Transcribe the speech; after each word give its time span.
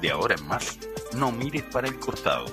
De 0.00 0.10
ahora 0.10 0.34
en 0.34 0.46
más, 0.48 0.78
no 1.14 1.30
mires 1.30 1.64
para 1.64 1.88
el 1.88 1.98
costado. 1.98 2.46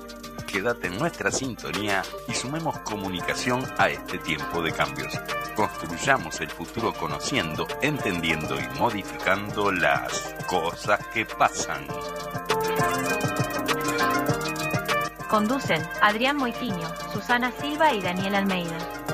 Quédate 0.46 0.88
en 0.88 0.98
nuestra 0.98 1.32
sintonía 1.32 2.02
y 2.28 2.34
sumemos 2.34 2.78
comunicación 2.80 3.64
a 3.78 3.90
este 3.90 4.18
tiempo 4.18 4.62
de 4.62 4.72
cambios. 4.72 5.14
Construyamos 5.56 6.40
el 6.42 6.50
futuro 6.50 6.94
conociendo, 6.94 7.68
entendiendo 7.82 8.60
y 8.60 8.80
modificando 8.80 9.72
las 9.72 10.36
cosas 10.48 11.06
que 11.08 11.26
pasan. 11.26 11.86
Conducen 15.30 15.82
Adrián 16.02 16.38
Moitiño, 16.38 16.88
Susana 17.12 17.52
Silva 17.52 17.94
y 17.94 18.02
Daniel 18.02 18.36
Almeida. 18.36 19.07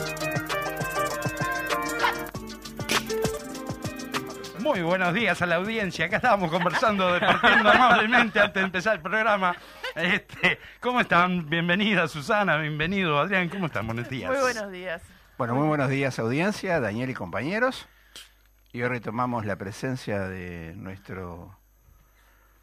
Muy 4.63 4.81
buenos 4.81 5.13
días 5.13 5.41
a 5.41 5.45
la 5.45 5.55
audiencia. 5.57 6.05
Acá 6.05 6.15
estábamos 6.15 6.49
conversando, 6.49 7.11
departiendo 7.13 7.69
amablemente 7.69 8.39
antes 8.39 8.53
de 8.55 8.61
empezar 8.61 8.95
el 8.95 9.01
programa. 9.01 9.55
Este, 9.93 10.57
¿Cómo 10.79 11.01
están? 11.01 11.49
Bienvenida 11.49 12.07
Susana, 12.07 12.57
bienvenido 12.57 13.19
Adrián. 13.19 13.49
¿Cómo 13.49 13.65
están? 13.65 13.85
Buenos 13.85 14.07
días. 14.09 14.31
Muy 14.31 14.39
buenos 14.39 14.71
días. 14.71 15.01
Bueno, 15.37 15.55
muy 15.55 15.67
buenos 15.67 15.89
días 15.89 16.17
audiencia, 16.17 16.79
Daniel 16.79 17.09
y 17.09 17.13
compañeros. 17.13 17.87
Y 18.71 18.81
hoy 18.81 18.87
retomamos 18.87 19.45
la 19.45 19.57
presencia 19.57 20.21
de 20.21 20.73
nuestro 20.77 21.57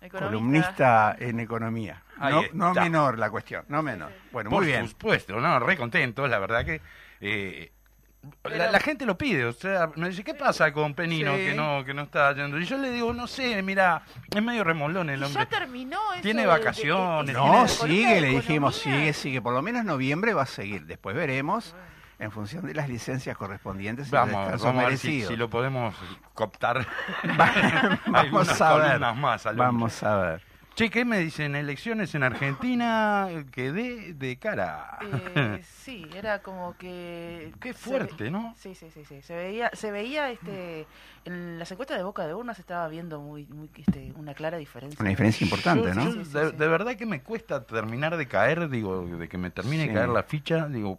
Economista. 0.01 0.19
columnista 0.27 1.17
en 1.19 1.39
economía. 1.41 2.03
Ahí 2.19 2.49
No, 2.55 2.73
menor 2.73 3.19
la 3.19 3.31
cuestión, 3.31 3.65
no 3.69 3.83
menor. 3.83 4.11
Bueno, 4.33 4.49
Por 4.51 4.61
muy 4.63 4.67
bien. 4.73 4.89
supuesto, 4.89 5.39
no, 5.39 5.61
re 5.61 5.77
contentos, 5.77 6.29
la 6.31 6.39
verdad 6.39 6.65
que 6.65 6.81
eh, 7.21 7.71
Pero- 8.43 8.71
la 8.71 8.81
gente 8.81 9.07
lo 9.07 9.17
pide, 9.17 9.47
o 9.47 9.53
sea, 9.53 9.91
me 9.97 10.11
dice, 10.11 10.23
¿qué 10.23 10.35
pasa 10.35 10.73
con 10.73 10.95
Penino 10.95 11.35
Sí. 11.37 11.41
que 11.47 11.55
no 11.55 11.85
que 11.85 11.95
no 11.95 12.03
está 12.03 12.33
yendo? 12.35 12.59
Y 12.59 12.65
yo 12.67 12.77
le 12.77 12.91
digo, 12.91 13.13
no 13.15 13.27
sé, 13.27 13.63
mira, 13.63 14.03
es 14.35 14.43
medio 14.43 14.63
remolón 14.63 15.09
el 15.09 15.23
hombre. 15.23 15.43
ya 15.43 15.49
terminó 15.49 15.99
eso 16.13 16.23
Tiene 16.23 16.45
vacaciones, 16.47 17.27
de- 17.29 17.33
de- 17.33 17.39
No, 17.39 17.67
sigue, 17.67 18.21
le 18.21 18.29
dijimos, 18.29 18.79
economía. 18.79 19.01
sigue, 19.01 19.13
sigue. 19.15 19.43
Por 19.43 19.55
lo 19.55 19.63
menos 19.63 19.85
noviembre 19.85 20.35
va 20.35 20.43
a 20.43 20.47
seguir. 20.47 20.85
Después 20.87 21.17
veremos 21.17 21.75
en 22.19 22.31
función 22.31 22.67
de 22.67 22.75
las 22.75 22.89
licencias 22.91 23.35
correspondientes 23.39 24.11
Vamos, 24.11 24.35
vamos 24.35 24.65
a 24.65 24.73
ver 24.73 24.99
si, 24.99 25.07
merecidos. 25.09 25.29
si 25.31 25.37
lo 25.37 25.49
podemos 25.49 25.95
cooptar. 26.35 26.87
Vamos 28.07 28.61
a 28.61 28.75
ver. 28.77 28.83
columnas 28.91 29.17
más. 29.17 29.57
Vamos 29.57 30.03
a 30.03 30.17
ver. 30.17 30.50
Che, 30.81 30.89
¿qué 30.89 31.05
me 31.05 31.19
dicen? 31.19 31.57
Elecciones 31.57 32.15
en 32.15 32.23
Argentina, 32.23 33.29
quedé 33.53 34.15
de 34.15 34.39
cara. 34.39 34.97
Eh, 35.03 35.61
sí, 35.85 36.07
era 36.17 36.41
como 36.41 36.75
que... 36.79 37.53
Qué 37.61 37.75
fuerte, 37.75 38.25
ve- 38.25 38.31
¿no? 38.31 38.55
Sí, 38.57 38.75
sí, 38.75 38.87
sí, 38.91 39.05
sí. 39.05 39.21
Se 39.21 39.37
veía, 39.37 39.69
se 39.75 39.91
veía 39.91 40.31
este, 40.31 40.87
en 41.27 41.59
las 41.59 41.71
encuestas 41.71 41.99
de 41.99 42.03
Boca 42.03 42.27
de 42.27 42.33
Urna 42.33 42.55
se 42.55 42.63
estaba 42.63 42.89
viendo 42.89 43.21
muy, 43.21 43.45
muy 43.49 43.69
este, 43.77 44.11
una 44.17 44.33
clara 44.33 44.57
diferencia. 44.57 44.97
Una 45.03 45.11
diferencia 45.11 45.45
importante, 45.45 45.87
Yo- 45.89 45.95
¿no? 45.97 46.05
yo 46.07 46.13
Sí, 46.13 46.25
sí, 46.25 46.33
de, 46.39 46.49
sí. 46.51 46.57
de 46.57 46.69
verdad 46.69 46.97
que 46.97 47.05
me 47.05 47.21
cuesta 47.23 47.63
terminar 47.67 48.17
de 48.17 48.27
caer, 48.27 48.71
digo, 48.71 49.05
de 49.05 49.29
que 49.29 49.37
me 49.37 49.51
termine 49.51 49.83
Sí. 49.83 49.89
de 49.91 49.95
caer 49.95 50.09
la 50.09 50.23
ficha, 50.23 50.67
digo. 50.67 50.99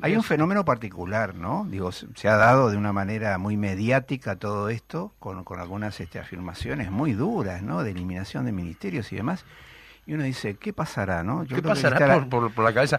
Hay 0.00 0.16
un 0.16 0.22
fenómeno 0.22 0.64
particular, 0.64 1.34
¿no? 1.34 1.66
Digo, 1.68 1.92
se 1.92 2.28
ha 2.28 2.36
dado 2.36 2.70
de 2.70 2.76
una 2.76 2.92
manera 2.92 3.38
muy 3.38 3.56
mediática 3.56 4.36
todo 4.36 4.68
esto, 4.68 5.12
con, 5.18 5.44
con 5.44 5.60
algunas 5.60 6.00
este, 6.00 6.18
afirmaciones 6.18 6.90
muy 6.90 7.12
duras, 7.12 7.62
¿no? 7.62 7.82
De 7.82 7.90
eliminación 7.90 8.44
de 8.44 8.52
ministerios 8.52 9.12
y 9.12 9.16
demás. 9.16 9.44
Y 10.04 10.14
uno 10.14 10.24
dice, 10.24 10.56
¿qué 10.56 10.72
pasará, 10.72 11.22
no? 11.22 11.44
Yo 11.44 11.54
¿Qué 11.56 11.62
creo 11.62 11.74
que 11.74 11.80
pasará 11.80 11.96
estar- 11.96 12.28
por, 12.28 12.28
por- 12.28 12.52
por 12.54 12.64
la 12.64 12.72
cabeza? 12.74 12.98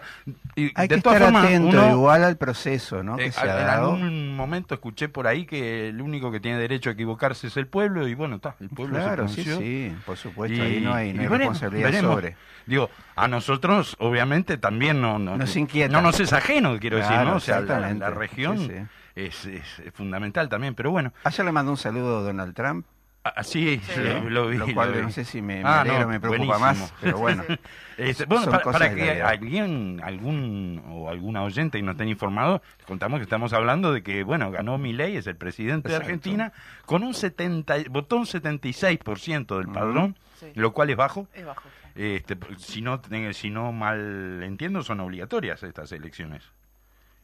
Y 0.56 0.72
Hay 0.74 0.88
de 0.88 0.94
que 0.94 0.94
estar 0.94 1.22
atento 1.22 1.68
uno, 1.68 1.90
igual 1.90 2.24
al 2.24 2.38
proceso, 2.38 3.02
¿no? 3.02 3.16
eh, 3.18 3.24
Que 3.24 3.32
se 3.32 3.40
ha 3.40 3.62
en 3.62 3.68
algún 3.68 4.34
momento 4.34 4.74
escuché 4.74 5.10
por 5.10 5.26
ahí 5.26 5.44
que 5.44 5.90
el 5.90 6.00
único 6.00 6.32
que 6.32 6.40
tiene 6.40 6.58
derecho 6.58 6.88
a 6.88 6.94
equivocarse 6.94 7.48
es 7.48 7.56
el 7.58 7.66
pueblo, 7.66 8.08
y 8.08 8.14
bueno, 8.14 8.36
está, 8.36 8.56
el 8.58 8.70
pueblo 8.70 8.96
Claro, 8.98 9.28
se 9.28 9.34
sí, 9.34 9.42
pronunció. 9.42 9.66
sí, 9.66 9.96
por 10.06 10.16
supuesto, 10.16 10.56
Y- 10.56 10.60
ahí 10.62 10.80
no 10.80 10.94
hay, 10.94 11.12
no 11.12 11.20
y 11.20 11.24
hay 11.24 11.28
veremos, 11.28 11.38
responsabilidad 11.60 11.90
veremos. 11.90 12.14
sobre. 12.14 12.36
Digo, 12.64 12.88
a 13.16 13.28
nosotros, 13.28 13.96
obviamente, 13.98 14.56
también 14.56 15.02
no, 15.02 15.18
no- 15.18 15.36
Nos 15.36 15.54
inquieta. 15.56 15.92
No 15.92 16.00
nos 16.00 16.18
es 16.20 16.32
ajeno, 16.32 16.78
quiero 16.80 16.96
decir, 16.96 17.16
¿no? 17.18 17.36
O 17.36 17.40
sea, 17.40 17.60
la, 17.60 17.92
la 17.92 18.10
región 18.10 18.58
Sí, 18.60 18.68
sí. 18.68 18.74
Es, 19.14 19.44
es- 19.44 19.78
es 19.78 19.92
fundamental 19.92 20.48
también, 20.48 20.74
pero 20.74 20.90
bueno, 20.90 21.12
Ayer 21.24 21.44
le 21.44 21.52
mandó 21.52 21.70
un 21.70 21.76
saludo 21.76 22.18
a 22.18 22.22
Donald 22.22 22.54
Trump, 22.54 22.86
así 23.24 23.80
Sí. 23.80 24.00
lo, 24.02 24.30
lo 24.30 24.46
vi. 24.48 24.56
lo 24.58 24.66
cual 24.74 24.90
lo 24.92 24.96
vi. 24.98 25.02
no 25.02 25.10
sé 25.10 25.24
si 25.24 25.40
me, 25.42 25.62
me 25.62 25.68
Ah, 25.68 25.80
alegro 25.80 26.00
no, 26.00 26.06
o 26.06 26.08
me 26.10 26.20
preocupa 26.20 26.58
buenísimo. 26.58 26.84
más, 26.86 26.94
pero 27.00 27.18
bueno. 27.18 27.42
Este, 27.96 28.24
bueno, 28.24 28.50
para, 28.50 28.92
que 28.92 29.22
alguien, 29.22 30.00
algún 30.02 30.82
o 30.88 31.08
alguna 31.08 31.44
oyente 31.44 31.78
que 31.78 31.82
no 31.84 31.92
estén 31.92 32.08
informados, 32.08 32.60
les 32.78 32.86
contamos 32.88 33.20
que 33.20 33.22
estamos 33.22 33.52
hablando 33.52 33.92
de 33.92 34.02
que, 34.02 34.24
bueno, 34.24 34.50
ganó 34.50 34.78
Milei, 34.78 35.16
es 35.16 35.28
el 35.28 35.36
presidente 35.36 35.86
Exacto. 35.90 36.08
de 36.08 36.12
Argentina, 36.12 36.52
con 36.86 37.04
un 37.04 37.14
70, 37.14 37.76
votó 37.90 38.16
un 38.16 38.26
76% 38.26 39.58
del 39.58 39.68
padrón, 39.68 40.16
Sí. 40.40 40.46
lo 40.56 40.72
cual 40.72 40.90
es 40.90 40.96
bajo. 40.96 41.28
Es 41.34 41.46
bajo. 41.46 41.68
Este, 41.94 42.36
si 42.58 42.82
no 42.82 43.00
si 43.32 43.50
no 43.50 43.70
mal 43.70 44.42
entiendo, 44.42 44.82
son 44.82 44.98
obligatorias 44.98 45.62
estas 45.62 45.92
elecciones. 45.92 46.42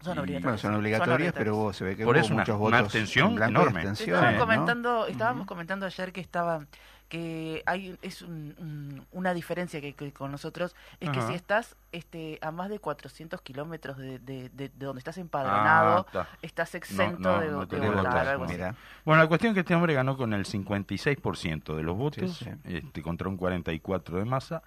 Son 0.00 0.19
obligatorias. 0.19 0.43
Bueno, 0.43 0.59
son 0.59 0.75
obligatorias, 0.75 1.33
pero 1.34 1.56
hubo- 1.56 1.72
se 1.72 1.84
ve 1.84 1.97
que 1.97 2.05
Por 2.05 2.16
hubo 2.16 2.21
eso 2.25 2.33
una- 2.34 2.43
muchos 2.43 2.55
una 2.56 2.61
votos 2.62 2.81
abstención 2.81 3.33
en 3.37 3.43
enorme. 3.43 3.81
abstención, 3.81 4.15
Estábamos 4.16 4.38
¿no? 4.38 4.44
comentando, 4.47 5.06
estábamos 5.06 5.47
comentando 5.47 5.87
ayer 5.87 6.12
que 6.12 6.21
estaba 6.21 6.65
que 7.11 7.65
hay 7.66 7.99
es 8.03 8.22
un- 8.22 8.55
un- 8.59 9.05
una 9.11 9.34
diferencia 9.34 9.81
que, 9.81 9.94
que 9.94 10.12
con 10.12 10.31
nosotros 10.31 10.77
es 11.00 11.11
que 11.11 11.19
Ajá. 11.19 11.27
si 11.27 11.34
estás 11.34 11.75
este 11.91 12.38
a 12.41 12.53
más 12.53 12.69
de 12.71 12.78
400 12.78 13.41
kilómetros 13.43 13.99
de, 13.99 14.21
de, 14.21 14.49
de- 14.50 14.69
de 14.69 14.87
donde 14.87 15.00
estás 15.00 15.19
empadronado 15.19 16.06
Ah, 16.06 16.21
está. 16.22 16.28
estás 16.41 16.75
exento 16.77 17.19
no, 17.19 17.41
de, 17.41 17.49
no 17.50 17.61
de 17.62 17.67
tenés 17.67 17.93
votar 17.93 18.28
algo 18.28 18.44
así. 18.44 18.56
Bueno, 19.05 19.22
la 19.22 19.28
cuestión 19.28 19.50
es 19.50 19.55
que 19.55 19.61
este 19.61 19.75
hombre 19.75 19.93
ganó 19.93 20.17
con 20.17 20.32
el 20.32 20.44
56% 20.47 21.75
de 21.75 21.82
los 21.82 21.97
votos, 21.97 22.31
Sí, 22.37 22.44
sí. 22.44 22.50
Este, 22.77 23.03
contra 23.03 23.28
un 23.28 23.37
44% 23.37 24.17
de 24.17 24.25
masa. 24.25 24.62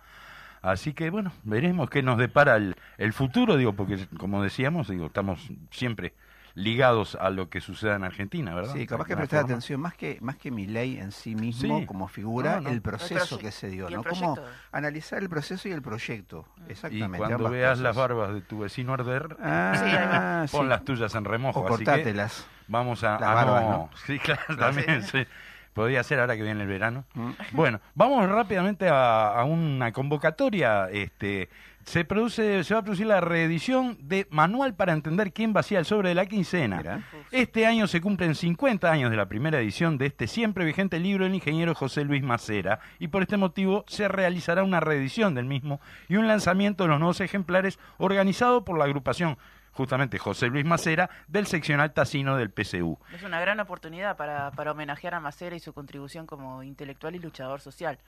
Así 0.63 0.94
que 0.94 1.09
bueno, 1.12 1.31
veremos 1.44 1.90
qué 1.90 2.01
nos 2.01 2.18
depara 2.18 2.56
el, 2.56 2.75
el 2.97 3.13
futuro, 3.13 3.57
digo, 3.57 3.74
porque 3.74 4.07
como 4.18 4.41
decíamos, 4.41 4.88
digo, 4.88 5.06
estamos 5.07 5.47
siempre 5.69 6.13
ligados 6.56 7.16
a 7.19 7.31
lo 7.31 7.50
que 7.50 7.62
suceda 7.62 7.96
en 7.96 8.03
Argentina, 8.03 8.53
¿verdad? 8.53 8.73
Sí, 8.73 8.85
capaz 8.85 9.06
que 9.07 9.16
prestar 9.18 9.40
forma. 9.41 9.53
atención 9.56 9.81
más 9.81 9.96
que 9.96 10.19
más 10.22 10.35
que 10.38 10.52
mi 10.52 10.68
ley 10.68 11.00
en 11.00 11.12
sí 11.12 11.34
mismo 11.35 11.79
Sí. 11.79 11.85
como 11.88 12.07
figura, 12.07 12.56
No, 12.57 12.62
no. 12.62 12.69
el 12.69 12.81
proceso 12.84 13.40
que 13.40 13.52
se 13.52 13.69
dio, 13.69 13.90
y 13.90 13.94
¿no? 13.96 14.03
Como 14.03 14.38
analizar 14.72 15.22
el 15.22 15.29
proceso 15.29 15.68
y 15.68 15.72
el 15.72 15.81
proyecto, 15.81 16.46
Y 16.68 16.72
exactamente. 16.73 17.18
cuando 17.18 17.35
ambas 17.38 17.52
veas 17.52 17.69
cosas. 17.72 17.84
las 17.84 17.96
barbas 17.96 18.34
de 18.35 18.41
tu 18.41 18.59
vecino 18.59 18.94
arder, 18.94 19.35
Ah, 19.41 20.44
Sí, 20.46 20.50
sí. 20.52 20.56
pon 20.57 20.69
las 20.69 20.84
tuyas 20.85 21.13
en 21.16 21.25
remojo. 21.25 21.59
o 21.62 21.68
así 21.68 21.78
que 21.79 21.85
cortátelas. 21.85 22.47
vamos 22.68 23.03
a... 23.03 23.19
Las 23.19 23.23
ah, 23.29 23.34
barbas, 23.34 23.63
no. 23.63 23.69
¿no? 23.72 23.90
Sí, 24.06 24.19
claro, 24.19 24.56
también, 24.57 25.02
sí. 25.03 25.25
Podría 25.73 26.03
ser 26.03 26.19
ahora 26.19 26.35
que 26.35 26.44
viene 26.44 26.61
el 26.61 26.67
verano. 26.67 27.06
Mm. 27.13 27.29
Bueno, 27.53 27.81
vamos 27.95 28.28
rápidamente 28.29 28.88
a, 28.89 29.28
a 29.29 29.44
una 29.44 29.91
convocatoria. 29.91 30.89
Este, 30.91 31.50
se 31.85 32.06
produce, 32.06 32.63
se 32.63 32.73
va 32.73 32.79
a 32.79 32.84
producir 32.84 33.07
la 33.07 33.22
reedición 33.22 33.97
de 34.00 34.28
Manual 34.29 34.73
para 34.75 34.94
entender 34.94 35.34
quién 35.34 35.53
vacía 35.53 35.79
el 35.79 35.85
sobre 35.85 36.09
de 36.09 36.16
la 36.16 36.25
quincena. 36.25 36.78
Mira. 36.78 37.03
Este 37.31 37.66
año 37.66 37.87
se 37.87 38.02
cumplen 38.02 38.35
50 38.35 38.90
años 38.90 39.11
de 39.11 39.17
la 39.17 39.28
primera 39.28 39.59
edición 39.59 39.97
de 39.97 40.08
este 40.08 40.28
siempre 40.28 40.66
vigente 40.66 40.99
libro 40.99 41.25
del 41.25 41.35
ingeniero 41.35 41.76
José 41.76 42.05
Luis 42.05 42.23
Macera 42.23 42.79
y 42.99 43.09
por 43.09 43.22
este 43.22 43.37
motivo 43.37 43.84
se 43.87 44.08
realizará 44.08 44.64
una 44.64 44.79
reedición 44.79 45.35
del 45.35 45.46
mismo 45.46 45.81
y 46.08 46.16
un 46.16 46.28
lanzamiento 46.28 46.84
de 46.84 46.90
los 46.90 46.99
nuevos 46.99 47.22
ejemplares 47.22 47.79
organizado 47.97 48.64
por 48.64 48.78
la 48.78 48.85
agrupación 48.85 49.37
justamente 49.73 50.17
José 50.17 50.47
Luis 50.47 50.66
Macera 50.66 51.09
del 51.28 51.47
seccional 51.47 51.93
Tacino 51.93 52.37
del 52.37 52.52
PCU. 52.52 52.97
Es 53.14 53.23
una 53.23 53.41
gran 53.41 53.59
oportunidad 53.59 54.16
para, 54.16 54.52
para 54.52 54.72
homenajear 54.72 55.16
a 55.16 55.20
Macera 55.20 55.55
y 55.55 55.59
su 55.59 55.73
contribución 55.73 56.25
como 56.25 56.64
intelectual 56.64 57.16
y 57.16 57.20
luchador 57.20 57.59
social. 57.59 57.99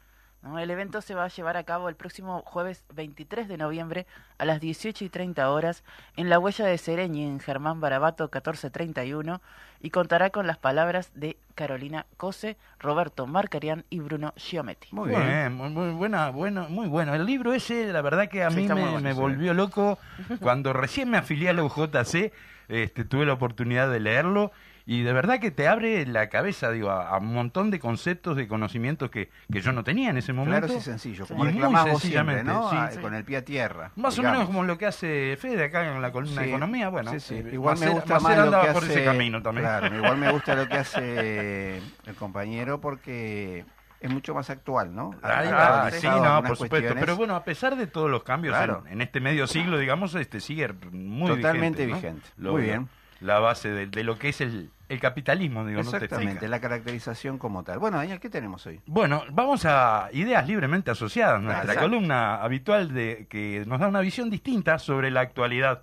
¿No? 0.45 0.59
El 0.59 0.69
evento 0.71 1.01
se 1.01 1.15
va 1.15 1.25
a 1.25 1.27
llevar 1.27 1.57
a 1.57 1.63
cabo 1.63 1.89
el 1.89 1.95
próximo 1.95 2.41
jueves 2.45 2.85
23 2.93 3.47
de 3.49 3.57
noviembre 3.57 4.05
a 4.37 4.45
las 4.45 4.61
18 4.61 5.03
y 5.03 5.09
30 5.09 5.49
horas 5.51 5.83
en 6.15 6.29
la 6.29 6.39
huella 6.39 6.65
de 6.65 6.77
Sereñi 6.77 7.25
en 7.25 7.39
Germán 7.41 7.81
Barabato 7.81 8.25
1431 8.25 9.41
y 9.81 9.89
contará 9.89 10.29
con 10.29 10.47
las 10.47 10.57
palabras 10.57 11.11
de 11.15 11.37
Carolina 11.55 12.05
Cose, 12.17 12.57
Roberto 12.79 13.27
Marcarián 13.27 13.85
y 13.89 13.99
Bruno 13.99 14.33
Giometti. 14.37 14.87
Muy 14.91 15.09
bien. 15.09 15.53
muy, 15.53 15.69
muy 15.69 15.89
buena, 15.91 16.29
bueno, 16.29 16.67
muy 16.69 16.87
bueno. 16.87 17.13
El 17.13 17.25
libro 17.25 17.53
ese, 17.53 17.91
la 17.91 18.01
verdad 18.01 18.27
que 18.29 18.43
a 18.43 18.49
Sí, 18.49 18.57
mí 18.57 18.67
me, 18.67 18.73
bueno, 18.73 18.99
me 19.01 19.13
sí. 19.13 19.19
volvió 19.19 19.53
loco. 19.53 19.99
Cuando 20.39 20.73
recién 20.73 21.09
me 21.09 21.17
afilié 21.17 21.49
a 21.49 21.53
la 21.53 21.63
UJC, 21.63 22.31
este, 22.67 23.03
tuve 23.05 23.25
la 23.25 23.33
oportunidad 23.33 23.91
de 23.91 23.99
leerlo 23.99 24.51
y 24.87 25.01
de 25.01 25.13
verdad 25.13 25.39
que 25.39 25.49
te 25.51 25.67
abre 25.67 26.05
la 26.05 26.29
cabeza, 26.29 26.69
digo, 26.71 26.91
a, 26.91 27.09
a 27.09 27.17
un 27.17 27.33
montón 27.33 27.71
de 27.71 27.79
conceptos, 27.79 28.37
de 28.37 28.47
conocimientos 28.47 29.09
que, 29.09 29.29
que 29.51 29.61
yo 29.61 29.71
no 29.71 29.83
tenía 29.83 30.09
en 30.11 30.17
ese 30.17 30.31
momento. 30.33 30.67
Claro 30.67 30.77
y 30.79 30.81
sencillo, 30.81 31.25
Y 31.25 31.27
como 31.27 31.43
muy 31.45 31.53
siempre, 31.53 31.91
sencillamente, 31.91 32.43
¿no? 32.43 32.69
sí. 32.69 32.75
Ah, 32.79 32.89
Con 33.01 33.13
el 33.15 33.23
pie 33.23 33.37
a 33.37 33.45
tierra. 33.45 33.91
Más 33.95 34.17
o 34.19 34.23
menos 34.23 34.45
como 34.45 34.63
lo 34.63 34.77
que 34.77 34.85
hace 34.85 35.37
Fede 35.39 35.63
acá 35.65 35.91
en 35.91 36.01
la 36.01 36.11
columna 36.11 36.41
de 36.41 36.47
Sí, 36.47 36.51
economía, 36.51 36.89
bueno, 36.89 37.11
sí, 37.11 37.19
sí. 37.19 37.35
eh, 37.35 37.49
igual 37.53 37.77
me 37.79 37.89
gusta 37.89 38.19
más 38.19 38.37
lo 38.37 38.43
que 38.61 38.67
por 38.73 38.83
hace, 38.83 38.93
ese 38.93 39.05
camino 39.05 39.41
también. 39.41 39.65
Claro, 39.67 39.95
igual 39.95 40.17
me 40.17 40.31
gusta 40.31 40.55
lo 40.55 40.67
que 40.67 40.75
hace 40.77 41.77
el 41.77 42.15
compañero 42.19 42.79
porque 42.79 43.65
es 44.01 44.11
mucho 44.11 44.35
más 44.35 44.49
actual, 44.51 44.93
¿no? 44.93 45.15
Va, 45.23 45.89
sí, 45.89 46.05
no, 46.05 46.43
por 46.43 46.57
supuesto. 46.57 46.69
cuestiones. 46.69 46.99
Pero 47.03 47.15
bueno, 47.15 47.35
a 47.35 47.43
pesar 47.43 47.75
de 47.75 47.87
todos 47.87 48.11
los 48.11 48.21
cambios 48.23 48.55
Claro. 48.55 48.83
en, 48.85 48.93
en 48.93 49.01
este 49.01 49.19
medio 49.19 49.47
siglo, 49.47 49.79
digamos, 49.79 50.13
este 50.13 50.39
sigue 50.41 50.69
muy 50.91 51.27
Totalmente 51.31 51.85
vigente. 51.87 52.07
¿no? 52.11 52.17
vigente. 52.19 52.29
Lo- 52.37 52.51
Muy 52.51 52.61
bien. 52.61 52.87
La 53.25 53.39
base 53.39 53.69
de, 53.69 53.87
de 53.87 54.03
lo 54.03 54.17
que 54.17 54.29
es 54.29 54.39
el, 54.41 54.69
el 54.87 54.99
capitalismo, 54.99 55.65
digo, 55.65 55.81
no 55.83 55.89
te 55.89 55.97
Exactamente, 55.97 56.31
explica. 56.33 56.49
la 56.49 56.61
caracterización 56.61 57.37
como 57.37 57.63
tal. 57.63 57.79
Bueno, 57.79 57.97
Daniel, 57.97 58.19
¿qué 58.19 58.29
tenemos 58.29 58.65
hoy? 58.67 58.79
Bueno, 58.85 59.23
vamos 59.31 59.65
a 59.65 60.09
ideas 60.13 60.47
libremente 60.47 60.91
asociadas, 60.91 61.41
nuestra 61.41 61.63
Exacto. 61.63 61.81
columna 61.89 62.35
habitual 62.35 62.93
de 62.93 63.27
que 63.29 63.63
nos 63.65 63.79
da 63.79 63.87
una 63.87 64.01
visión 64.01 64.29
distinta 64.29 64.77
sobre 64.79 65.11
la 65.11 65.21
actualidad. 65.21 65.81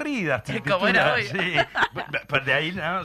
Corridas. 0.00 0.42
se 0.46 0.60
Como 0.62 0.88
era 0.88 1.14
hoy. 1.14 1.24
Sí. 1.24 1.54
De 2.44 2.52
ahí 2.52 2.72
¿no? 2.72 3.02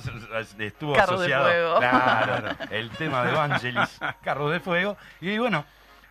estuvo 0.59 0.93
Carro 0.93 1.19
de 1.19 1.25
asociado 1.25 1.45
fuego. 1.45 1.77
Claro, 1.79 2.55
el 2.71 2.89
tema 2.91 3.23
de 3.23 3.29
Evangelis, 3.35 3.99
Carro 4.23 4.49
de 4.49 4.59
Fuego. 4.59 4.97
Y 5.21 5.37
bueno, 5.37 5.65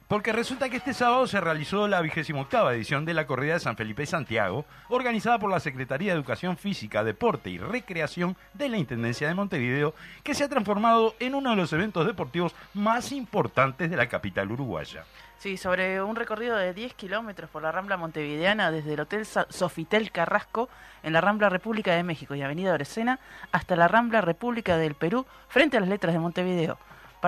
porque 0.09 0.33
resulta 0.33 0.69
que 0.69 0.77
este 0.77 0.95
sábado 0.95 1.27
se 1.27 1.41
realizó 1.41 1.89
la 1.89 2.01
vigésima 2.01 2.41
octava 2.41 2.75
edición 2.75 3.05
de 3.05 3.15
la 3.15 3.27
corrida 3.27 3.55
de 3.55 3.61
San 3.61 3.77
Felipe 3.77 4.03
y 4.03 4.06
Santiago, 4.06 4.65
organizada 4.89 5.39
por 5.39 5.51
la 5.51 5.61
Secretaría 5.61 6.12
de 6.12 6.19
Educación 6.19 6.56
Física, 6.56 7.05
Deporte 7.05 7.51
y 7.51 7.59
Recreación 7.59 8.37
de 8.53 8.69
la 8.69 8.79
Intendencia 8.79 9.29
de 9.29 9.35
Montevideo, 9.35 9.95
que 10.23 10.35
se 10.35 10.45
ha 10.45 10.49
transformado 10.49 11.15
en 11.21 11.35
uno 11.35 11.51
de 11.51 11.56
los 11.56 11.73
eventos 11.73 12.06
deportivos 12.06 12.55
más 12.75 13.12
importantes 13.12 13.91
de 13.91 13.97
la 13.97 14.09
capital 14.09 14.51
uruguaya. 14.51 15.05
Sí, 15.39 15.56
sobre 15.56 16.01
un 16.03 16.17
recorrido 16.17 16.57
de 16.57 16.73
10 16.73 16.95
kilómetros 16.95 17.50
por 17.50 17.62
la 17.62 17.73
Rambla 17.73 17.97
Montevideana, 17.97 18.71
desde 18.71 18.95
el 18.95 19.00
Hotel 19.00 19.27
Sofitel 19.27 20.11
Carrasco, 20.11 20.71
en 21.03 21.12
la 21.12 21.21
Rambla 21.21 21.50
República 21.50 21.95
de 21.95 22.03
México 22.03 22.35
y 22.35 22.43
Avenida 22.43 22.73
Orecena, 22.73 23.21
hasta 23.53 23.77
la 23.77 23.89
Rambla 23.89 24.21
República 24.23 24.79
del 24.79 24.95
Perú, 24.95 25.27
frente 25.49 25.77
a 25.77 25.81
las 25.81 25.89
letras 25.89 26.15
de 26.15 26.21
Montevideo. 26.21 26.79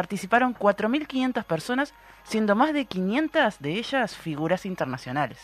Participaron 0.07 0.55
4.500 0.55 1.45
personas, 1.45 1.95
siendo 2.23 2.55
más 2.55 2.75
de 2.75 2.85
500 2.85 3.61
de 3.61 3.79
ellas 3.79 4.15
figuras 4.15 4.67
internacionales. 4.67 5.39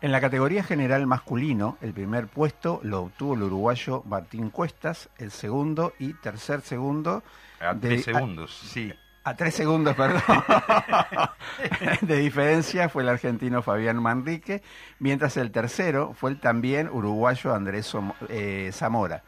En 0.00 0.12
la 0.12 0.20
categoría 0.22 0.62
general 0.64 1.06
masculino, 1.06 1.76
el 1.82 1.92
primer 1.92 2.26
puesto 2.26 2.80
lo 2.82 3.02
obtuvo 3.02 3.34
el 3.34 3.42
uruguayo 3.42 4.02
Martín 4.06 4.48
Cuestas, 4.48 5.10
el 5.18 5.30
segundo 5.30 5.92
y 5.98 6.14
tercer 6.14 6.62
segundo 6.62 7.22
A 7.60 7.74
De- 7.74 7.80
tres 7.88 8.04
segundos, 8.06 8.56
sí. 8.56 8.94
A 9.24 9.36
tres 9.36 9.54
segundos, 9.54 9.94
perdón. 9.94 10.22
de 12.00 12.16
diferencia 12.16 12.88
fue 12.88 13.02
el 13.02 13.10
argentino 13.10 13.60
Fabián 13.60 14.00
Manrique, 14.02 14.62
mientras 15.00 15.36
el 15.36 15.50
tercero 15.50 16.14
fue 16.14 16.30
el 16.30 16.40
también 16.40 16.88
uruguayo 16.88 17.54
Andrés 17.54 17.92
Som- 17.94 18.14
eh, 18.30 18.70
Zamora. 18.72 19.22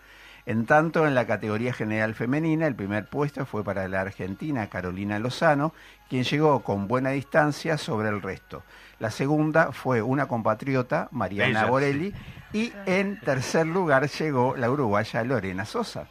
En 0.47 0.67
tanto, 0.67 1.07
en 1.07 1.15
la 1.15 1.27
categoría 1.27 1.73
general 1.73 2.15
femenina, 2.15 2.67
el 2.67 2.75
primer 2.75 3.07
puesto 3.07 3.47
fue 3.47 3.63
para 3.63 3.89
la 3.89 4.01
argentina 4.01 4.69
Carolina 4.69 5.19
Lozano, 5.19 5.75
quien 6.09 6.25
llegó 6.25 6.61
con 6.61 6.89
buena 6.89 7.11
distancia 7.11 7.79
sobre 7.79 8.09
el 8.09 8.23
resto. 8.23 8.63
La 8.99 9.11
segunda 9.11 9.73
fue 9.73 10.03
una 10.03 10.27
compatriota, 10.27 11.09
Mariana 11.11 11.67
Borelli, 11.67 12.13
y 12.53 12.73
en 12.87 13.21
tercer 13.21 13.67
lugar 13.67 14.09
llegó 14.09 14.57
la 14.57 14.71
uruguaya 14.71 15.23
Lorena 15.25 15.65
Sosa. 15.65 16.09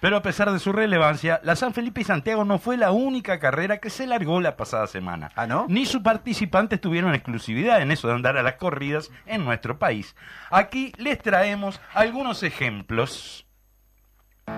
Pero 0.00 0.18
a 0.18 0.22
pesar 0.22 0.52
de 0.52 0.58
su 0.58 0.72
relevancia, 0.72 1.40
la 1.42 1.56
San 1.56 1.72
Felipe 1.72 2.02
y 2.02 2.04
Santiago 2.04 2.44
no 2.44 2.58
fue 2.58 2.76
la 2.76 2.90
única 2.90 3.38
carrera 3.38 3.78
que 3.78 3.88
se 3.88 4.06
largó 4.06 4.40
la 4.40 4.56
pasada 4.56 4.86
semana. 4.86 5.30
¿Ah, 5.34 5.46
no? 5.46 5.66
Ni 5.68 5.86
sus 5.86 6.02
participantes 6.02 6.80
tuvieron 6.80 7.14
exclusividad 7.14 7.80
en 7.80 7.90
eso 7.90 8.08
de 8.08 8.14
andar 8.14 8.36
a 8.36 8.42
las 8.42 8.56
corridas 8.56 9.10
en 9.24 9.44
nuestro 9.44 9.78
país. 9.78 10.14
Aquí 10.50 10.92
les 10.98 11.18
traemos 11.18 11.80
algunos 11.94 12.42
ejemplos. 12.42 13.45
De 14.46 14.52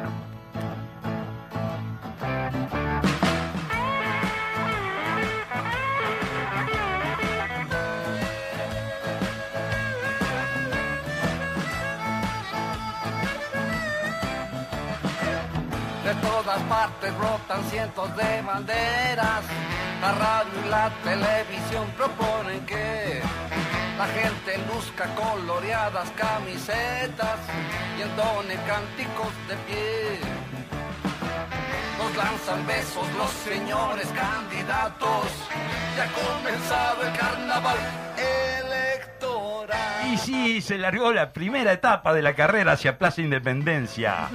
todas 16.22 16.62
partes 16.62 17.18
brotan 17.18 17.64
cientos 17.70 18.16
de 18.16 18.42
banderas. 18.42 19.42
La 20.02 20.12
radio 20.12 20.52
y 20.64 20.68
la 20.68 20.90
televisión 21.02 21.86
proponen 21.96 22.64
que 22.66 23.22
la 23.98 24.06
gente 24.06 24.56
luzca 24.72 25.06
coloreadas 25.16 26.08
camisetas 26.10 27.40
y 27.98 28.02
entone 28.02 28.54
cánticos 28.64 29.32
de 29.48 29.56
pie. 29.66 30.20
Nos 31.98 32.16
lanzan 32.16 32.64
besos 32.64 33.06
los 33.18 33.30
señores 33.30 34.06
candidatos. 34.14 35.26
Ya 35.96 36.04
ha 36.04 36.12
comenzado 36.12 37.02
el 37.02 37.18
carnaval 37.18 37.78
electoral. 38.16 38.67
Sí, 40.18 40.60
se 40.60 40.78
largó 40.78 41.12
la 41.12 41.32
primera 41.32 41.72
etapa 41.72 42.12
de 42.12 42.22
la 42.22 42.34
carrera 42.34 42.72
hacia 42.72 42.98
Plaza 42.98 43.22
Independencia. 43.22 44.28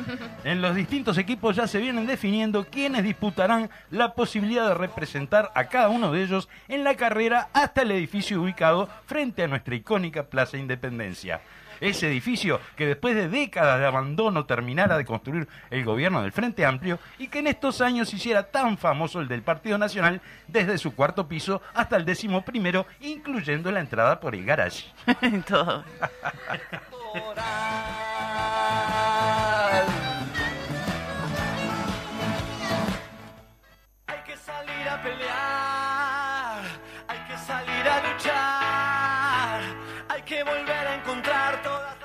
En 0.44 0.62
los 0.62 0.76
distintos 0.76 1.18
equipos 1.18 1.56
ya 1.56 1.68
se 1.68 1.80
vienen 1.80 2.08
definiendo 2.08 2.66
quiénes 2.66 3.04
disputarán 3.04 3.70
la 3.92 4.14
posibilidad 4.14 4.68
de 4.68 4.76
representar 4.76 5.52
a 5.56 5.66
cada 5.66 5.90
uno 5.90 6.12
de 6.12 6.24
ellos 6.24 6.50
en 6.68 6.84
la 6.84 6.96
carrera 6.96 7.50
hasta 7.54 7.82
el 7.82 7.92
edificio 7.92 8.42
ubicado 8.42 8.90
frente 9.06 9.44
a 9.44 9.48
nuestra 9.48 9.76
icónica 9.76 10.24
Plaza 10.24 10.58
Independencia. 10.58 11.42
Ese 11.82 12.08
edificio 12.08 12.60
que 12.76 12.88
después 12.88 13.16
de 13.16 13.30
décadas 13.30 13.80
de 13.80 13.86
abandono 13.86 14.46
terminara 14.46 14.98
de 14.98 15.06
construir 15.06 15.48
el 15.70 15.84
gobierno 15.84 16.22
del 16.22 16.32
Frente 16.32 16.66
Amplio 16.66 17.00
y 17.18 17.28
que 17.28 17.40
en 17.40 17.48
estos 17.48 17.82
años 17.82 18.14
hiciera 18.14 18.44
tan 18.44 18.78
famoso 18.78 19.20
el 19.20 19.28
del 19.28 19.42
Partido 19.42 19.78
Nacional 19.78 20.22
desde 20.48 20.78
su 20.78 20.96
cuarto 20.96 21.28
piso 21.28 21.62
hasta 21.74 21.96
el 21.96 22.06
décimo 22.06 22.44
primero, 22.44 22.86
incluyendo 23.02 23.72
la 23.72 23.80
entrada 23.80 24.20
por 24.20 24.36
el 24.36 24.46
garage. 24.46 24.86
Todo. 25.48 25.84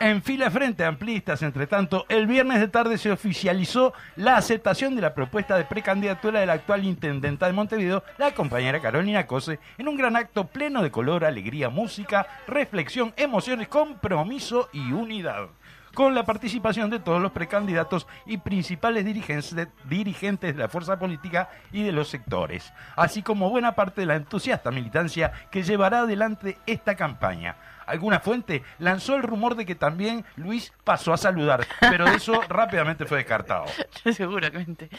En 0.09 0.23
fila 0.23 0.51
frente 0.51 0.85
a 0.85 0.89
amplistas, 0.89 1.43
entre 1.43 1.67
tanto, 1.67 2.07
el 2.09 2.27
viernes 2.27 2.61
de 2.61 2.69
tarde 2.69 2.97
se 2.97 3.13
oficializó 3.13 3.93
la 4.17 4.39
aceptación 4.39 4.97
de 4.97 5.03
la 5.03 5.13
propuesta 5.13 5.59
de 5.59 5.67
precandidatura 5.67 6.41
de 6.41 6.47
la 6.47 6.55
actual 6.55 6.87
intendenta 6.87 7.45
de 7.45 7.53
Montevideo, 7.53 8.03
la 8.17 8.33
compañera 8.33 8.81
Carolina 8.81 9.27
Cose, 9.27 9.59
en 9.77 9.87
un 9.87 9.99
gran 9.99 10.17
acto 10.17 10.47
pleno 10.47 10.83
de 10.83 10.91
color, 10.91 11.27
alegría, 11.27 11.69
música, 11.69 12.27
reflexión, 12.47 13.13
emociones, 13.19 13.69
compromiso 13.69 14.71
y 14.73 14.93
unidad. 14.93 15.49
Con 15.93 16.15
la 16.15 16.25
participación 16.25 16.89
de 16.89 17.01
todos 17.01 17.21
los 17.21 17.33
precandidatos 17.33 18.07
y 18.25 18.39
principales 18.39 19.05
dirigentes 19.05 20.55
de, 20.55 20.55
la 20.59 20.69
fuerza 20.69 20.99
política 20.99 21.51
y 21.71 21.83
de 21.83 21.93
los 21.93 22.09
sectores, 22.09 22.73
así 22.97 23.21
como 23.23 23.51
buena 23.51 23.73
parte 23.73 24.01
de 24.01 24.07
la 24.07 24.17
entusiasta 24.17 24.71
militancia 24.71 25.33
que 25.51 25.65
llevará 25.65 26.01
adelante 26.01 26.57
esta 26.67 26.97
campaña. 26.97 27.57
Alguna 27.89 28.21
fuente 28.21 28.63
lanzó 28.79 29.17
el 29.17 29.23
rumor 29.23 29.55
de 29.55 29.67
que 29.67 29.75
también 29.75 30.25
Luis 30.37 30.73
pasó 30.85 31.13
a 31.13 31.17
saludar, 31.17 31.67
pero 31.81 32.07
eso 32.07 32.41
rápidamente 32.49 33.07
fue 33.07 33.19
descartado. 33.19 33.65
Seguramente. 34.13 34.91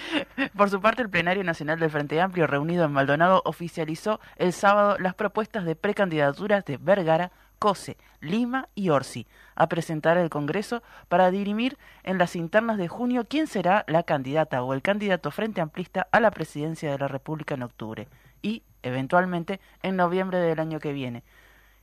Por 0.56 0.70
su 0.70 0.82
parte, 0.82 1.02
el 1.02 1.10
plenario 1.10 1.44
nacional 1.44 1.80
del 1.80 1.92
Frente 1.92 2.20
Amplio 2.20 2.48
reunido 2.48 2.86
en 2.86 2.92
Maldonado 2.92 3.42
oficializó 3.46 4.20
el 4.38 4.54
sábado 4.54 4.98
las 5.00 5.14
propuestas 5.14 5.66
de 5.66 5.76
precandidaturas 5.76 6.66
de 6.66 6.78
Vergara, 6.78 7.32
Cose, 7.60 7.98
Lima 8.22 8.70
y 8.74 8.90
Orsi 8.90 9.28
a 9.56 9.68
presentar 9.68 10.18
al 10.18 10.30
Congreso 10.30 10.82
para 11.10 11.30
dirimir 11.30 11.78
en 12.04 12.18
las 12.18 12.36
internas 12.36 12.78
de 12.78 12.88
junio 12.88 13.28
quién 13.30 13.48
será 13.48 13.84
la 13.88 14.04
candidata 14.04 14.64
o 14.64 14.74
el 14.74 14.82
candidato 14.82 15.30
frente 15.32 15.60
amplista 15.60 16.08
a 16.12 16.22
la 16.22 16.32
presidencia 16.32 16.90
de 16.90 16.98
la 16.98 17.10
República 17.10 17.56
en 17.56 17.64
octubre 17.64 18.08
y, 18.42 18.64
eventualmente, 18.82 19.60
en 19.84 19.98
noviembre 19.98 20.40
del 20.40 20.60
año 20.60 20.80
que 20.80 20.94
viene 20.94 21.24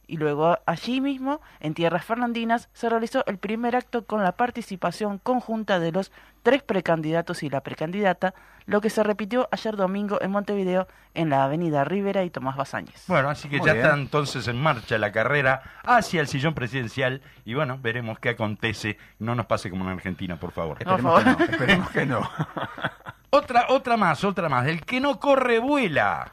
y 0.06 0.16
luego 0.18 0.58
allí 0.66 1.00
mismo, 1.00 1.40
en 1.60 1.74
tierras 1.74 2.04
fernandinas, 2.04 2.68
se 2.72 2.88
realizó 2.88 3.24
el 3.26 3.38
primer 3.38 3.74
acto 3.76 4.04
con 4.06 4.22
la 4.22 4.32
participación 4.32 5.18
conjunta 5.18 5.80
de 5.80 5.92
los 5.92 6.12
tres 6.42 6.62
precandidatos 6.62 7.42
y 7.42 7.50
la 7.50 7.60
precandidata, 7.62 8.32
lo 8.66 8.80
que 8.80 8.90
se 8.90 9.02
repitió 9.02 9.48
ayer 9.50 9.74
domingo 9.76 10.20
en 10.20 10.30
Montevideo 10.30 10.86
en 11.14 11.28
la 11.30 11.42
avenida 11.44 11.82
Rivera 11.84 12.22
y 12.22 12.30
Tomás 12.30 12.56
Basáñez. 12.56 13.04
Bueno, 13.08 13.30
así 13.30 13.48
que 13.48 13.58
Muy 13.58 13.66
ya 13.66 13.72
bien. 13.72 13.84
está 13.84 13.96
entonces 13.98 14.46
en 14.46 14.60
marcha 14.60 14.96
la 14.98 15.10
carrera 15.10 15.62
hacia 15.84 16.20
el 16.20 16.28
sillón 16.28 16.54
presidencial 16.54 17.20
y 17.44 17.54
bueno, 17.54 17.78
veremos 17.80 18.18
qué 18.20 18.28
acontece. 18.30 18.98
No 19.18 19.34
nos 19.34 19.46
pase 19.46 19.70
como 19.70 19.84
en 19.84 19.90
Argentina, 19.90 20.36
por 20.38 20.52
favor. 20.52 20.78
Por 20.78 21.00
Esperemos 21.00 21.22
que 21.22 21.30
no, 21.30 21.44
esperemos 21.44 21.90
que 21.90 22.06
no. 22.06 22.30
Otra, 23.30 23.66
otra 23.68 23.96
más, 23.96 24.24
otra 24.24 24.48
más. 24.48 24.66
El 24.66 24.82
que 24.82 24.98
no 25.00 25.18
corre 25.20 25.58
vuela. 25.58 26.30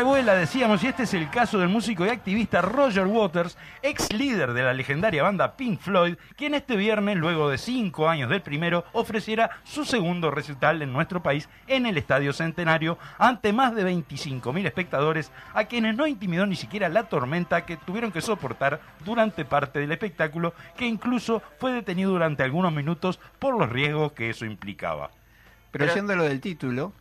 Que 0.00 0.04
no 0.04 0.10
corre 0.10 0.22
vuela, 0.22 0.34
decíamos, 0.34 0.82
y 0.82 0.86
este 0.86 1.02
es 1.02 1.14
el 1.14 1.28
caso 1.30 1.58
del 1.58 1.68
músico 1.68 2.06
y 2.06 2.08
activista 2.08 2.62
Roger 2.62 3.06
Waters, 3.06 3.58
ex 3.82 4.12
líder 4.12 4.52
de 4.54 4.62
la 4.62 4.72
legendaria 4.72 5.22
banda 5.22 5.56
Pink 5.56 5.78
Floyd, 5.80 6.16
quien 6.36 6.54
este 6.54 6.76
viernes, 6.76 7.16
luego 7.16 7.50
de 7.50 7.58
cinco 7.58 8.08
años 8.08 8.30
del 8.30 8.40
primero, 8.40 8.84
ofreciera 8.92 9.50
su 9.64 9.84
segundo 9.84 10.30
recital 10.30 10.80
en 10.82 10.92
nuestro 10.92 11.22
país 11.22 11.48
en 11.66 11.86
el 11.86 11.98
Estadio 11.98 12.32
Centenario 12.32 12.98
ante 13.18 13.52
más 13.52 13.74
de 13.74 13.84
25.000 13.84 14.66
espectadores, 14.66 15.30
a 15.54 15.64
quienes 15.64 15.96
no 15.96 16.06
intimidó 16.06 16.46
ni 16.46 16.56
siquiera 16.56 16.88
la 16.88 17.04
tormenta 17.04 17.66
que 17.66 17.76
tuvieron 17.76 18.10
que 18.12 18.22
soportar 18.22 18.80
durante 19.04 19.44
parte 19.44 19.80
del 19.80 19.92
espectáculo, 19.92 20.54
que 20.76 20.86
incluso 20.86 21.42
fue 21.58 21.72
detenido 21.72 22.10
durante 22.12 22.42
algunos 22.42 22.72
minutos 22.72 23.20
por 23.38 23.58
los 23.58 23.68
riesgos 23.68 24.12
que 24.12 24.30
eso 24.30 24.44
implicaba. 24.46 25.10
Pero, 25.70 25.84
Pero- 25.84 25.94
yendo 25.94 26.12
a 26.14 26.16
lo 26.16 26.24
del 26.24 26.40
título, 26.40 26.92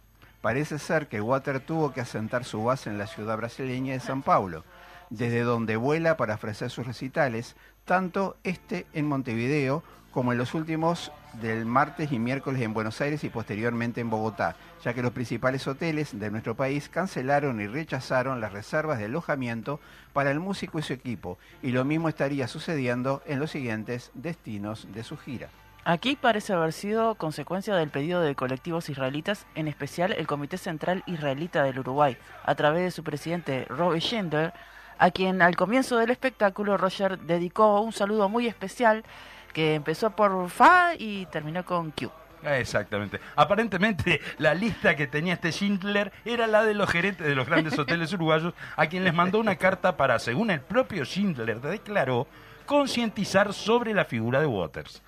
parece 0.42 0.80
ser 0.80 1.08
que 1.08 1.22
Water 1.22 1.60
tuvo 1.60 1.94
que 1.94 2.02
asentar 2.02 2.44
su 2.46 2.64
base 2.64 2.90
en 2.90 2.98
la 2.98 3.08
ciudad 3.08 3.38
brasileña 3.38 3.94
de 3.94 4.00
San 4.00 4.22
Paulo, 4.22 4.64
desde 5.10 5.42
donde 5.42 5.76
vuela 5.76 6.18
para 6.18 6.36
ofrecer 6.36 6.70
sus 6.70 6.86
recitales, 6.86 7.56
tanto 7.86 8.38
este 8.44 8.86
en 8.94 9.08
Montevideo 9.08 9.84
como 10.12 10.32
en 10.32 10.38
los 10.38 10.54
últimos 10.54 11.12
del 11.34 11.66
martes 11.66 12.12
y 12.12 12.20
miércoles 12.20 12.62
en 12.62 12.74
Buenos 12.74 13.00
Aires 13.02 13.24
y 13.24 13.30
posteriormente 13.30 14.02
en 14.02 14.10
Bogotá, 14.10 14.56
ya 14.84 14.94
que 14.94 15.04
los 15.04 15.12
principales 15.12 15.68
hoteles 15.68 16.18
de 16.18 16.32
nuestro 16.32 16.56
país 16.56 16.90
cancelaron 16.90 17.62
y 17.62 17.68
rechazaron 17.68 18.42
las 18.42 18.54
reservas 18.54 18.98
de 18.98 19.06
alojamiento 19.06 19.80
para 20.14 20.32
el 20.32 20.40
músico 20.40 20.80
y 20.80 20.84
su 20.84 20.94
equipo, 20.94 21.38
y 21.62 21.72
lo 21.72 21.86
mismo 21.86 22.10
estaría 22.10 22.48
sucediendo 22.48 23.22
en 23.28 23.40
los 23.40 23.52
siguientes 23.52 24.12
destinos 24.16 24.88
de 24.92 25.04
su 25.04 25.18
gira. 25.18 25.50
Aquí 25.90 26.16
parece 26.16 26.54
haber 26.54 26.72
sido 26.72 27.16
consecuencia 27.16 27.76
del 27.76 27.90
pedido 27.90 28.22
de 28.22 28.36
colectivos 28.36 28.92
israelitas, 28.92 29.48
en 29.56 29.68
especial 29.68 30.12
el 30.12 30.28
Comité 30.28 30.60
Central 30.60 31.02
Israelita 31.08 31.64
del 31.64 31.80
Uruguay, 31.80 32.16
a 32.44 32.54
través 32.54 32.84
de 32.84 32.92
su 32.92 33.04
presidente 33.04 33.66
Robbie 33.70 34.00
Schindler, 34.00 34.54
a 35.00 35.10
quien 35.10 35.42
al 35.42 35.56
comienzo 35.56 35.98
del 35.98 36.12
espectáculo 36.12 36.78
Roger 36.78 37.18
dedicó 37.18 37.82
un 37.82 37.92
saludo 37.92 38.30
muy 38.30 38.46
especial 38.46 39.04
que 39.52 39.74
empezó 39.74 40.12
por 40.12 40.52
Fa 40.52 40.92
y 40.96 41.26
terminó 41.32 41.66
con 41.66 41.90
Q. 41.90 42.12
Exactamente. 42.44 43.20
Aparentemente 43.36 44.22
la 44.38 44.54
lista 44.54 44.96
que 44.96 45.08
tenía 45.08 45.34
este 45.34 45.52
Schindler 45.52 46.12
era 46.24 46.46
la 46.46 46.64
de 46.66 46.76
los 46.76 46.88
gerentes 46.88 47.26
de 47.26 47.34
los 47.34 47.48
grandes 47.48 47.80
hoteles 47.80 48.14
uruguayos, 48.14 48.54
a 48.76 48.86
quien 48.86 49.04
les 49.04 49.16
mandó 49.16 49.40
una 49.40 49.56
carta 49.56 49.98
para, 49.98 50.20
según 50.20 50.52
el 50.52 50.62
propio 50.62 51.04
Schindler 51.04 51.60
declaró, 51.60 52.28
concientizar 52.68 53.56
sobre 53.56 53.96
la 53.96 54.06
figura 54.06 54.40
de 54.40 54.46
Waters. 54.46 55.02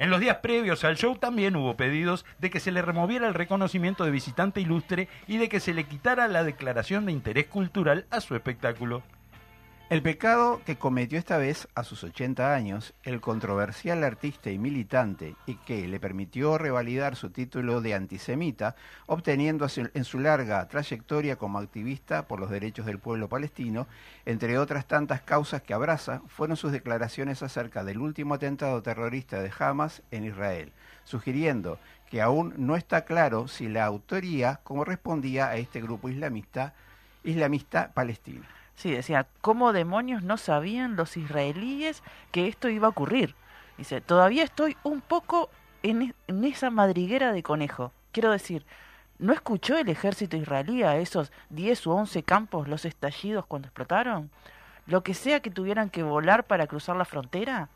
En 0.00 0.10
los 0.10 0.20
días 0.20 0.36
previos 0.36 0.84
al 0.84 0.96
show 0.96 1.16
también 1.16 1.56
hubo 1.56 1.76
pedidos 1.76 2.24
de 2.38 2.50
que 2.50 2.60
se 2.60 2.70
le 2.70 2.82
removiera 2.82 3.26
el 3.26 3.34
reconocimiento 3.34 4.04
de 4.04 4.12
visitante 4.12 4.60
ilustre 4.60 5.08
y 5.26 5.38
de 5.38 5.48
que 5.48 5.58
se 5.58 5.74
le 5.74 5.84
quitara 5.84 6.28
la 6.28 6.44
declaración 6.44 7.04
de 7.04 7.12
interés 7.12 7.46
cultural 7.46 8.06
a 8.10 8.20
su 8.20 8.36
espectáculo. 8.36 9.02
El 9.90 10.02
pecado 10.02 10.60
que 10.66 10.76
cometió 10.76 11.18
esta 11.18 11.38
vez 11.38 11.66
a 11.74 11.82
sus 11.82 12.04
80 12.04 12.54
años 12.54 12.92
el 13.04 13.22
controversial 13.22 14.04
artista 14.04 14.50
y 14.50 14.58
militante 14.58 15.34
y 15.46 15.54
que 15.54 15.88
le 15.88 15.98
permitió 15.98 16.58
revalidar 16.58 17.16
su 17.16 17.30
título 17.30 17.80
de 17.80 17.94
antisemita, 17.94 18.76
obteniendo 19.06 19.66
en 19.94 20.04
su 20.04 20.18
larga 20.18 20.68
trayectoria 20.68 21.36
como 21.36 21.58
activista 21.58 22.28
por 22.28 22.38
los 22.38 22.50
derechos 22.50 22.84
del 22.84 22.98
pueblo 22.98 23.30
palestino, 23.30 23.86
entre 24.26 24.58
otras 24.58 24.86
tantas 24.86 25.22
causas 25.22 25.62
que 25.62 25.72
abraza, 25.72 26.20
fueron 26.26 26.58
sus 26.58 26.70
declaraciones 26.70 27.42
acerca 27.42 27.82
del 27.82 27.96
último 27.96 28.34
atentado 28.34 28.82
terrorista 28.82 29.40
de 29.40 29.50
Hamas 29.58 30.02
en 30.10 30.24
Israel, 30.24 30.70
sugiriendo 31.04 31.78
que 32.10 32.20
aún 32.20 32.52
no 32.58 32.76
está 32.76 33.06
claro 33.06 33.48
si 33.48 33.70
la 33.70 33.86
autoría 33.86 34.60
correspondía 34.64 35.48
a 35.48 35.56
este 35.56 35.80
grupo 35.80 36.10
islamista, 36.10 36.74
islamista 37.24 37.90
palestino. 37.94 38.57
Sí, 38.78 38.92
decía, 38.92 39.26
¿cómo 39.40 39.72
demonios 39.72 40.22
no 40.22 40.36
sabían 40.36 40.94
los 40.94 41.16
israelíes 41.16 42.04
que 42.30 42.46
esto 42.46 42.68
iba 42.68 42.86
a 42.86 42.90
ocurrir? 42.90 43.34
Dice, 43.76 44.00
todavía 44.00 44.44
estoy 44.44 44.76
un 44.84 45.00
poco 45.00 45.50
en, 45.82 46.14
e- 46.28 46.48
esa 46.48 46.70
madriguera 46.70 47.32
de 47.32 47.42
conejo. 47.42 47.92
Quiero 48.12 48.30
decir, 48.30 48.64
¿no 49.18 49.32
escuchó 49.32 49.76
el 49.76 49.88
ejército 49.88 50.36
israelí 50.36 50.84
a 50.84 50.96
esos 50.96 51.32
10 51.50 51.88
u 51.88 51.90
11 51.90 52.22
campos 52.22 52.68
los 52.68 52.84
estallidos 52.84 53.46
cuando 53.46 53.66
explotaron? 53.66 54.30
Lo 54.86 55.02
que 55.02 55.12
sea 55.12 55.40
que 55.40 55.50
tuvieran 55.50 55.90
que 55.90 56.04
volar 56.04 56.44
para 56.44 56.68
cruzar 56.68 56.94
la 56.94 57.04
frontera. 57.04 57.70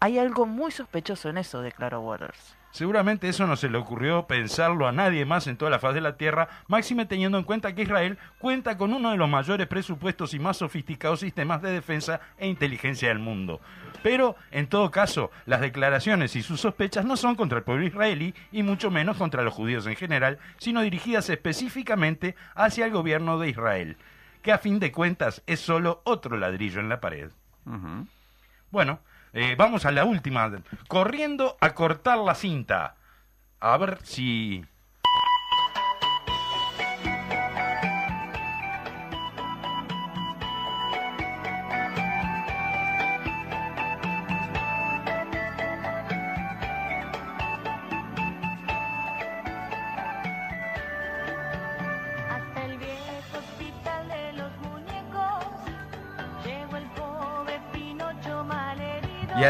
Hay 0.00 0.18
algo 0.18 0.44
muy 0.44 0.72
sospechoso 0.72 1.28
en 1.28 1.38
eso, 1.38 1.62
declaró 1.62 2.00
Waters. 2.00 2.56
Seguramente 2.72 3.28
eso 3.28 3.46
no 3.46 3.56
se 3.56 3.68
le 3.68 3.76
ocurrió 3.76 4.26
pensarlo 4.26 4.88
a 4.88 4.92
nadie 4.92 5.26
más 5.26 5.46
en 5.46 5.58
toda 5.58 5.70
la 5.70 5.78
faz 5.78 5.92
de 5.92 6.00
la 6.00 6.16
Tierra, 6.16 6.48
máxime 6.68 7.04
teniendo 7.04 7.36
en 7.36 7.44
cuenta 7.44 7.74
que 7.74 7.82
Israel 7.82 8.18
cuenta 8.38 8.78
con 8.78 8.94
uno 8.94 9.10
de 9.10 9.18
los 9.18 9.28
mayores 9.28 9.66
presupuestos 9.66 10.32
y 10.32 10.38
más 10.38 10.56
sofisticados 10.56 11.20
sistemas 11.20 11.60
de 11.60 11.70
defensa 11.70 12.20
e 12.38 12.48
inteligencia 12.48 13.10
del 13.10 13.18
mundo. 13.18 13.60
Pero, 14.02 14.36
en 14.50 14.68
todo 14.68 14.90
caso, 14.90 15.30
las 15.44 15.60
declaraciones 15.60 16.34
y 16.34 16.42
sus 16.42 16.62
sospechas 16.62 17.04
no 17.04 17.18
son 17.18 17.36
contra 17.36 17.58
el 17.58 17.64
pueblo 17.64 17.86
israelí 17.86 18.34
y 18.50 18.62
mucho 18.62 18.90
menos 18.90 19.18
contra 19.18 19.42
los 19.42 19.52
judíos 19.52 19.86
en 19.86 19.94
general, 19.94 20.38
sino 20.56 20.80
dirigidas 20.80 21.28
específicamente 21.28 22.36
hacia 22.54 22.86
el 22.86 22.90
gobierno 22.92 23.38
de 23.38 23.50
Israel, 23.50 23.98
que 24.40 24.50
a 24.50 24.58
fin 24.58 24.80
de 24.80 24.92
cuentas 24.92 25.42
es 25.46 25.60
solo 25.60 26.00
otro 26.04 26.38
ladrillo 26.38 26.80
en 26.80 26.88
la 26.88 27.00
pared. 27.00 27.30
Bueno, 28.70 29.00
eh, 29.32 29.54
vamos 29.56 29.86
a 29.86 29.92
la 29.92 30.04
última. 30.04 30.50
Corriendo 30.88 31.56
a 31.60 31.74
cortar 31.74 32.18
la 32.18 32.34
cinta. 32.34 32.96
A 33.60 33.76
ver 33.76 33.98
si... 34.02 34.64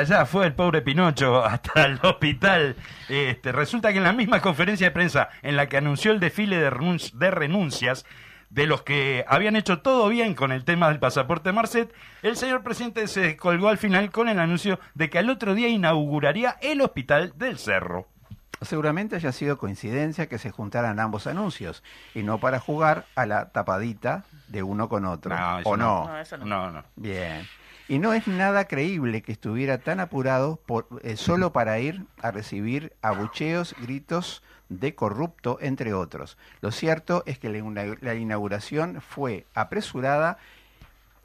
allá 0.03 0.27
fue 0.27 0.47
el 0.47 0.55
pobre 0.55 0.83
Pinocho 0.83 1.45
hasta 1.45 1.85
el 1.87 1.99
hospital. 2.03 2.77
Este, 3.09 3.53
resulta 3.53 3.91
que 3.93 3.99
en 3.99 4.05
la 4.05 4.13
misma 4.13 4.41
conferencia 4.41 4.87
de 4.89 4.91
prensa 4.93 5.29
en 5.43 5.57
la 5.57 5.69
que 5.69 5.77
anunció 5.79 6.13
el 6.13 6.21
desfile 6.21 6.59
de, 6.59 6.71
renun- 6.71 7.13
de 7.13 7.31
renuncias 7.31 8.05
de 8.51 8.67
los 8.67 8.83
que 8.83 9.25
habían 9.29 9.57
hecho 9.57 9.79
todo 9.81 10.09
bien 10.11 10.35
con 10.35 10.53
el 10.53 10.65
tema 10.67 10.89
del 10.91 10.99
pasaporte 10.99 11.53
Marcet, 11.53 11.91
el 12.23 12.37
señor 12.37 12.63
presidente 12.63 13.07
se 13.09 13.37
colgó 13.39 13.69
al 13.71 13.79
final 13.79 14.11
con 14.11 14.29
el 14.29 14.39
anuncio 14.39 14.79
de 14.95 15.09
que 15.09 15.19
al 15.19 15.31
otro 15.31 15.55
día 15.55 15.69
inauguraría 15.69 16.57
el 16.61 16.83
hospital 16.83 17.33
del 17.37 17.59
Cerro. 17.59 18.09
Seguramente 18.61 19.17
haya 19.17 19.33
sido 19.33 19.57
coincidencia 19.59 20.29
que 20.29 20.39
se 20.39 20.51
juntaran 20.51 21.01
ambos 21.01 21.27
anuncios 21.27 21.83
y 22.15 22.23
no 22.23 22.39
para 22.39 22.61
jugar 22.61 23.07
a 23.17 23.25
la 23.27 23.49
tapadita 23.51 24.25
de 24.49 24.63
uno 24.63 24.89
con 24.89 25.05
otro. 25.07 25.35
No, 25.35 25.59
eso 25.59 25.69
¿O 25.71 25.77
no? 25.79 26.07
No, 26.07 26.19
eso 26.19 26.37
no. 26.37 26.45
No, 26.45 26.71
no. 26.71 26.85
Bien. 26.95 27.49
Y 27.89 27.99
no 27.99 28.15
es 28.15 28.27
nada 28.27 28.67
creíble 28.67 29.23
que 29.23 29.33
estuviera 29.33 29.79
tan 29.79 30.01
apurado 30.01 30.57
por, 30.67 30.87
eh, 31.03 31.17
solo 31.17 31.53
para 31.53 31.79
ir 31.81 32.07
a 32.23 32.31
recibir 32.31 32.93
abucheos, 33.03 33.75
gritos 33.83 34.43
de 34.69 34.95
corrupto, 34.95 35.59
entre 35.61 35.93
otros. 35.93 36.39
Lo 36.61 36.71
cierto 36.71 37.23
es 37.27 37.39
que 37.39 37.51
la, 37.51 37.59
ina- 37.59 37.97
la 38.01 38.15
inauguración 38.15 39.01
fue 39.01 39.45
apresurada, 39.55 40.39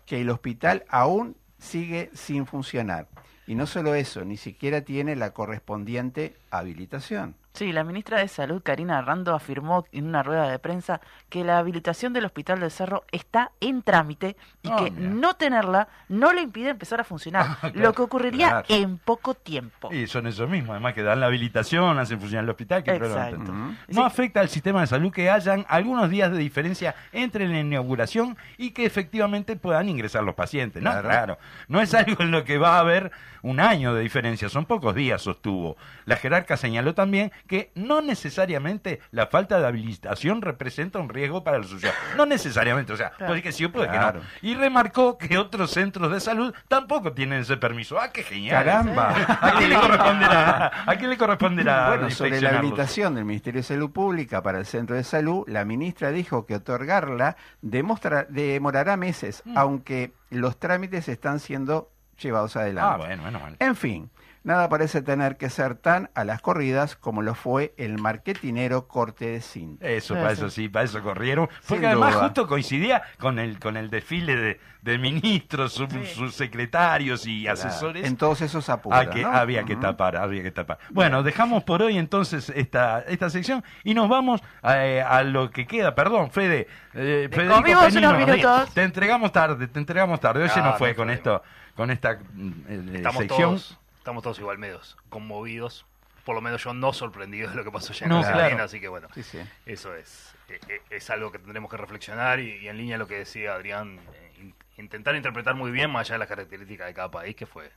que 0.05 0.19
el 0.21 0.29
hospital 0.29 0.83
aún 0.89 1.35
sigue 1.59 2.09
sin 2.13 2.45
funcionar. 2.45 3.07
Y 3.45 3.55
no 3.55 3.65
solo 3.65 3.95
eso, 3.95 4.25
ni 4.25 4.35
siquiera 4.35 4.81
tiene 4.81 5.15
la 5.15 5.31
correspondiente 5.31 6.35
habilitación. 6.51 7.35
Sí, 7.57 7.71
la 7.71 7.83
ministra 7.83 8.19
de 8.19 8.27
Salud, 8.27 8.61
Karina 8.61 9.01
Rando, 9.01 9.33
afirmó 9.33 9.85
en 9.91 10.05
una 10.05 10.21
rueda 10.21 10.47
de 10.47 10.59
prensa 10.59 11.01
que 11.27 11.43
la 11.43 11.57
habilitación 11.57 12.13
del 12.13 12.25
Hospital 12.25 12.59
del 12.59 12.69
Cerro 12.69 13.03
está 13.11 13.51
en 13.59 13.81
trámite 13.81 14.35
y 14.61 14.69
Ah, 14.69 14.75
que 14.77 14.91
mira. 14.91 15.09
no 15.09 15.33
tenerla 15.33 15.87
no 16.07 16.33
le 16.33 16.41
impide 16.41 16.69
empezar 16.69 16.99
a 17.01 17.03
funcionar, 17.03 17.45
Ah, 17.63 17.71
claro, 17.71 17.79
lo 17.81 17.93
que 17.93 18.01
ocurriría 18.03 18.49
claro. 18.63 18.65
en 18.69 18.99
poco 18.99 19.33
tiempo. 19.33 19.91
Y 19.91 20.05
son 20.05 20.27
eso 20.27 20.47
mismo, 20.47 20.73
además 20.73 20.93
que 20.93 21.01
dan 21.01 21.19
la 21.19 21.25
habilitación, 21.25 21.97
hacen 21.97 22.19
funcionar 22.19 22.43
el 22.43 22.49
hospital. 22.51 22.83
¿qué 22.83 22.93
problema 22.93 23.23
Exacto. 23.29 23.45
tendrá? 23.45 23.65
Ujú. 23.65 23.73
No 23.87 24.05
afecta 24.05 24.39
al 24.39 24.49
sistema 24.49 24.81
de 24.81 24.87
salud 24.87 25.11
que 25.11 25.31
hayan 25.31 25.65
algunos 25.67 26.11
días 26.11 26.31
de 26.31 26.37
diferencia 26.37 26.93
entre 27.11 27.47
la 27.47 27.59
inauguración 27.59 28.37
y 28.57 28.69
que 28.69 28.85
efectivamente 28.85 29.55
puedan 29.55 29.89
ingresar 29.89 30.23
los 30.23 30.35
pacientes. 30.35 30.83
No, 30.83 30.91
Claro. 30.91 31.07
claro. 31.09 31.37
No 31.69 31.81
es 31.81 31.91
algo 31.95 32.21
en 32.21 32.29
lo 32.29 32.43
que 32.43 32.59
va 32.59 32.75
a 32.75 32.79
haber 32.81 33.11
un 33.41 33.59
año 33.59 33.93
de 33.93 34.01
diferencia, 34.01 34.49
son 34.49 34.65
pocos 34.65 34.93
días, 34.93 35.21
sostuvo. 35.21 35.77
La 36.05 36.17
jerarca 36.17 36.57
señaló 36.57 36.93
también 36.93 37.31
que 37.47 37.71
no 37.75 38.01
necesariamente 38.01 38.99
la 39.11 39.27
falta 39.27 39.59
de 39.59 39.65
habilitación 39.67 40.41
representa 40.41 40.99
un 40.99 41.09
riesgo 41.09 41.43
para 41.43 41.57
la 41.59 41.63
sociedad. 41.63 41.93
No 42.15 42.25
necesariamente, 42.25 42.93
o 42.93 42.97
sea, 42.97 43.09
Claro. 43.11 43.31
puede 43.31 43.41
que 43.41 43.51
sí 43.51 43.65
o 43.65 43.71
puede 43.71 43.87
Claro. 43.87 44.21
que 44.21 44.25
no. 44.47 44.51
Y 44.51 44.55
remarcó 44.55 45.17
que 45.17 45.37
otros 45.37 45.71
centros 45.71 46.11
de 46.11 46.19
salud 46.19 46.53
tampoco 46.67 47.13
tienen 47.13 47.39
ese 47.41 47.57
permiso. 47.57 47.99
¡Ah, 47.99 48.11
qué 48.11 48.23
genial! 48.23 48.63
¡Caramba! 48.65 49.15
¿A 49.41 49.53
quién 49.57 49.69
le 49.69 49.75
corresponderá? 49.79 50.71
¿A 50.85 50.95
quién 50.97 51.09
le 51.09 51.17
corresponderá? 51.17 51.87
Bueno, 51.89 52.09
sobre 52.11 52.41
la 52.41 52.49
habilitación 52.57 53.15
del 53.15 53.25
Ministerio 53.25 53.59
de 53.59 53.63
Salud 53.63 53.91
Pública 53.91 54.43
para 54.43 54.59
el 54.59 54.65
Centro 54.65 54.95
de 54.95 55.03
Salud, 55.03 55.43
la 55.47 55.65
ministra 55.65 56.11
dijo 56.11 56.45
que 56.45 56.55
otorgarla 56.55 57.37
demostra- 57.61 58.25
demorará 58.29 58.97
meses, 58.97 59.41
Mm. 59.45 59.57
aunque 59.57 60.11
los 60.29 60.57
trámites 60.59 61.07
están 61.07 61.39
siendo 61.39 61.89
llevados 62.19 62.55
adelante. 62.55 62.93
Ah, 62.93 62.97
bueno, 62.97 63.21
bueno, 63.23 63.39
bueno. 63.39 63.55
En 63.59 63.75
fin, 63.75 64.09
nada 64.47 64.67
parece 64.69 65.01
tener 65.03 65.37
que 65.37 65.49
ser 65.51 65.75
tan 65.75 66.09
a 66.15 66.23
las 66.23 66.41
corridas 66.41 66.95
como 66.95 67.21
lo 67.21 67.35
fue 67.35 67.73
el 67.77 67.99
marketinero 67.99 68.87
corte 68.87 69.27
de 69.27 69.41
cinta. 69.41 69.87
Eso, 69.87 70.15
para 70.15 70.31
eso 70.31 70.49
sí, 70.49 70.69
para 70.69 70.85
eso 70.85 71.03
corrieron. 71.03 71.47
Porque 71.67 71.75
Sin 71.81 71.85
además 71.85 72.13
duda. 72.15 72.23
justo 72.23 72.47
coincidía 72.47 73.03
con 73.19 73.37
el 73.37 73.59
con 73.59 73.77
el 73.77 73.89
desfile 73.89 74.35
de, 74.35 74.59
de 74.81 74.97
ministros, 74.97 75.73
sub- 75.73 75.91
Sí. 75.91 76.05
sus 76.15 76.33
secretarios 76.33 77.27
y 77.27 77.43
Claro, 77.43 77.59
asesores. 77.59 78.05
En 78.07 78.17
todos 78.17 78.41
esos 78.41 78.67
apuros. 78.69 78.99
Ah, 78.99 79.09
que 79.09 79.21
¿no? 79.21 79.29
había 79.31 79.63
que 79.63 79.75
tapar, 79.75 80.15
había 80.17 80.41
que 80.43 80.51
tapar. 80.51 80.79
Bueno, 80.89 81.21
dejamos 81.23 81.63
por 81.63 81.81
hoy 81.81 81.97
entonces 81.97 82.49
esta, 82.55 83.01
esta 83.01 83.29
sección 83.29 83.63
y 83.83 83.93
nos 83.93 84.09
vamos 84.09 84.41
a, 84.63 84.71
a 84.73 85.23
lo 85.23 85.51
que 85.51 85.67
queda. 85.67 85.93
Perdón, 85.93 86.31
Fede. 86.31 86.67
Eh, 86.93 87.27
Federico 87.31 87.55
comimos 87.55 87.85
Penino, 87.85 88.09
unos 88.09 88.25
minutos. 88.27 88.73
Te 88.73 88.83
entregamos 88.83 89.31
tarde, 89.31 89.67
te 89.67 89.77
entregamos 89.79 90.19
tarde. 90.19 90.43
Hoy 90.43 90.49
se 90.49 90.59
No, 90.59 90.65
nos 90.65 90.73
no 90.73 90.77
fue 90.79 90.95
con 90.95 91.09
esto, 91.09 91.43
con 91.75 91.91
esta 91.91 92.17
mm, 92.33 92.51
eh, 92.69 92.91
Estamos 92.95 93.17
sección. 93.23 93.49
todos, 93.51 93.79
estamos 94.07 94.23
todos 94.23 94.39
igual 94.39 94.57
medios 94.57 94.95
conmovidos. 95.09 95.85
Por 96.23 96.33
lo 96.33 96.39
menos 96.41 96.63
yo 96.63 96.73
no 96.73 96.93
sorprendido 96.93 97.49
de 97.49 97.55
lo 97.57 97.63
que 97.65 97.71
pasó 97.71 97.91
ya 97.91 98.05
en 98.05 98.09
No, 98.11 98.17
Argentina, 98.19 98.47
claro. 98.47 98.63
así 98.63 98.79
que 98.79 98.87
bueno, 98.87 99.09
Sí, 99.13 99.21
sí. 99.21 99.39
eso 99.65 99.93
es, 99.95 100.33
eh, 100.47 100.59
eh, 100.69 100.81
es 100.91 101.09
algo 101.09 101.29
que 101.29 101.39
tendremos 101.39 101.69
que 101.69 101.75
reflexionar 101.75 102.39
y, 102.39 102.55
y 102.57 102.69
en 102.69 102.77
línea 102.77 102.95
a 102.95 102.99
lo 102.99 103.07
que 103.07 103.15
decía 103.17 103.53
Adrián, 103.53 103.99
eh, 104.13 104.31
in- 104.39 104.55
intentar 104.77 105.13
interpretar 105.15 105.55
muy 105.55 105.71
bien 105.71 105.91
más 105.91 106.07
allá 106.07 106.13
de 106.15 106.19
las 106.19 106.27
características 106.29 106.87
de 106.87 106.93
cada 106.93 107.11
país 107.11 107.35
que 107.35 107.45
fue 107.45 107.69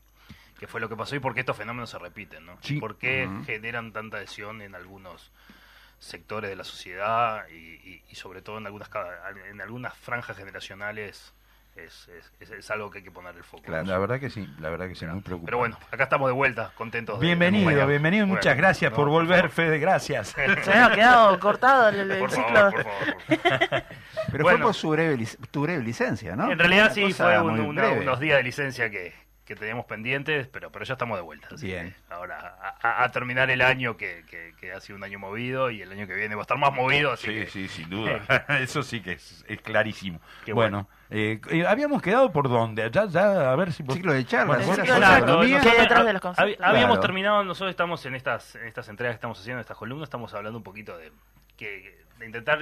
que 0.60 0.66
fue 0.68 0.80
lo 0.80 0.88
que 0.88 0.94
pasó 0.96 1.16
y 1.16 1.20
por 1.20 1.32
qué 1.34 1.40
estos 1.40 1.56
fenómenos 1.56 1.90
se 1.90 1.98
repiten, 1.98 2.44
¿no? 2.46 2.58
Sí. 2.60 2.78
¿Por 2.78 2.96
qué 2.98 3.28
generan 3.46 3.92
tanta 3.92 4.18
adhesión 4.18 4.60
en 4.62 4.74
algunos 4.76 5.32
sectores 5.98 6.48
de 6.50 6.54
la 6.56 6.64
sociedad 6.64 7.48
y, 7.48 7.54
y- 7.54 8.02
y 8.08 8.14
sobre 8.14 8.40
todo 8.42 8.58
en 8.58 8.66
algunas 8.66 8.88
en 9.50 9.60
algunas 9.62 9.96
franjas 9.96 10.36
generacionales 10.36 11.32
es, 11.76 12.08
es- 12.08 12.32
es- 12.40 12.50
es 12.50 12.70
algo 12.70 12.90
que 12.90 12.98
hay 12.98 13.04
que 13.04 13.10
poner 13.10 13.34
el 13.36 13.44
foco. 13.44 13.62
Claro, 13.62 13.84
la 13.86 13.98
verdad 13.98 14.20
que 14.20 14.28
sí, 14.30 14.46
la 14.58 14.68
verdad 14.70 14.88
que 14.88 14.94
sí, 14.94 15.06
muy 15.06 15.20
preocupante. 15.22 15.46
Pero 15.46 15.58
bueno, 15.58 15.78
acá 15.90 16.04
estamos 16.04 16.28
de 16.28 16.32
vuelta, 16.34 16.72
contentos. 16.76 17.18
de- 17.18 17.26
de 17.26 17.34
Bienvenido, 17.34 17.86
bienvenido 17.86 18.26
muchas 18.26 18.44
Bueno, 18.46 18.58
gracias 18.62 18.90
no, 18.90 18.96
por 18.96 19.08
volver. 19.08 19.48
Fede, 19.50 19.78
gracias. 19.78 20.28
Se 20.64 20.72
ha 20.72 20.90
quedado 20.92 21.38
cortado 21.40 21.88
el, 21.88 22.10
el 22.10 22.18
Por 22.18 22.30
ciclo. 22.30 22.46
favor, 22.54 22.72
por 22.74 22.82
favor, 22.84 23.14
por 23.28 23.38
favor. 23.68 23.84
Pero 24.30 24.44
Bueno. 24.44 24.58
fue 24.58 24.66
por 24.66 24.74
su 24.74 24.90
breve, 24.90 25.26
tu 25.50 25.62
breve 25.62 25.82
licencia, 25.82 26.36
¿no? 26.36 26.50
En 26.52 26.58
realidad 26.58 26.92
sí, 26.92 27.12
fue 27.12 27.40
un- 27.40 27.60
unos 27.78 28.20
días 28.20 28.36
de 28.38 28.42
licencia 28.42 28.90
que, 28.90 29.12
que 29.50 29.56
teníamos 29.56 29.84
pendientes, 29.86 30.46
pero, 30.46 30.70
pero 30.70 30.84
ya 30.84 30.92
estamos 30.94 31.18
de 31.18 31.22
vuelta. 31.22 31.48
así 31.52 31.66
Bien. 31.66 31.90
que 32.08 32.14
ahora 32.14 32.76
a, 32.80 33.10
terminar 33.10 33.50
el 33.50 33.62
año 33.62 33.96
que, 33.96 34.24
que- 34.30 34.54
que 34.60 34.72
ha 34.72 34.80
sido 34.80 34.96
un 34.96 35.02
año 35.02 35.18
movido 35.18 35.72
y 35.72 35.82
el 35.82 35.90
año 35.90 36.06
que 36.06 36.14
viene 36.14 36.36
va 36.36 36.42
a 36.42 36.44
estar 36.44 36.56
más 36.56 36.72
movido. 36.72 37.10
Así 37.10 37.26
Sí, 37.26 37.32
que, 37.34 37.46
sí, 37.48 37.66
sin 37.68 37.90
duda. 37.90 38.20
Eso 38.60 38.84
sí 38.84 39.00
que 39.00 39.12
es, 39.14 39.44
es 39.48 39.60
clarísimo. 39.60 40.20
Qué 40.44 40.52
bueno, 40.52 40.88
eh, 41.10 41.40
eh, 41.50 41.66
habíamos 41.66 42.00
quedado 42.00 42.30
por 42.30 42.48
dónde. 42.48 42.88
Ya, 42.92 43.06
ya, 43.06 43.50
a 43.50 43.56
ver 43.56 43.72
si... 43.72 43.82
vos- 43.82 43.96
Ciclo 43.96 44.12
de 44.12 44.24
charlas. 44.24 44.58
Habíamos 44.68 46.56
Claro. 46.58 47.00
terminado, 47.00 47.42
nosotros 47.42 47.70
estamos 47.70 48.06
en 48.06 48.14
estas, 48.14 48.54
en 48.54 48.66
estas 48.68 48.88
entregas 48.88 49.14
que 49.14 49.16
estamos 49.16 49.40
haciendo, 49.40 49.58
en 49.58 49.62
estas 49.62 49.76
columnas, 49.76 50.06
estamos 50.06 50.32
hablando 50.34 50.58
un 50.58 50.64
poquito 50.64 50.96
de, 50.96 51.10
que, 51.56 52.04
de 52.18 52.26
intentar 52.26 52.60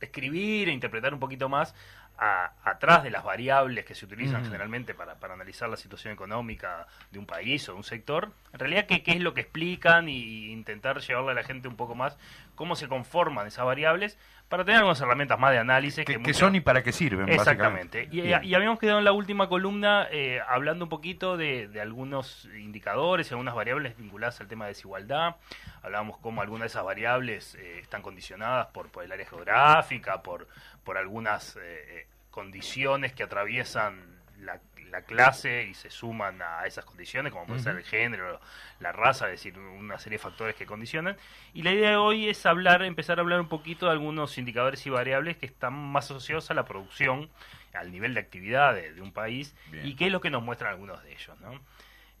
escribir 0.00 0.68
e 0.68 0.72
interpretar 0.72 1.14
un 1.14 1.20
poquito 1.20 1.48
más 1.48 1.74
a- 2.18 2.52
atrás 2.64 3.02
de 3.02 3.10
las 3.10 3.24
variables 3.24 3.84
que 3.84 3.94
se 3.94 4.04
utilizan 4.04 4.44
generalmente 4.44 4.94
para, 4.94 5.14
para 5.16 5.34
analizar 5.34 5.68
la 5.68 5.76
situación 5.76 6.12
económica 6.12 6.86
de 7.10 7.18
un 7.18 7.26
país 7.26 7.68
o 7.68 7.72
de 7.72 7.78
un 7.78 7.84
sector. 7.84 8.30
En 8.52 8.58
realidad, 8.60 8.86
¿qué, 8.86 9.02
qué 9.02 9.12
es 9.12 9.20
lo 9.20 9.34
que 9.34 9.40
explican 9.42 10.08
y 10.08 10.52
intentar 10.52 11.00
llevarle 11.00 11.32
a 11.32 11.34
la 11.34 11.42
gente 11.44 11.68
un 11.68 11.76
poco 11.76 11.94
más 11.94 12.16
cómo 12.54 12.76
se 12.76 12.86
conforman 12.86 13.46
esas 13.46 13.64
variables 13.64 14.18
para 14.48 14.64
tener 14.64 14.78
algunas 14.80 15.00
herramientas 15.00 15.38
más 15.38 15.50
de 15.52 15.58
análisis. 15.58 16.04
que, 16.04 16.34
son 16.34 16.54
y 16.54 16.60
para 16.60 16.82
qué 16.82 16.92
sirven, 16.92 17.26
Exactamente. 17.30 18.00
básicamente. 18.00 18.16
Y, 18.16 18.20
Bien. 18.20 18.44
y 18.44 18.54
habíamos 18.54 18.78
quedado 18.78 18.98
en 18.98 19.06
la 19.06 19.12
última 19.12 19.48
columna 19.48 20.06
eh, 20.10 20.40
hablando 20.46 20.84
un 20.84 20.88
poquito 20.90 21.38
de, 21.38 21.68
de 21.68 21.80
algunos 21.80 22.44
indicadores 22.58 23.30
y 23.30 23.34
algunas 23.34 23.54
variables 23.54 23.96
vinculadas 23.96 24.38
al 24.42 24.48
tema 24.48 24.66
de 24.66 24.72
desigualdad. 24.72 25.36
Hablábamos 25.82 26.18
cómo 26.18 26.42
algunas 26.42 26.64
de 26.64 26.66
esas 26.68 26.84
variables 26.84 27.54
eh, 27.54 27.78
están 27.80 28.02
condicionadas 28.02 28.66
por, 28.66 28.90
por 28.90 29.02
el 29.04 29.10
área 29.10 29.26
geográfica, 29.26 30.22
por, 30.22 30.46
por 30.84 30.98
algunas 30.98 31.56
eh, 31.56 31.60
eh, 31.62 32.06
condiciones 32.30 33.12
que 33.12 33.22
atraviesan 33.22 34.20
la, 34.40 34.60
la 34.90 35.02
clase 35.02 35.64
y 35.64 35.74
se 35.74 35.90
suman 35.90 36.42
a 36.42 36.66
esas 36.66 36.84
condiciones, 36.84 37.32
como 37.32 37.46
puede 37.46 37.60
ser 37.60 37.76
el 37.76 37.84
género, 37.84 38.40
la 38.80 38.92
raza, 38.92 39.26
es 39.26 39.32
decir, 39.42 39.58
una 39.58 39.98
serie 39.98 40.18
de 40.18 40.22
factores 40.22 40.54
que 40.54 40.66
condicionan. 40.66 41.16
Y 41.54 41.62
la 41.62 41.72
idea 41.72 41.90
de 41.90 41.96
hoy 41.96 42.28
es 42.28 42.44
hablar, 42.44 42.82
empezar 42.82 43.18
a 43.18 43.22
hablar 43.22 43.40
un 43.40 43.48
poquito 43.48 43.86
de 43.86 43.92
algunos 43.92 44.36
indicadores 44.38 44.86
y 44.86 44.90
variables 44.90 45.38
que 45.38 45.46
están 45.46 45.72
más 45.72 46.06
asociados 46.06 46.50
a 46.50 46.54
la 46.54 46.64
producción, 46.64 47.30
al 47.72 47.90
nivel 47.90 48.12
de 48.14 48.20
actividad 48.20 48.74
de, 48.74 48.92
de 48.92 49.00
un 49.00 49.12
país, 49.12 49.54
Bien. 49.70 49.86
y 49.86 49.94
qué 49.96 50.06
es 50.06 50.12
lo 50.12 50.20
que 50.20 50.30
nos 50.30 50.42
muestran 50.42 50.72
algunos 50.72 51.02
de 51.02 51.12
ellos. 51.12 51.40
¿no? 51.40 51.58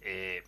Eh, 0.00 0.42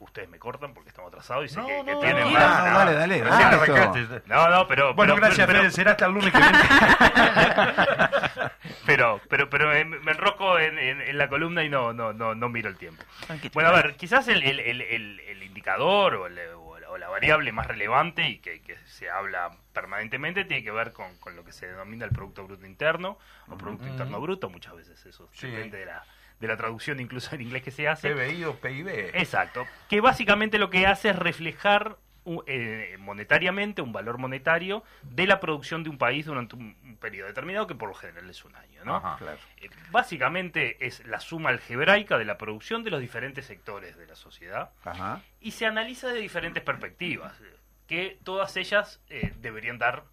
ustedes 0.00 0.28
me 0.28 0.38
cortan 0.38 0.74
porque 0.74 0.88
estamos 0.88 1.08
atrasados 1.08 1.44
y 1.44 1.48
sé 1.48 1.60
No, 1.60 1.66
que, 1.66 1.84
que 1.84 1.92
no, 1.92 2.00
tienen 2.00 2.24
no, 2.24 2.30
más- 2.30 2.64
no, 2.70 2.78
dale, 2.78 2.94
dale, 2.94 3.20
dale. 3.20 4.22
No, 4.26 4.48
no, 4.50 4.66
pero... 4.66 4.94
Bueno, 4.94 5.14
pero- 5.14 5.26
gracias, 5.26 5.46
pero- 5.46 5.60
Fede. 5.60 5.70
Será 5.70 5.90
hasta 5.92 6.06
el 6.06 6.12
lunes 6.12 6.32
que 6.32 6.38
viene. 6.38 6.58
pero 8.86 9.20
pero 9.28 9.48
pero 9.50 9.68
me 9.68 10.10
enrosco 10.10 10.58
en, 10.58 10.78
en- 10.78 11.00
en 11.00 11.18
la 11.18 11.28
columna 11.28 11.62
y 11.64 11.68
no 11.68 11.92
no 11.92 12.12
no 12.12 12.34
no 12.34 12.48
miro 12.48 12.68
el 12.68 12.76
tiempo. 12.76 13.02
Tranquilo. 13.26 13.52
Bueno, 13.54 13.68
a 13.70 13.72
ver, 13.72 13.96
quizás 13.96 14.26
el, 14.28 14.42
el- 14.42 14.60
el- 14.60 14.82
el- 14.82 15.20
el 15.20 15.42
indicador 15.42 16.14
o, 16.14 16.26
el- 16.26 16.38
o 16.56 16.78
la- 16.78 16.90
o 16.90 16.98
la 16.98 17.08
variable 17.08 17.52
más 17.52 17.66
relevante 17.66 18.28
y 18.28 18.38
que, 18.38 18.62
que 18.62 18.76
se 18.86 19.08
habla 19.10 19.50
permanentemente 19.72 20.44
tiene 20.44 20.64
que 20.64 20.70
ver 20.72 20.92
con, 20.92 21.16
con 21.18 21.36
lo 21.36 21.44
que 21.44 21.52
se 21.52 21.66
denomina 21.66 22.04
el 22.04 22.10
Producto 22.10 22.44
Bruto 22.44 22.66
Interno 22.66 23.18
o 23.48 23.56
Producto. 23.56 23.86
Interno 23.86 24.20
Bruto, 24.20 24.50
muchas 24.50 24.74
veces 24.74 25.04
eso 25.06 25.28
Sí. 25.32 25.46
depende 25.48 25.78
de 25.78 25.86
la, 25.86 26.02
de 26.40 26.48
la 26.48 26.56
traducción 26.56 26.98
incluso 27.00 27.34
en 27.34 27.42
inglés 27.42 27.62
que 27.62 27.70
se 27.70 27.86
hace. 27.86 28.12
PBI 28.14 28.44
o 28.44 28.56
PIB. 28.56 28.88
Exacto. 29.14 29.66
Que 29.88 30.00
básicamente 30.00 30.58
lo 30.58 30.70
que 30.70 30.86
hace 30.86 31.10
es 31.10 31.16
reflejar 31.16 31.98
eh, 32.46 32.96
monetariamente 32.98 33.82
un 33.82 33.92
valor 33.92 34.18
monetario 34.18 34.82
de 35.02 35.26
la 35.26 35.40
producción 35.40 35.82
de 35.82 35.90
un 35.90 35.98
país 35.98 36.26
durante 36.26 36.54
un, 36.56 36.76
un 36.82 36.96
periodo 36.96 37.28
determinado 37.28 37.66
que 37.66 37.74
por 37.74 37.88
lo 37.88 37.94
general 37.94 38.28
es 38.28 38.44
un 38.44 38.54
año, 38.56 38.84
¿no? 38.84 38.96
Ajá. 38.96 39.16
Claro. 39.18 39.38
Eh, 39.58 39.68
Básicamente 39.90 40.86
es 40.86 41.04
la 41.06 41.20
suma 41.20 41.50
algebraica 41.50 42.18
de 42.18 42.24
la 42.24 42.38
producción 42.38 42.84
de 42.84 42.90
los 42.90 43.00
diferentes 43.00 43.46
sectores 43.46 43.96
de 43.96 44.06
la 44.06 44.14
sociedad 44.16 44.70
Ajá. 44.84 45.22
y 45.40 45.52
se 45.52 45.66
analiza 45.66 46.08
de 46.08 46.20
diferentes 46.20 46.62
perspectivas, 46.62 47.38
eh, 47.40 47.56
que 47.86 48.18
todas 48.22 48.56
ellas 48.56 49.00
eh, 49.08 49.32
deberían 49.38 49.78
dar, 49.78 50.04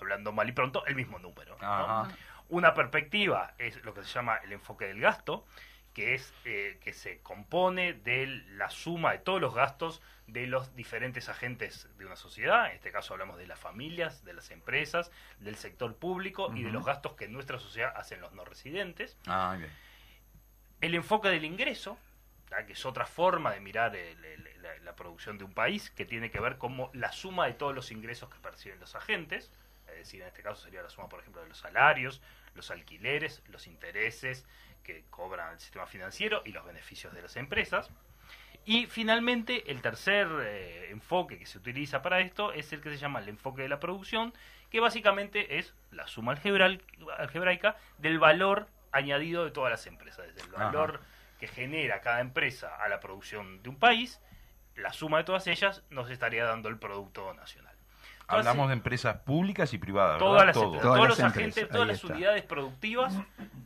hablando 0.00 0.32
mal 0.32 0.48
y 0.48 0.52
pronto, 0.52 0.86
el 0.86 0.94
mismo 0.94 1.18
número. 1.18 1.56
¿no? 1.60 1.66
Ajá. 1.66 2.08
Una 2.50 2.74
perspectiva 2.74 3.54
es 3.58 3.82
lo 3.84 3.94
que 3.94 4.02
se 4.04 4.12
llama 4.12 4.36
el 4.44 4.52
enfoque 4.52 4.84
del 4.84 5.00
gasto, 5.00 5.46
que 5.94 6.14
es 6.14 6.32
eh, 6.44 6.78
que 6.82 6.92
se 6.92 7.20
compone 7.20 7.94
de 7.94 8.26
la 8.26 8.68
suma 8.68 9.12
de 9.12 9.18
todos 9.18 9.40
los 9.40 9.54
gastos 9.54 10.02
de 10.26 10.46
los 10.46 10.74
diferentes 10.74 11.28
agentes 11.28 11.88
de 11.98 12.04
una 12.06 12.16
sociedad. 12.16 12.66
En 12.70 12.76
este 12.76 12.90
caso 12.90 13.14
hablamos 13.14 13.38
de 13.38 13.46
las 13.46 13.58
familias, 13.60 14.24
de 14.24 14.32
las 14.32 14.50
empresas, 14.50 15.10
del 15.38 15.56
sector 15.56 15.94
público 15.96 16.52
y 16.54 16.62
de 16.64 16.70
los 16.70 16.84
gastos 16.84 17.12
que 17.14 17.26
en 17.26 17.32
nuestra 17.32 17.58
sociedad 17.58 17.92
hacen 17.96 18.20
los 18.20 18.32
no 18.32 18.44
residentes. 18.44 19.16
Ah, 19.26 19.54
bien. 19.56 19.70
El 20.80 20.94
enfoque 20.94 21.28
del 21.28 21.44
ingreso, 21.44 21.96
¿tá? 22.48 22.66
que 22.66 22.72
es 22.72 22.84
otra 22.84 23.06
forma 23.06 23.52
de 23.52 23.60
mirar 23.60 23.94
el- 23.96 24.24
el- 24.24 24.62
la, 24.62 24.76
la 24.78 24.96
producción 24.96 25.38
de 25.38 25.44
un 25.44 25.52
país, 25.54 25.90
que 25.90 26.04
tiene 26.04 26.30
que 26.30 26.40
ver 26.40 26.58
como 26.58 26.90
la 26.94 27.12
suma 27.12 27.46
de 27.46 27.54
todos 27.54 27.74
los 27.74 27.90
ingresos 27.90 28.28
que 28.30 28.38
perciben 28.40 28.80
los 28.80 28.94
agentes, 28.94 29.52
es 29.88 29.94
decir, 29.96 30.22
en 30.22 30.28
este 30.28 30.42
caso 30.42 30.62
sería 30.62 30.82
la 30.82 30.88
suma, 30.90 31.08
por 31.08 31.20
ejemplo, 31.20 31.42
de 31.42 31.48
los 31.48 31.58
salarios, 31.58 32.20
los 32.54 32.70
alquileres, 32.70 33.42
los 33.48 33.66
intereses 33.66 34.44
que 34.84 35.04
cobran 35.10 35.54
el 35.54 35.58
sistema 35.58 35.86
financiero 35.86 36.42
y 36.44 36.52
los 36.52 36.64
beneficios 36.64 37.12
de 37.12 37.22
las 37.22 37.36
empresas. 37.36 37.90
Y 38.64 38.86
finalmente, 38.86 39.70
el 39.70 39.82
tercer 39.82 40.28
eh, 40.42 40.90
enfoque 40.90 41.38
que 41.38 41.46
se 41.46 41.58
utiliza 41.58 42.00
para 42.00 42.20
esto 42.20 42.52
es 42.52 42.72
el 42.72 42.80
que 42.80 42.90
se 42.90 42.98
llama 42.98 43.18
el 43.18 43.28
enfoque 43.28 43.62
de 43.62 43.68
la 43.68 43.80
producción, 43.80 44.32
que 44.70 44.80
básicamente 44.80 45.58
es 45.58 45.74
la 45.90 46.06
suma 46.06 46.34
algebral- 46.34 46.80
algebraica 47.18 47.76
del 47.98 48.18
valor 48.18 48.68
añadido 48.92 49.44
de 49.44 49.50
todas 49.50 49.70
las 49.70 49.86
empresas, 49.86 50.26
desde 50.28 50.48
el 50.48 50.54
Ajá. 50.54 50.66
valor 50.66 51.00
que 51.38 51.48
genera 51.48 52.00
cada 52.00 52.20
empresa 52.20 52.76
a 52.76 52.88
la 52.88 53.00
producción 53.00 53.62
de 53.62 53.68
un 53.68 53.76
país, 53.76 54.20
la 54.76 54.92
suma 54.92 55.18
de 55.18 55.24
todas 55.24 55.46
ellas 55.46 55.82
nos 55.90 56.10
estaría 56.10 56.44
dando 56.44 56.68
el 56.68 56.78
Producto 56.78 57.34
Nacional. 57.34 57.73
Hablamos 58.26 58.68
de 58.68 58.74
empresas 58.74 59.18
públicas 59.18 59.72
y 59.74 59.78
privadas, 59.78 60.14
¿verdad? 60.14 60.26
todas 60.26 60.46
las 60.46 60.54
Todo. 60.54 60.78
todos 60.80 60.98
las 60.98 61.08
los 61.08 61.18
empresas, 61.20 61.36
agentes, 61.36 61.68
todas 61.68 61.88
las 61.88 62.04
unidades 62.04 62.42
productivas 62.42 63.14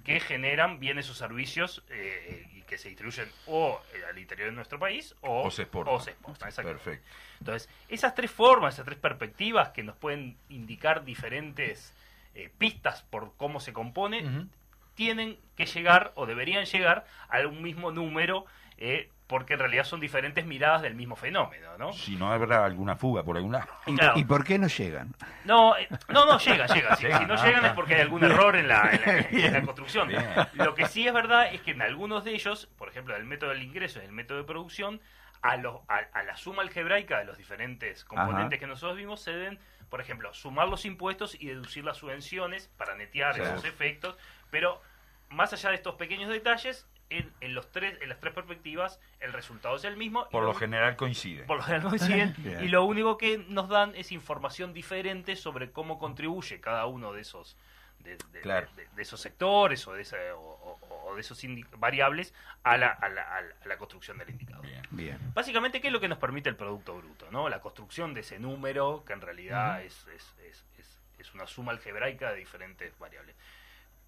que 0.05 0.21
generan 0.21 0.81
bienes 0.81 1.09
o 1.11 1.15
servicios 1.15 1.85
eh, 1.91 2.47
y 2.55 2.63
que 2.63 2.77
se 2.79 2.89
distribuyen 2.89 3.29
o 3.47 3.81
eh, 3.95 4.03
al 4.11 4.19
interior 4.19 4.51
de 4.51 4.57
nuestro 4.57 4.79
país 4.79 5.15
o, 5.21 5.43
O 5.45 5.51
se 5.51 5.63
exportan. 5.63 5.95
o 5.95 6.01
se 6.01 6.11
exportan, 6.11 6.49
exactamente. 6.49 6.85
Perfecto. 6.85 7.09
Entonces, 7.41 7.69
esas 7.89 8.15
tres 8.15 8.31
formas, 8.31 8.75
esas 8.75 8.85
tres 8.87 8.99
perspectivas 8.99 9.71
que 9.71 9.83
nos 9.83 9.97
pueden 9.97 10.37
indicar 10.49 11.05
diferentes 11.05 11.95
eh, 12.35 12.51
pistas 12.59 13.03
por 13.03 13.35
cómo 13.37 13.61
se 13.61 13.73
compone, 13.73 14.47
tienen 14.95 15.39
que 15.57 15.67
llegar 15.67 16.13
o 16.17 16.27
deberían 16.27 16.65
llegar 16.65 17.07
a 17.29 17.39
un 17.47 17.63
mismo 17.63 17.93
número, 17.93 18.47
eh, 18.79 19.11
porque 19.29 19.53
en 19.53 19.61
realidad 19.61 19.85
son 19.85 20.01
diferentes 20.01 20.45
miradas 20.47 20.83
del 20.83 20.95
mismo 20.97 21.15
fenómeno, 21.15 21.77
¿no? 21.79 21.93
Si 21.93 22.17
no 22.17 22.33
habrá 22.33 22.65
alguna 22.65 22.97
fuga 22.97 23.23
por 23.23 23.37
algún 23.37 23.53
lado. 23.53 23.69
¿Y, 23.87 23.95
Claro. 23.95 24.19
y 24.19 24.25
por 24.25 24.43
qué 24.43 24.59
no 24.59 24.67
llegan? 24.67 25.15
No, 25.45 25.77
eh, 25.77 25.87
no, 26.09 26.25
no, 26.27 26.39
llega, 26.39 26.67
llega. 26.67 26.97
Si, 26.97 27.07
no 27.07 27.35
ah, 27.35 27.45
llegan 27.47 27.65
ah. 27.65 27.69
es 27.69 27.73
porque 27.75 27.95
hay 27.95 28.01
algún 28.01 28.25
error 28.25 28.57
en 28.57 28.67
la, 28.69 28.91
en 28.91 29.01
la- 29.05 29.47
en 29.47 29.53
la 29.53 29.63
construcción. 29.67 30.09
Bien. 30.09 30.25
Lo 30.55 30.75
que 30.75 30.87
sí 30.87 31.07
es 31.07 31.13
verdad 31.13 31.53
es 31.53 31.61
que 31.61 31.73
en 31.73 31.83
algunos 31.83 32.25
de 32.25 32.33
ellos, 32.33 32.69
por 32.79 32.89
ejemplo, 32.89 33.15
el 33.15 33.25
método 33.25 33.51
del 33.51 33.63
ingreso 33.63 34.01
y 34.03 34.07
el 34.07 34.13
método 34.13 34.39
de 34.39 34.45
producción, 34.45 35.01
a, 35.43 35.57
los- 35.59 35.83
a, 35.89 35.99
a 36.19 36.23
la 36.25 36.37
suma 36.37 36.63
algebraica 36.63 37.19
de 37.19 37.27
los 37.27 37.37
diferentes 37.39 38.05
componentes 38.07 38.57
Ajá. 38.57 38.61
que 38.61 38.67
nosotros 38.67 38.97
vimos 38.97 39.21
se 39.21 39.31
deben, 39.33 39.59
por 39.91 40.01
ejemplo, 40.01 40.33
sumar 40.33 40.69
los 40.69 40.85
impuestos 40.87 41.37
y 41.39 41.47
deducir 41.49 41.85
las 41.85 41.99
subvenciones 41.99 42.69
para 42.79 42.95
netear 42.97 43.39
esos 43.39 43.65
efectos. 43.65 44.17
Pero 44.51 44.81
más 45.29 45.53
allá 45.53 45.69
de 45.69 45.75
estos 45.77 45.95
pequeños 45.97 46.31
detalles, 46.31 46.89
en, 47.11 47.33
en 47.41 47.55
los 47.55 47.71
tres, 47.73 47.99
en 48.03 48.09
las 48.09 48.21
tres 48.21 48.35
perspectivas, 48.35 49.01
el 49.21 49.33
resultado 49.33 49.77
es 49.77 49.85
el 49.85 49.97
mismo. 49.97 50.29
Por 50.31 50.43
lo 50.43 50.49
lo- 50.53 50.55
general 50.59 50.97
coincide. 50.97 51.45
por 51.45 51.57
lo 51.59 51.63
general 51.63 51.89
coinciden, 51.89 52.35
y 52.63 52.69
lo 52.69 52.85
único 52.85 53.17
que 53.19 53.39
nos 53.49 53.69
dan 53.69 53.95
es 53.97 54.13
información 54.13 54.73
diferente 54.75 55.37
sobre 55.37 55.71
cómo 55.71 55.99
contribuye 55.99 56.61
cada 56.61 56.87
uno 56.87 57.13
de 57.13 57.23
esos 57.23 57.57
de, 58.01 58.17
de- 58.33 58.41
Claro. 58.43 58.69
de- 58.77 58.87
de 58.95 59.03
esos 59.03 59.21
sectores 59.21 59.87
o 59.89 59.93
de, 59.93 60.03
esa- 60.03 60.17
o, 60.37 60.79
o- 60.81 61.09
o 61.11 61.15
de 61.15 61.21
esos 61.23 61.41
variables 61.79 62.33
a 62.63 62.77
la, 62.77 62.89
a, 62.89 63.09
la, 63.09 63.23
a 63.23 63.41
la- 63.41 63.55
a 63.65 63.67
la 63.69 63.77
construcción 63.79 64.19
del 64.19 64.31
indicador. 64.31 64.65
Bien. 64.67 64.83
Bien. 64.91 65.19
Básicamente, 65.35 65.81
¿qué 65.81 65.89
es 65.89 65.93
lo 65.93 66.01
que 66.01 66.09
nos 66.09 66.19
permite 66.19 66.49
el 66.49 66.57
Producto 66.57 66.97
Bruto? 66.97 67.29
¿no? 67.31 67.49
La 67.49 67.61
construcción 67.61 68.15
de 68.15 68.21
ese 68.21 68.39
número, 68.39 69.03
que 69.07 69.15
en 69.15 69.21
realidad 69.21 69.83
es, 69.83 70.07
es, 70.15 70.35
es, 70.45 70.65
es- 70.79 70.99
es 71.19 71.35
una 71.35 71.47
suma 71.49 71.73
algebraica 71.73 72.31
de 72.33 72.39
diferentes 72.39 72.97
variables. 72.99 73.35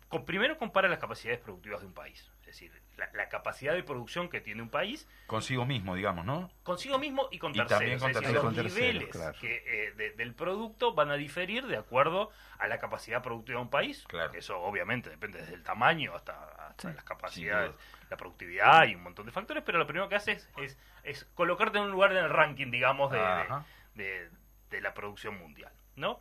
Con- 0.09 0.25
primero 0.25 0.57
compara 0.59 0.87
las 0.89 0.99
capacidades 1.01 1.41
productivas 1.41 1.81
de 1.81 1.87
un 1.87 1.93
país, 1.95 2.31
decir, 2.53 2.73
la, 2.97 3.09
la 3.15 3.29
capacidad 3.29 3.73
de 3.75 3.83
producción 3.83 4.29
que 4.29 4.41
tiene 4.41 4.63
un 4.63 4.69
país 4.71 5.09
Consigo 5.27 5.65
mismo, 5.67 5.95
digamos, 5.95 6.25
¿no? 6.25 6.51
consigo 6.63 6.99
mismo 6.99 7.29
y 7.31 7.39
con 7.39 7.53
Y 7.53 7.59
terceros. 7.59 7.79
también 7.79 7.99
con 7.99 8.11
es 8.11 8.17
decir, 8.17 8.27
terceros. 8.33 8.45
los 8.45 8.55
Con 8.55 8.63
terceros, 8.63 8.95
niveles 8.95 9.09
claro. 9.11 9.39
que, 9.41 9.63
eh, 9.89 9.93
de- 9.93 10.11
del 10.13 10.35
producto 10.35 10.95
van 10.95 11.11
a 11.11 11.15
diferir 11.15 11.67
de 11.67 11.77
acuerdo 11.77 12.31
a 12.59 12.67
la 12.69 12.79
capacidad 12.79 13.23
productiva 13.23 13.59
de 13.59 13.63
un 13.65 13.71
país. 13.71 14.05
Claro. 14.09 14.33
Eso 14.35 14.61
obviamente 14.61 15.09
depende 15.11 15.39
desde 15.41 15.55
el 15.55 15.63
tamaño 15.63 16.15
hasta, 16.15 16.45
hasta 16.69 16.91
Sí. 16.91 16.95
las 16.95 17.05
capacidades, 17.05 17.73
la 18.11 18.17
productividad 18.17 18.87
y 18.87 18.95
un 18.95 19.03
montón 19.03 19.27
de 19.27 19.33
factores, 19.33 19.63
pero 19.65 19.79
lo 19.79 19.87
primero 19.87 20.09
que 20.09 20.17
hace 20.17 20.33
es, 20.33 20.49
es, 20.59 20.79
es 21.05 21.25
colocarte 21.35 21.79
en 21.79 21.85
un 21.85 21.91
lugar 21.93 22.11
en 22.13 22.19
el 22.19 22.29
ranking, 22.31 22.71
digamos, 22.71 23.11
de, 23.13 23.19
de- 23.19 23.25
Ajá. 23.25 23.65
de- 23.95 24.31
de 24.71 24.81
la 24.81 24.93
producción 24.95 25.39
mundial. 25.39 25.73
¿no? 25.97 26.21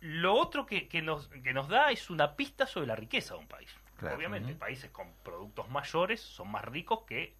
Lo 0.00 0.34
otro 0.34 0.66
que, 0.66 0.88
que 0.88 1.00
nos, 1.02 1.28
que 1.28 1.52
nos 1.52 1.68
da 1.68 1.90
es 1.90 2.10
una 2.10 2.36
pista 2.36 2.66
sobre 2.66 2.86
la 2.86 2.96
riqueza 2.96 3.34
de 3.34 3.40
un 3.40 3.48
país. 3.48 3.74
Claro. 3.98 4.16
Obviamente, 4.16 4.54
países 4.54 4.90
con 4.90 5.12
productos 5.22 5.68
mayores 5.70 6.20
son 6.20 6.50
más 6.50 6.64
ricos 6.64 7.00
que 7.06 7.34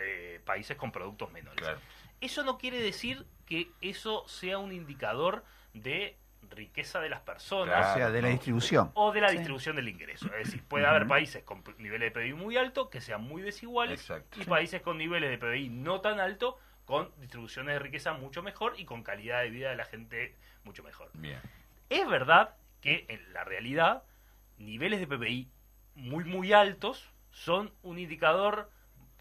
eh, 0.00 0.40
países 0.44 0.76
con 0.76 0.92
productos 0.92 1.32
menores. 1.32 1.60
Claro. 1.60 1.78
Eso 2.20 2.44
no 2.44 2.56
quiere 2.56 2.80
decir 2.80 3.26
que 3.46 3.70
eso 3.80 4.26
sea 4.28 4.58
un 4.58 4.72
indicador 4.72 5.44
de 5.74 6.16
riqueza 6.50 7.00
de 7.00 7.08
las 7.08 7.20
personas 7.20 7.74
Claro. 7.78 7.92
o 7.92 7.96
sea, 7.96 8.10
de 8.10 8.22
la 8.22 8.28
distribución. 8.28 8.90
o 8.94 9.10
de 9.12 9.20
la 9.20 9.28
Sí. 9.30 9.36
distribución 9.38 9.74
del 9.76 9.88
ingreso. 9.88 10.26
Es 10.36 10.46
decir, 10.46 10.62
puede 10.64 10.86
haber 10.86 11.06
países 11.06 11.42
con 11.44 11.62
niveles 11.78 12.12
de 12.12 12.20
PBI 12.20 12.34
muy 12.34 12.56
alto 12.56 12.90
que 12.90 13.00
sean 13.00 13.22
muy 13.22 13.42
desiguales 13.42 14.00
Exacto. 14.00 14.40
y 14.40 14.44
países 14.44 14.82
con 14.82 14.98
niveles 14.98 15.30
de 15.30 15.38
PBI 15.38 15.68
no 15.70 16.00
tan 16.00 16.20
alto 16.20 16.58
con 16.84 17.10
distribuciones 17.20 17.74
de 17.74 17.78
riqueza 17.78 18.12
mucho 18.12 18.42
mejor 18.42 18.74
y 18.78 18.84
con 18.84 19.02
calidad 19.02 19.40
de 19.42 19.50
vida 19.50 19.70
de 19.70 19.76
la 19.76 19.84
gente 19.84 20.36
mucho 20.64 20.82
mejor. 20.82 21.10
Bien. 21.14 21.40
Es 21.88 22.06
verdad 22.08 22.54
que 22.80 23.06
en 23.08 23.32
la 23.32 23.44
realidad 23.44 24.02
niveles 24.58 25.00
de 25.00 25.06
PBI 25.06 25.48
muy 25.94 26.24
muy 26.24 26.52
altos 26.52 27.10
son 27.30 27.72
un 27.82 27.98
indicador 27.98 28.70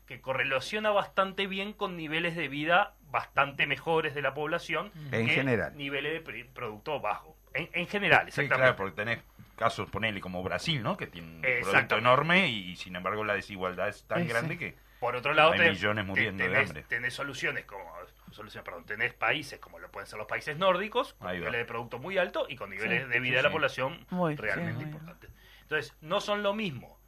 que 0.07 0.19
correlaciona 0.21 0.89
bastante 0.91 1.47
bien 1.47 1.73
con 1.73 1.95
niveles 1.95 2.36
de 2.36 2.47
vida 2.47 2.95
bastante 3.10 3.65
mejores 3.65 4.13
de 4.15 4.21
la 4.21 4.34
población 4.34 4.91
En 5.12 5.27
que 5.27 5.34
general. 5.34 5.75
niveles 5.77 6.23
de 6.25 6.45
producto 6.45 6.99
bajo. 6.99 7.38
En, 7.53 7.69
en 7.73 7.88
general, 7.88 8.21
Sí, 8.31 8.41
exactamente. 8.41 8.55
claro, 8.57 8.75
porque 8.77 8.95
tenés 8.95 9.19
casos, 9.57 9.89
ponele 9.89 10.21
como 10.21 10.41
Brasil, 10.43 10.81
¿no? 10.81 10.97
Que 10.97 11.07
tiene 11.07 11.27
un 11.36 11.41
producto 11.62 11.97
enorme 11.97 12.47
y, 12.47 12.75
sin 12.75 12.95
embargo 12.95 13.23
la 13.23 13.36
desigualdad 13.36 13.89
es 13.89 14.03
tan 14.05 14.19
Sí, 14.19 14.23
sí. 14.25 14.29
grande 14.29 14.57
que... 14.57 14.75
Por 14.99 15.15
otro 15.15 15.34
lado, 15.34 15.51
Hay 15.53 15.57
te- 15.60 15.69
millones 15.71 16.05
muriendo 16.05 16.43
de 16.43 16.49
tenés, 16.51 16.69
hambre. 16.69 16.84
tenés 16.88 17.13
soluciones 17.13 17.65
como 17.65 17.84
soluciones, 18.31 18.63
perdón, 18.63 18.86
tenés 18.86 19.13
países 19.13 19.60
como 19.60 19.79
lo 19.79 19.89
pueden 19.91 20.07
ser 20.07 20.17
los 20.19 20.27
países 20.27 20.57
nórdicos, 20.57 21.13
con 21.15 21.31
niveles 21.31 21.60
de 21.60 21.65
producto 21.65 21.99
muy 21.99 22.17
alto 22.17 22.45
y 22.47 22.55
con 22.55 22.69
niveles 22.69 23.03
Sí, 23.05 23.10
de 23.10 23.19
vida 23.19 23.31
sí, 23.34 23.38
de 23.38 23.43
la 23.43 23.49
sí. 23.49 23.53
población 23.53 24.05
Muy, 24.12 24.36
realmente 24.36 24.79
sí, 24.79 24.84
importantes. 24.86 25.29
Entonces, 25.71 25.95
no 26.01 26.19
son 26.19 26.43
lo 26.43 26.53
mismo 26.53 26.99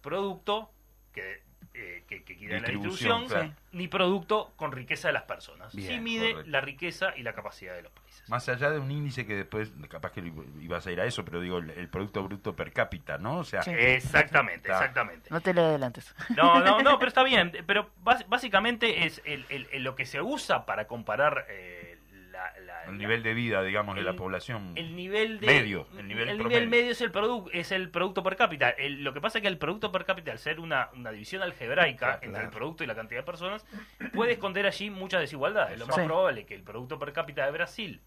producto 0.00 0.72
que, 1.12 1.42
eh, 1.74 2.02
que, 2.08 2.24
la 2.48 2.56
Distribución, 2.56 3.28
claro. 3.28 3.52
ni 3.70 3.86
producto 3.86 4.52
con 4.56 4.72
riqueza 4.72 5.06
de 5.08 5.12
las 5.14 5.22
personas. 5.22 5.72
Bien, 5.72 5.88
sí 5.88 6.00
mide 6.00 6.30
correcto. 6.32 6.50
la 6.50 6.60
riqueza 6.60 7.12
y 7.16 7.22
la 7.22 7.32
capacidad 7.34 7.72
de 7.76 7.82
los 7.82 7.92
países. 7.92 8.28
Más 8.28 8.48
allá 8.48 8.70
de 8.70 8.80
un 8.80 8.90
índice 8.90 9.26
que 9.26 9.36
después, 9.36 9.70
capaz 9.88 10.10
que 10.10 10.32
ibas 10.60 10.84
a 10.88 10.90
ir 10.90 11.00
a 11.00 11.04
eso, 11.04 11.24
pero 11.24 11.40
digo, 11.40 11.58
el, 11.58 11.70
el 11.70 11.88
Producto 11.88 12.24
Bruto 12.24 12.56
per 12.56 12.72
cápita, 12.72 13.16
¿no? 13.18 13.38
O 13.38 13.44
sea, 13.44 13.62
Sí. 13.62 13.70
Exactamente, 13.70 14.68
Está. 14.68 14.78
exactamente. 14.80 15.30
No 15.30 15.40
te 15.40 15.54
le 15.54 15.60
adelantes. 15.60 16.12
No, 16.36 16.58
no, 16.58 16.82
no, 16.82 16.98
pero 16.98 17.08
está 17.08 17.22
bien. 17.22 17.52
Pero 17.64 17.90
bás- 18.02 18.26
básicamente 18.28 19.04
es 19.06 19.22
el, 19.24 19.46
el- 19.50 19.68
el- 19.70 19.84
lo 19.84 19.94
que 19.94 20.04
se 20.06 20.20
usa 20.20 20.66
para 20.66 20.88
comparar 20.88 21.46
eh, 21.48 21.79
el 22.90 22.98
nivel 22.98 23.22
de 23.22 23.34
vida, 23.34 23.62
digamos, 23.62 23.94
de 23.96 24.02
la 24.02 24.10
el- 24.10 24.16
población. 24.16 24.72
el 24.76 24.94
nivel 24.96 25.40
de 25.40 25.46
Medio, 25.46 25.86
el 25.98 26.08
nivel 26.08 26.36
promedio. 26.38 26.68
medio 26.68 26.90
es 26.92 27.00
el 27.00 27.10
producto 27.10 27.50
es 27.52 27.72
el 27.72 27.90
producto 27.90 28.22
per 28.22 28.36
cápita. 28.36 28.70
El- 28.70 29.02
lo 29.04 29.12
que 29.12 29.20
pasa 29.20 29.38
es 29.38 29.42
que 29.42 29.48
el 29.48 29.58
producto 29.58 29.90
per 29.92 30.04
cápita, 30.04 30.32
al 30.32 30.38
ser 30.38 30.60
una, 30.60 30.90
una 30.94 31.10
división 31.12 31.42
algebraica 31.42 31.98
Claro, 31.98 32.14
entre 32.16 32.30
claro. 32.30 32.44
el 32.46 32.50
producto 32.50 32.84
y 32.84 32.86
la 32.86 32.94
cantidad 32.94 33.20
de 33.20 33.24
personas, 33.26 33.66
puede 34.12 34.32
esconder 34.32 34.66
allí 34.66 34.90
muchas 34.90 35.20
desigualdades. 35.20 35.78
Lo 35.78 35.86
más 35.86 35.96
Sí. 35.96 36.02
probable 36.04 36.40
es 36.42 36.46
que 36.46 36.54
el 36.54 36.62
producto 36.62 36.98
per 36.98 37.12
cápita 37.12 37.44
de 37.46 37.52
Brasil 37.52 38.00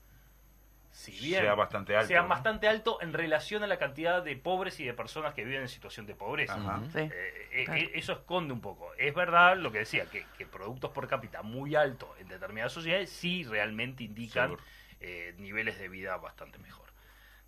si 0.94 1.12
bien 1.12 1.42
Sea 1.42 1.56
bastante 1.56 1.96
alto, 1.96 2.08
sea 2.08 2.22
¿no? 2.22 2.28
bastante 2.28 2.68
alto 2.68 3.02
en 3.02 3.14
relación 3.14 3.64
a 3.64 3.68
la 3.68 3.78
cantidad 3.80 4.22
de 4.24 4.36
pobres 4.38 4.80
y 4.80 4.86
de 4.86 4.94
personas 4.94 5.34
que 5.34 5.44
viven 5.44 5.62
en 5.62 5.68
situación 5.68 6.06
de 6.06 6.14
pobreza. 6.16 6.54
Ajá. 6.56 6.82
Sí. 6.94 7.00
Eh, 7.00 7.10
eh, 7.52 7.64
Claro. 7.66 7.82
eh, 7.82 7.92
eso 7.96 8.14
esconde 8.14 8.54
un 8.54 8.62
poco. 8.62 8.94
Es 9.00 9.14
verdad 9.14 9.58
lo 9.58 9.72
que 9.72 9.80
decía, 9.80 10.06
que, 10.06 10.24
que 10.38 10.46
productos 10.46 10.92
por 10.92 11.08
cápita 11.08 11.42
muy 11.42 11.76
altos 11.76 12.10
en 12.20 12.28
determinadas 12.28 12.72
sociedades 12.72 13.10
sí 13.10 13.44
realmente 13.44 14.04
indican 14.04 14.56
eh, 15.00 15.34
niveles 15.40 15.80
de 15.80 15.90
vida 15.90 16.16
bastante 16.18 16.60
mejor. 16.60 16.94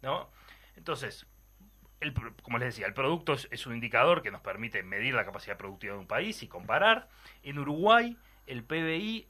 ¿no? 0.01 0.29
Entonces, 0.75 1.27
el 2.01 2.13
como 2.41 2.57
les 2.57 2.69
decía, 2.69 2.87
el 2.87 2.93
producto 2.95 3.33
es, 3.33 3.47
es 3.51 3.65
un 3.67 3.75
indicador 3.75 4.21
que 4.23 4.31
nos 4.31 4.41
permite 4.41 4.81
medir 4.83 5.13
la 5.13 5.23
capacidad 5.23 5.55
productiva 5.55 5.93
de 5.93 5.99
un 5.99 6.07
país 6.07 6.41
y 6.43 6.47
comparar. 6.47 7.09
En 7.43 7.59
Uruguay, 7.59 8.17
el 8.47 8.63
PBI 8.63 9.27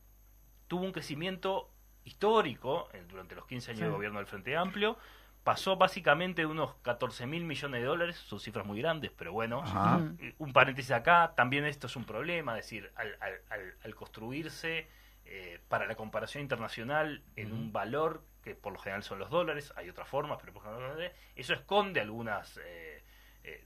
tuvo 0.68 0.86
un 0.86 0.92
crecimiento 0.94 1.70
histórico 2.06 2.88
eh, 2.94 3.04
durante 3.08 3.36
los 3.36 3.46
15 3.46 3.72
años 3.72 3.80
Sí. 3.80 3.86
de 3.86 3.92
gobierno 3.92 4.20
del 4.20 4.28
Frente 4.28 4.56
Amplio. 4.56 4.98
Pasó 5.44 5.76
básicamente 5.76 6.42
de 6.42 6.46
unos 6.48 6.74
14 6.82 7.28
mil 7.28 7.44
millones 7.44 7.82
de 7.82 7.86
dólares, 7.86 8.16
son 8.16 8.40
cifras 8.40 8.66
muy 8.66 8.80
grandes, 8.82 9.12
pero 9.12 9.32
bueno, 9.32 9.62
Ajá. 9.62 10.00
Eh, 10.20 10.34
un 10.40 10.54
paréntesis 10.54 10.90
acá, 10.92 11.34
también 11.36 11.66
esto 11.66 11.86
es 11.86 11.96
un 11.96 12.06
problema, 12.06 12.58
es 12.58 12.66
decir, 12.66 12.92
al, 12.96 13.16
al- 13.20 13.42
al- 13.50 13.76
al 13.84 13.96
construirse 13.96 14.88
eh, 15.26 15.60
para 15.68 15.86
la 15.86 15.96
comparación 15.96 16.42
internacional 16.42 17.22
en 17.36 17.52
un 17.52 17.72
valor 17.72 18.24
que 18.44 18.56
por 18.56 18.74
lo 18.74 18.80
general 18.80 19.04
son 19.04 19.20
los 19.20 19.30
dólares, 19.30 19.72
hay 19.76 19.90
otras 19.90 20.08
formas, 20.08 20.38
pero 20.40 20.54
por 20.54 20.64
lo 20.66 20.72
general 20.72 21.12
eso 21.36 21.54
esconde 21.54 22.00
algunas 22.02 22.58
eh, 22.64 23.04
eh, 23.44 23.64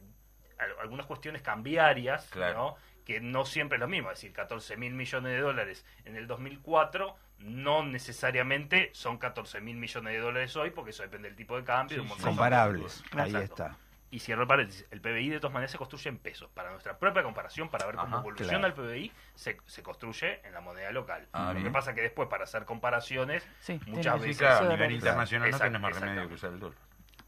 al- 0.57 0.79
algunas 0.81 1.05
cuestiones 1.05 1.41
cambiarias, 1.41 2.27
Claro. 2.29 2.57
¿no? 2.57 2.75
Que 3.09 3.19
no 3.19 3.43
siempre 3.43 3.77
es 3.77 3.79
lo 3.79 3.87
mismo, 3.87 4.11
es 4.11 4.19
decir, 4.19 4.31
14 4.33 4.77
mil 4.77 4.93
millones 4.93 5.31
de 5.31 5.39
dólares 5.39 5.83
en 6.05 6.15
el 6.15 6.27
2004 6.27 7.15
no 7.39 7.83
necesariamente 7.83 8.91
son 8.93 9.17
14 9.17 9.61
mil 9.61 9.77
millones 9.77 10.13
de 10.13 10.19
dólares 10.19 10.55
hoy, 10.55 10.69
porque 10.69 10.91
eso 10.91 11.01
depende 11.01 11.27
del 11.27 11.35
tipo 11.35 11.57
de 11.57 11.63
cambio. 11.63 11.97
y 11.97 11.99
un 12.01 12.07
Sí, 12.07 12.21
Comparables. 12.21 13.03
Ahí 13.17 13.35
está. 13.35 13.75
Y 14.11 14.19
cierro 14.19 14.43
el 14.43 14.47
paréntesis, 14.47 14.85
el 14.91 15.01
PBI 15.01 15.29
de 15.29 15.39
todas 15.39 15.55
maneras 15.55 15.71
se 15.71 15.79
construye 15.79 16.07
en 16.07 16.19
pesos. 16.19 16.51
Para 16.53 16.69
nuestra 16.69 16.99
propia 16.99 17.23
comparación, 17.23 17.69
para 17.69 17.87
ver 17.87 17.95
cómo 17.95 18.09
Ajá, 18.09 18.19
evoluciona 18.19 18.71
claro. 18.71 18.83
el 18.93 19.01
PBI, 19.01 19.11
se, 19.33 19.57
se 19.65 19.81
construye 19.81 20.45
en 20.45 20.53
la 20.53 20.61
moneda 20.61 20.91
local. 20.91 21.27
Ah, 21.33 21.51
Lo 21.57 21.63
que 21.63 21.71
pasa 21.71 21.95
que 21.95 22.01
después, 22.01 22.29
para 22.29 22.43
hacer 22.43 22.65
comparaciones, 22.65 23.43
Sí, 23.59 23.79
muchas 23.87 24.21
veces... 24.21 24.37
Sí, 24.37 24.43
claro, 24.43 24.67
a 24.67 24.69
nivel 24.69 24.91
internacional 24.91 25.49
no 25.49 25.55
Exacto, 25.57 25.73
tenés 25.73 25.81
más 25.81 25.99
remedio 25.99 26.27
que 26.27 26.35
usar 26.35 26.53
el 26.53 26.59
dólar. 26.59 26.77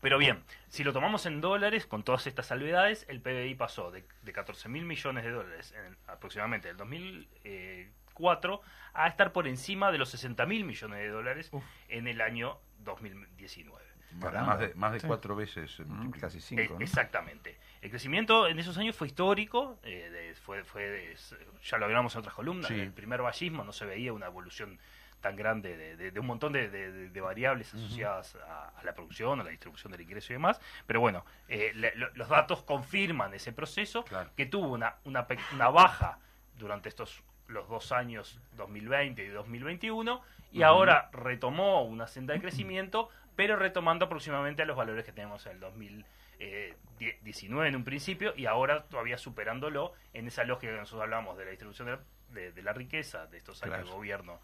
Pero 0.02 0.18
bien, 0.18 0.44
si 0.68 0.84
lo 0.84 0.94
tomamos 0.94 1.26
en 1.28 1.42
dólares, 1.42 1.86
con 1.86 2.04
todas 2.04 2.26
estas 2.28 2.48
salvedades, 2.48 3.06
el 3.08 3.22
PBI 3.22 3.54
pasó 3.56 3.92
de, 3.92 4.04
de 4.24 4.34
14 4.34 4.68
mil 4.68 4.84
millones 4.84 5.24
de 5.24 5.30
dólares 5.32 5.74
en, 5.78 5.96
aproximadamente 6.08 6.70
en 6.70 6.72
el 6.72 6.78
2004 6.78 8.62
a 8.94 9.08
estar 9.08 9.32
por 9.32 9.48
encima 9.48 9.92
de 9.92 9.98
los 10.00 10.10
60 10.10 10.46
mil 10.48 10.64
millones 10.66 11.00
de 11.00 11.10
dólares 11.10 11.52
en 11.88 12.08
el 12.08 12.20
año 12.22 12.58
2019. 12.80 13.86
Caramba. 14.20 14.48
Más 14.48 14.60
de, 14.60 14.74
más 14.76 14.92
de 14.92 15.08
cuatro 15.08 15.36
veces. 15.38 15.80
eh, 15.80 15.84
Mm. 15.86 16.12
Casi 16.12 16.40
Eh, 16.40 16.42
cinco, 16.42 16.74
¿no? 16.74 16.82
Exactamente. 16.82 17.58
El 17.82 17.90
crecimiento 17.92 18.48
en 18.48 18.60
esos 18.60 18.78
años 18.78 18.96
fue 18.96 19.08
histórico, 19.08 19.80
eh, 19.84 20.10
de- 20.12 20.36
fue, 20.36 20.64
fue 20.66 20.84
de- 20.84 21.16
ya 21.64 21.78
lo 21.78 21.86
hablamos 21.86 22.14
en 22.16 22.20
otras 22.20 22.36
columnas, 22.36 22.68
Sí. 22.68 22.74
en 22.74 22.82
el 22.82 22.92
primer 22.92 23.22
vallismo 23.22 23.64
no 23.64 23.72
se 23.72 23.86
veía 23.86 24.12
una 24.12 24.26
evolución 24.26 24.80
tan 25.22 25.36
grande 25.36 25.78
de, 25.78 25.96
de- 25.96 26.12
de 26.12 26.20
un 26.20 26.26
montón 26.26 26.52
de, 26.52 27.22
variables 27.22 27.74
asociadas 27.74 28.36
a, 28.48 28.70
a 28.70 28.84
la 28.84 28.94
producción, 28.94 29.40
a 29.40 29.44
la 29.44 29.52
distribución 29.52 29.92
del 29.92 30.02
ingreso 30.02 30.34
y 30.34 30.36
demás, 30.36 30.60
pero 30.88 31.00
bueno, 31.00 31.24
eh, 31.48 31.72
le- 31.76 31.96
lo- 31.96 32.10
los 32.16 32.28
datos 32.28 32.64
confirman 32.64 33.34
ese 33.34 33.54
proceso, 33.54 34.04
Claro. 34.04 34.30
que 34.36 34.46
tuvo 34.48 34.68
una, 34.70 34.96
una, 35.06 35.26
una 35.54 35.70
baja 35.70 36.18
durante 36.58 36.90
estos 36.90 37.24
los 37.48 37.68
dos 37.70 37.92
años 37.92 38.40
2020 38.56 39.24
y 39.26 39.28
2021 39.28 40.22
y 40.54 40.64
ahora 40.64 41.10
retomó 41.12 41.84
una 41.84 42.08
senda 42.08 42.34
de 42.34 42.40
crecimiento 42.42 43.10
pero 43.36 43.56
retomando 43.58 44.06
aproximadamente 44.06 44.62
a 44.62 44.66
los 44.66 44.78
valores 44.78 45.04
que 45.06 45.12
tenemos 45.12 45.46
en 45.48 45.54
el 45.54 45.60
2019 45.60 47.68
en 47.70 47.76
un 47.76 47.84
principio 47.84 48.34
y 48.38 48.46
ahora 48.46 48.84
todavía 48.84 49.18
superándolo 49.18 49.94
en 50.14 50.28
esa 50.28 50.44
lógica 50.46 50.72
que 50.74 50.80
nosotros 50.80 51.02
hablamos 51.04 51.38
de 51.38 51.44
la 51.46 51.52
distribución 51.52 52.00
de, 52.30 52.42
de- 52.42 52.52
de 52.54 52.62
la 52.64 52.72
riqueza 52.74 53.28
de 53.28 53.38
estos 53.38 53.62
años 53.64 53.76
Claro. 53.76 53.90
de 53.90 53.94
gobierno 53.96 54.40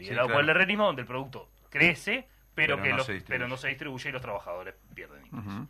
liderado 0.00 0.26
claro. 0.28 0.38
por 0.38 0.44
el 0.44 0.50
herrerismo 0.50 0.84
donde 0.86 1.02
el 1.02 1.08
producto 1.08 1.48
crece 1.70 2.26
pero, 2.54 2.74
Pero 2.76 2.82
que 2.82 2.90
no 2.90 2.96
los- 2.98 3.06
se 3.06 3.12
distribuye. 3.14 3.38
pero 3.38 3.48
no 3.48 3.56
se 3.56 3.68
distribuye 3.68 4.08
y 4.08 4.12
los 4.12 4.20
trabajadores 4.22 4.74
pierden 4.94 5.24
ingresos. 5.26 5.68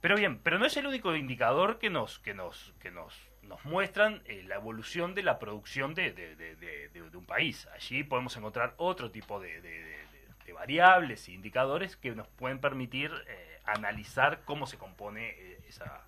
Pero 0.00 0.16
bien, 0.16 0.38
pero 0.38 0.58
no 0.58 0.66
es 0.66 0.76
el 0.76 0.86
único 0.86 1.14
indicador 1.16 1.78
que 1.78 1.90
nos 1.90 2.18
que 2.20 2.34
nos 2.34 2.72
que 2.80 2.90
nos 2.90 3.14
nos 3.42 3.64
muestran 3.64 4.22
eh, 4.26 4.44
la 4.46 4.56
evolución 4.56 5.14
de 5.14 5.22
la 5.22 5.38
producción 5.38 5.94
de, 5.94 6.12
de- 6.12 6.36
de- 6.36 6.56
de- 6.56 6.88
de- 6.90 7.10
de 7.10 7.16
un 7.16 7.24
país. 7.26 7.66
Allí 7.74 8.04
podemos 8.04 8.36
encontrar 8.36 8.74
otro 8.76 9.10
tipo 9.10 9.40
de, 9.40 9.60
de- 9.60 9.82
de- 9.84 10.06
de 10.46 10.52
variables 10.52 11.26
e 11.28 11.32
indicadores 11.32 11.96
que 11.96 12.14
nos 12.14 12.28
pueden 12.28 12.60
permitir 12.60 13.10
eh, 13.26 13.58
analizar 13.64 14.42
cómo 14.44 14.66
se 14.66 14.78
compone 14.78 15.30
eh, 15.30 15.60
esa- 15.68 16.04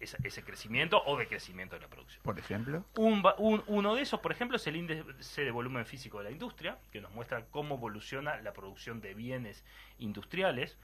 esa- 0.00 0.18
ese 0.24 0.42
crecimiento 0.44 1.02
o 1.06 1.16
decrecimiento 1.16 1.74
de 1.76 1.82
la 1.82 1.88
producción. 1.88 2.22
Por 2.22 2.38
ejemplo. 2.38 2.84
Un, 2.96 3.22
un- 3.38 3.62
uno 3.66 3.94
de 3.94 4.02
esos, 4.02 4.20
por 4.20 4.32
ejemplo, 4.32 4.56
es 4.56 4.66
el 4.66 4.76
índice 4.76 5.42
de 5.44 5.50
volumen 5.50 5.86
físico 5.86 6.18
de 6.18 6.24
la 6.24 6.30
industria, 6.30 6.78
que 6.92 7.00
nos 7.00 7.10
muestra 7.12 7.44
cómo 7.46 7.76
evoluciona 7.76 8.36
la 8.42 8.52
producción 8.52 9.00
de 9.00 9.14
bienes 9.14 9.64
industriales. 9.98 10.76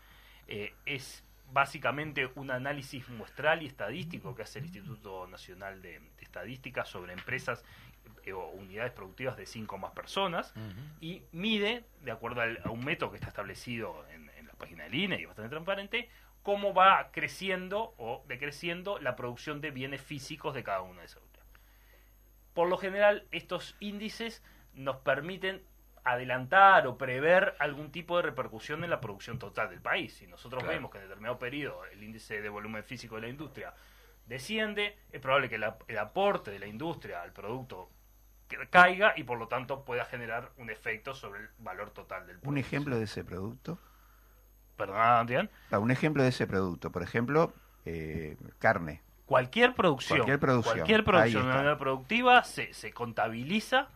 Eh, 0.48 0.75
es 0.87 1.25
básicamente 1.53 2.31
un 2.35 2.51
análisis 2.51 3.09
muestral 3.11 3.62
y 3.62 3.66
estadístico 3.66 4.35
que 4.35 4.42
hace 4.42 4.59
el 4.61 4.64
Instituto 4.66 5.27
Nacional 5.27 5.83
de, 5.83 6.01
de 6.01 6.22
Estadística 6.22 6.85
sobre 6.85 7.12
empresas 7.12 7.62
eh, 8.25 8.33
o 8.33 8.48
unidades 8.48 8.92
productivas 8.92 9.37
de 9.37 9.44
5 9.46 9.75
o 9.75 9.79
más 9.79 9.92
personas 9.92 10.55
y 11.01 11.22
mide, 11.33 11.85
de 12.03 12.11
acuerdo 12.11 12.40
al- 12.40 12.61
a 12.64 12.70
un 12.70 12.85
método 12.85 13.11
que 13.11 13.16
está 13.16 13.29
establecido 13.29 14.05
en, 14.11 14.31
en 14.38 14.46
la 14.46 14.55
página 14.55 14.85
del 14.85 14.94
INE 14.94 15.20
y 15.20 15.27
bastante 15.27 15.51
transparente, 15.51 16.09
cómo 16.42 16.74
va 16.74 17.11
creciendo 17.12 17.94
o 17.98 18.24
decreciendo 18.26 18.98
la 18.98 19.14
producción 19.16 19.61
de 19.61 19.70
bienes 19.70 20.00
físicos 20.02 20.55
de 20.55 20.64
cada 20.64 20.83
una 20.83 21.00
de 21.00 21.07
esas 21.07 21.22
unidades. 21.22 21.48
Por 22.55 22.68
lo 22.68 22.76
general, 22.78 23.26
estos 23.31 23.76
índices 23.81 24.42
nos 24.74 24.96
permiten 24.98 25.62
adelantar 26.05 26.87
o 26.88 26.98
prever 26.98 27.55
algún 27.61 27.92
tipo 27.92 28.16
de 28.16 28.22
repercusión 28.24 28.83
en 28.83 28.90
la 28.90 29.00
producción 29.00 29.38
total 29.38 29.70
del 29.70 29.81
país. 29.81 30.14
Si 30.14 30.26
nosotros 30.26 30.62
Claro. 30.62 30.76
vemos 30.76 30.90
que 30.90 30.98
en 30.98 31.05
determinado 31.05 31.38
periodo 31.38 31.85
el 31.87 32.02
índice 32.02 32.42
de 32.42 32.48
volumen 32.48 32.83
físico 32.83 33.14
de 33.16 33.22
la 33.22 33.28
industria 33.28 33.72
desciende, 34.26 34.98
es 35.12 35.20
probable 35.20 35.48
que 35.48 35.59
la- 35.59 35.78
el 35.87 35.98
aporte 35.98 36.50
de 36.50 36.59
la 36.59 36.66
industria 36.66 37.22
al 37.22 37.33
producto 37.33 37.88
caiga 38.70 39.14
y 39.16 39.22
por 39.24 39.38
lo 39.38 39.48
tanto 39.48 39.85
pueda 39.85 40.05
generar 40.05 40.50
un 40.57 40.68
efecto 40.70 41.14
sobre 41.14 41.40
el 41.40 41.48
valor 41.59 41.90
total 41.90 42.26
del 42.26 42.37
producto. 42.37 42.50
Un 42.50 42.59
ejemplo 42.59 42.98
de 42.98 43.05
ese 43.05 43.24
producto. 43.24 43.78
Adrián. 44.90 45.51
Ah, 45.71 45.79
Un 45.79 45.90
ejemplo 45.90 46.23
de 46.23 46.31
ese 46.31 46.47
producto. 46.47 46.90
Por 46.90 47.03
ejemplo, 47.03 47.53
eh, 47.85 48.37
carne. 48.59 49.01
Cualquier 49.27 49.75
producción, 49.75 50.18
Cualquier 50.18 50.38
producción. 50.40 50.75
cualquier 50.77 51.05
producción 51.05 51.42
de 51.47 51.55
manera 51.55 51.79
productiva 51.79 52.45
se, 52.45 52.75
se 52.75 52.92
contabiliza 52.92 53.88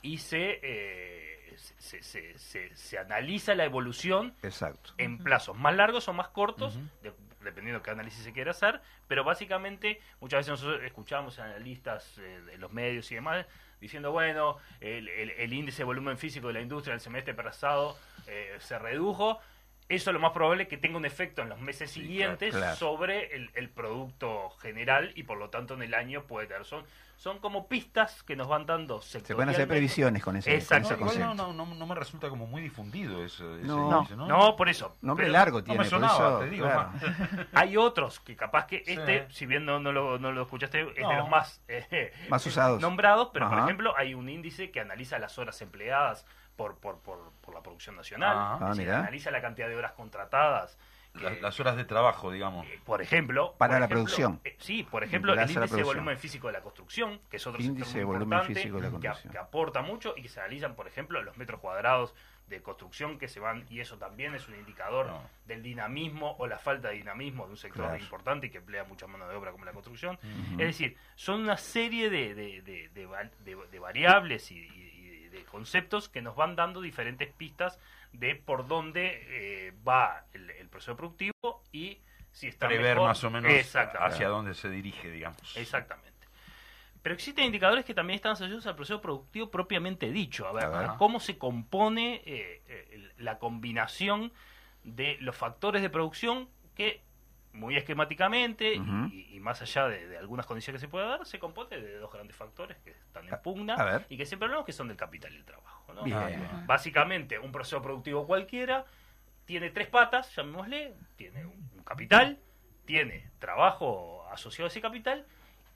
y 0.00 0.18
se, 0.18 0.60
eh, 0.62 1.54
se, 1.78 2.02
se- 2.02 2.38
se- 2.38 2.74
se 2.74 2.98
analiza 2.98 3.54
la 3.54 3.64
evolución 3.64 4.34
Exacto. 4.42 4.94
en 4.98 5.18
plazos 5.18 5.56
más 5.58 5.74
largos 5.76 6.08
o 6.08 6.12
más 6.14 6.28
cortos, 6.28 6.78
de- 7.02 7.12
dependiendo 7.42 7.80
de 7.80 7.84
qué 7.84 7.90
análisis 7.90 8.22
se 8.24 8.32
quiera 8.32 8.52
hacer, 8.52 8.80
pero 9.08 9.24
básicamente 9.24 10.00
muchas 10.20 10.38
veces 10.38 10.50
nosotros 10.52 10.82
escuchamos 10.84 11.38
a 11.38 11.44
analistas 11.44 12.16
eh, 12.18 12.40
de 12.46 12.56
los 12.56 12.72
medios 12.72 13.10
y 13.12 13.16
demás 13.16 13.44
diciendo, 13.80 14.12
bueno, 14.12 14.56
el, 14.80 15.08
el- 15.08 15.30
el 15.30 15.52
índice 15.52 15.78
de 15.78 15.84
volumen 15.84 16.16
físico 16.16 16.46
de 16.46 16.52
la 16.54 16.60
industria 16.60 16.92
en 16.92 16.96
el 16.96 17.00
semestre 17.00 17.34
pasado 17.34 17.98
eh, 18.28 18.56
se 18.60 18.78
redujo, 18.78 19.40
eso 19.94 20.10
es 20.10 20.14
lo 20.14 20.20
más 20.20 20.32
probable 20.32 20.68
que 20.68 20.76
tenga 20.76 20.96
un 20.96 21.04
efecto 21.04 21.42
en 21.42 21.48
los 21.48 21.60
meses 21.60 21.90
Sí, 21.90 22.00
siguientes 22.02 22.54
claro. 22.54 22.76
sobre 22.76 23.34
el, 23.34 23.50
el 23.54 23.68
producto 23.68 24.50
general 24.60 25.12
y 25.14 25.22
por 25.24 25.38
lo 25.38 25.50
tanto 25.50 25.74
en 25.74 25.82
el 25.82 25.94
año 25.94 26.22
puede 26.24 26.46
tener. 26.46 26.64
Son, 26.64 26.84
son 27.16 27.38
como 27.38 27.68
pistas 27.68 28.22
que 28.24 28.34
nos 28.34 28.48
van 28.48 28.66
dando 28.66 29.00
Se 29.00 29.20
pueden 29.20 29.50
hacer 29.50 29.68
previsiones 29.68 30.22
con 30.24 30.36
ese, 30.36 30.50
con 30.50 30.58
Exacto. 30.58 31.06
ese 31.06 31.18
No, 31.20 31.34
no, 31.34 31.52
no, 31.52 31.66
no, 31.66 31.74
no 31.74 31.86
me 31.86 31.94
resulta 31.94 32.28
como 32.28 32.46
muy 32.46 32.62
difundido 32.62 33.24
eso. 33.24 33.54
ese 33.56 33.66
No. 33.66 33.92
índice, 33.98 34.16
¿no? 34.16 34.26
No, 34.26 34.56
por 34.56 34.68
eso. 34.68 34.96
Nombre 35.02 35.26
Pero- 35.26 35.32
largo 35.32 35.58
no 35.58 35.64
tiene, 35.64 35.78
por 35.78 35.86
sonaba, 35.86 36.14
eso, 36.14 36.38
te 36.40 36.50
digo. 36.50 36.64
claro. 36.66 36.90
más. 36.92 37.02
Hay 37.52 37.76
otros 37.76 38.18
que 38.20 38.34
capaz 38.34 38.66
que 38.66 38.82
Sí. 38.84 38.92
este, 38.94 39.26
si 39.30 39.46
bien 39.46 39.64
no, 39.64 39.78
no, 39.78 39.92
lo, 39.92 40.18
no 40.18 40.32
lo 40.32 40.42
escuchaste, 40.42 40.80
es 40.80 40.94
de 40.96 41.02
No. 41.02 41.12
los 41.18 41.28
más, 41.28 41.62
eh, 41.68 42.12
Más 42.28 42.44
usados. 42.46 42.80
nombrados, 42.80 43.28
pero 43.32 43.48
por 43.48 43.58
ejemplo 43.58 43.94
hay 43.96 44.14
un 44.14 44.28
índice 44.28 44.70
que 44.72 44.80
analiza 44.80 45.18
las 45.20 45.38
horas 45.38 45.60
empleadas 45.62 46.26
por, 46.56 46.76
por, 46.78 46.98
por, 47.00 47.32
por 47.40 47.54
la 47.54 47.62
producción 47.62 47.96
nacional, 47.96 48.36
Ah. 48.38 48.68
decir, 48.68 48.68
Ah, 48.68 48.74
mirá. 48.74 48.98
analiza 49.00 49.30
la 49.30 49.40
cantidad 49.40 49.68
de 49.68 49.76
horas 49.76 49.92
contratadas. 49.92 50.78
que- 51.14 51.24
La- 51.24 51.30
las 51.42 51.60
horas 51.60 51.76
de 51.76 51.84
trabajo, 51.84 52.30
digamos. 52.32 52.66
eh, 52.66 52.80
por 52.86 53.02
ejemplo, 53.02 53.54
Para 53.58 53.74
por 53.74 53.80
la 53.80 53.84
ejemplo, 53.84 53.96
producción. 54.04 54.40
eh, 54.44 54.56
sí, 54.58 54.82
por 54.82 55.04
ejemplo, 55.04 55.34
el 55.34 55.40
índice 55.42 55.76
de 55.76 55.82
volumen 55.82 56.16
físico 56.16 56.46
de 56.46 56.54
la 56.54 56.62
construcción, 56.62 57.20
que 57.28 57.36
es 57.36 57.46
otro 57.46 57.60
Índice 57.62 57.84
sector 57.84 57.98
de 57.98 58.04
volumen 58.06 58.38
importante, 58.38 58.54
físico 58.54 58.76
de 58.78 58.82
la 58.84 58.90
construcción. 58.90 59.30
que 59.32 59.36
aporta 59.38 59.82
mucho 59.82 60.14
y 60.16 60.22
que 60.22 60.28
se 60.30 60.40
analizan, 60.40 60.74
por 60.74 60.86
ejemplo, 60.88 61.22
los 61.22 61.36
metros 61.36 61.60
cuadrados 61.60 62.14
de 62.46 62.62
construcción 62.62 63.18
que 63.18 63.28
se 63.28 63.40
van, 63.40 63.66
y 63.68 63.80
eso 63.80 63.98
también 63.98 64.34
es 64.34 64.48
un 64.48 64.54
indicador 64.54 65.06
No. 65.08 65.22
del 65.44 65.62
dinamismo 65.62 66.34
o 66.38 66.46
la 66.46 66.58
falta 66.58 66.88
de 66.88 66.94
dinamismo 66.94 67.44
de 67.44 67.50
un 67.50 67.56
sector 67.58 67.84
Claro. 67.88 68.02
importante 68.02 68.46
y 68.46 68.50
que 68.50 68.58
emplea 68.58 68.84
mucha 68.84 69.06
mano 69.06 69.28
de 69.28 69.36
obra 69.36 69.52
como 69.52 69.66
la 69.66 69.72
construcción. 69.72 70.18
Es 70.52 70.56
decir, 70.66 70.96
son 71.14 71.42
una 71.42 71.58
serie 71.58 72.08
de, 72.08 72.34
de, 72.34 72.62
de- 72.62 72.88
de 72.88 73.04
va- 73.06 73.24
de- 73.40 73.66
de 73.70 73.78
variables 73.78 74.50
y 74.50 74.60
de 75.32 75.44
conceptos 75.44 76.08
que 76.08 76.22
nos 76.22 76.36
van 76.36 76.54
dando 76.54 76.80
diferentes 76.80 77.32
pistas 77.32 77.78
de 78.12 78.36
por 78.36 78.68
dónde 78.68 79.20
eh, 79.28 79.72
va 79.86 80.24
el, 80.34 80.50
el 80.50 80.68
proceso 80.68 80.96
productivo 80.96 81.62
y 81.72 81.98
si 82.30 82.46
está 82.48 82.68
Prever 82.68 82.94
mejor. 82.96 83.08
más 83.08 83.24
o 83.24 83.30
menos 83.30 83.50
Exactamente. 83.52 84.14
hacia 84.14 84.28
dónde 84.28 84.54
se 84.54 84.70
dirige, 84.70 85.10
digamos. 85.10 85.56
Exactamente. 85.56 86.12
Pero 87.02 87.14
existen 87.14 87.44
indicadores 87.46 87.84
que 87.84 87.94
también 87.94 88.14
están 88.16 88.32
asociados 88.32 88.66
al 88.66 88.76
proceso 88.76 89.00
productivo 89.00 89.50
propiamente 89.50 90.10
dicho. 90.12 90.46
A 90.46 90.52
ver, 90.52 90.64
A 90.64 90.68
ver. 90.68 90.90
a 90.90 90.96
cómo 90.98 91.18
se 91.18 91.36
compone 91.36 92.22
eh, 92.24 93.10
la 93.18 93.38
combinación 93.38 94.32
de 94.84 95.16
los 95.20 95.34
factores 95.36 95.82
de 95.82 95.90
producción 95.90 96.48
que, 96.76 97.02
muy 97.52 97.76
esquemáticamente 97.76 98.74
y, 99.12 99.28
y 99.36 99.40
más 99.40 99.60
allá 99.62 99.86
de, 99.88 100.06
de 100.08 100.16
algunas 100.18 100.46
condiciones 100.46 100.80
que 100.80 100.86
se 100.86 100.90
puede 100.90 101.06
dar, 101.06 101.26
se 101.26 101.38
compone 101.38 101.78
de 101.80 101.98
dos 101.98 102.10
grandes 102.12 102.34
factores 102.36 102.78
que 102.78 102.90
están 102.92 103.24
en 103.24 103.42
pugna 103.42 103.74
y 104.08 104.16
que 104.16 104.24
siempre 104.26 104.46
hablamos 104.46 104.64
que 104.64 104.72
son 104.72 104.88
del 104.88 104.96
capital 104.96 105.32
y 105.32 105.36
el 105.36 105.44
trabajo. 105.44 105.92
¿no? 105.92 106.02
Bien. 106.02 106.16
Ah. 106.50 106.62
Básicamente, 106.66 107.38
un 107.38 107.52
proceso 107.52 107.82
productivo 107.82 108.26
cualquiera 108.26 108.86
tiene 109.44 109.70
tres 109.70 109.88
patas, 109.88 110.34
llamémosle, 110.34 110.94
tiene 111.16 111.44
un, 111.44 111.68
capital, 111.84 112.38
tiene 112.86 113.28
trabajo 113.38 114.26
asociado 114.30 114.66
a 114.66 114.68
ese 114.68 114.80
capital 114.80 115.26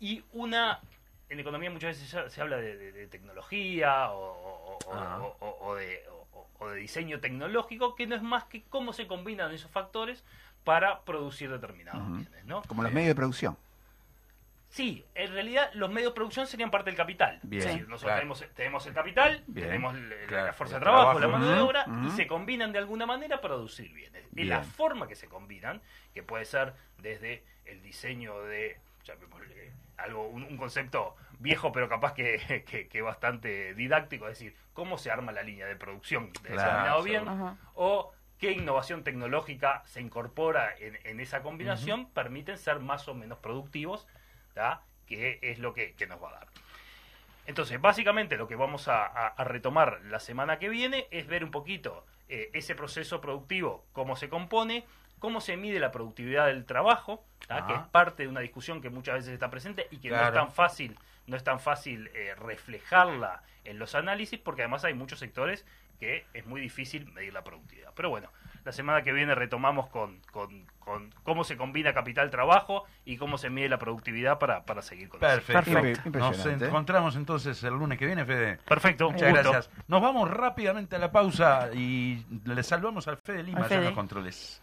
y 0.00 0.24
una, 0.32 0.80
en 1.28 1.40
economía 1.40 1.70
muchas 1.70 1.98
veces 2.00 2.32
se, 2.32 2.40
habla 2.40 2.56
de, 2.56 2.76
de- 2.76 2.92
de 2.92 3.06
tecnología 3.08 4.10
o, 4.12 4.18
o- 4.18 4.78
o- 4.86 4.94
Ah. 4.94 5.18
o- 5.20 5.36
o- 5.40 5.66
o 5.68 5.74
de, 5.74 6.02
o- 6.32 6.48
o 6.58 6.68
de 6.70 6.76
diseño 6.80 7.20
tecnológico, 7.20 7.94
que 7.96 8.06
no 8.06 8.14
es 8.14 8.22
más 8.22 8.44
que 8.44 8.62
cómo 8.64 8.92
se 8.94 9.06
combinan 9.06 9.52
esos 9.52 9.70
factores 9.70 10.24
para 10.66 11.00
producir 11.02 11.48
determinados 11.48 12.04
bienes. 12.08 12.44
¿no? 12.44 12.60
Como 12.62 12.82
los 12.82 12.92
medios 12.92 13.08
de 13.10 13.14
producción. 13.14 13.56
Sí, 14.68 15.06
en 15.14 15.32
realidad 15.32 15.70
los 15.74 15.88
medios 15.90 16.10
de 16.10 16.14
producción 16.16 16.48
serían 16.48 16.72
parte 16.72 16.90
del 16.90 16.96
capital. 16.96 17.38
Bien, 17.44 17.62
Es 17.62 17.66
decir, 17.68 17.82
nosotros 17.88 18.02
claro. 18.02 18.18
tenemos, 18.18 18.44
tenemos 18.54 18.86
el 18.86 18.92
capital, 18.94 19.44
Bien, 19.46 19.68
tenemos 19.68 19.94
la, 19.94 20.26
claro. 20.26 20.46
la 20.46 20.52
fuerza 20.52 20.74
de 20.74 20.80
trabajo, 20.80 21.18
trabajo, 21.18 21.20
la 21.20 21.28
mano 21.28 21.46
de 21.46 21.60
obra, 21.60 21.86
y 22.04 22.10
se 22.10 22.26
combinan 22.26 22.72
de 22.72 22.78
alguna 22.80 23.06
manera 23.06 23.40
para 23.40 23.54
producir 23.54 23.92
bienes. 23.92 24.24
Y 24.32 24.34
Bien. 24.34 24.48
la 24.48 24.62
forma 24.62 25.06
que 25.06 25.14
se 25.14 25.28
combinan, 25.28 25.80
que 26.12 26.24
puede 26.24 26.44
ser 26.44 26.74
desde 26.98 27.44
el 27.64 27.80
diseño 27.80 28.42
de, 28.42 28.78
llamémosle, 29.04 29.70
algo, 29.98 30.26
un, 30.28 30.42
un 30.42 30.56
concepto 30.56 31.14
viejo 31.38 31.70
pero 31.70 31.88
capaz 31.88 32.12
que, 32.12 32.64
que, 32.68 32.88
que 32.88 33.02
bastante 33.02 33.72
didáctico, 33.74 34.26
es 34.26 34.36
decir, 34.38 34.56
cómo 34.72 34.98
se 34.98 35.12
arma 35.12 35.30
la 35.30 35.44
línea 35.44 35.66
de 35.66 35.76
producción 35.76 36.32
de 36.32 36.40
Claro, 36.50 36.60
determinado 36.60 37.02
bien, 37.04 37.56
o 37.74 38.12
qué 38.38 38.52
innovación 38.52 39.02
tecnológica 39.04 39.82
se 39.86 40.00
incorpora 40.00 40.74
en, 40.78 40.98
en 41.04 41.20
esa 41.20 41.42
combinación, 41.42 42.10
permiten 42.10 42.58
ser 42.58 42.80
más 42.80 43.08
o 43.08 43.14
menos 43.14 43.38
productivos, 43.38 44.06
¿tá? 44.54 44.82
que 45.06 45.38
es 45.42 45.58
lo 45.58 45.72
que, 45.74 45.94
que 45.94 46.06
nos 46.06 46.22
va 46.22 46.30
a 46.30 46.32
dar. 46.32 46.46
Entonces, 47.46 47.80
básicamente 47.80 48.36
lo 48.36 48.48
que 48.48 48.56
vamos 48.56 48.88
a, 48.88 49.06
a- 49.06 49.28
a 49.28 49.44
retomar 49.44 50.00
la 50.06 50.18
semana 50.18 50.58
que 50.58 50.68
viene 50.68 51.06
es 51.10 51.26
ver 51.26 51.44
un 51.44 51.50
poquito 51.50 52.04
eh, 52.28 52.50
ese 52.54 52.74
proceso 52.74 53.20
productivo, 53.20 53.84
cómo 53.92 54.16
se 54.16 54.28
compone, 54.28 54.84
cómo 55.20 55.40
se 55.40 55.56
mide 55.56 55.78
la 55.78 55.92
productividad 55.92 56.46
del 56.46 56.64
trabajo, 56.66 57.24
que 57.66 57.72
es 57.74 57.80
parte 57.92 58.24
de 58.24 58.28
una 58.28 58.40
discusión 58.40 58.82
que 58.82 58.90
muchas 58.90 59.14
veces 59.16 59.32
está 59.32 59.48
presente 59.48 59.86
y 59.92 59.98
que 59.98 60.10
no 60.10 60.16
es 60.16 60.34
tan 60.34 60.52
fácil, 60.52 60.98
no 61.28 61.36
es 61.36 61.44
tan 61.44 61.60
fácil 61.60 62.10
eh, 62.14 62.34
reflejarla 62.36 63.42
en 63.64 63.78
los 63.78 63.94
análisis, 63.94 64.40
porque 64.40 64.62
además 64.62 64.84
hay 64.84 64.94
muchos 64.94 65.20
sectores 65.20 65.64
que 65.98 66.26
es 66.34 66.46
muy 66.46 66.60
difícil 66.60 67.10
medir 67.12 67.32
la 67.32 67.42
productividad. 67.44 67.92
Pero 67.94 68.10
bueno, 68.10 68.30
la 68.64 68.72
semana 68.72 69.02
que 69.02 69.12
viene 69.12 69.34
retomamos 69.34 69.88
con, 69.88 70.20
con- 70.32 70.66
con 70.80 71.10
cómo 71.24 71.42
se 71.44 71.56
combina 71.56 71.92
capital-trabajo 71.92 72.84
y 73.04 73.16
cómo 73.16 73.38
se 73.38 73.50
mide 73.50 73.68
la 73.68 73.78
productividad 73.78 74.38
para, 74.38 74.64
para 74.64 74.82
seguir 74.82 75.08
con 75.08 75.18
eso. 75.18 75.26
Perfecto. 75.34 75.72
Perfecto. 75.72 76.00
Nos 76.10 76.26
Impresionante. 76.28 76.66
encontramos 76.66 77.16
entonces 77.16 77.62
el 77.64 77.74
lunes 77.74 77.98
que 77.98 78.06
viene, 78.06 78.24
Fede. 78.24 78.58
Perfecto, 78.66 79.10
Muchas 79.10 79.30
gusto. 79.30 79.50
gracias. 79.52 79.70
Nos 79.88 80.00
vamos 80.02 80.30
rápidamente 80.30 80.96
a 80.96 80.98
la 80.98 81.10
pausa 81.10 81.70
y 81.74 82.24
le 82.44 82.62
saludamos 82.62 83.08
al 83.08 83.16
Fede 83.16 83.42
Lima 83.42 83.58
Al 83.60 83.64
allá 83.64 83.74
en 83.74 83.80
Fede. 83.80 83.90
los 83.90 83.94
controles. 83.96 84.62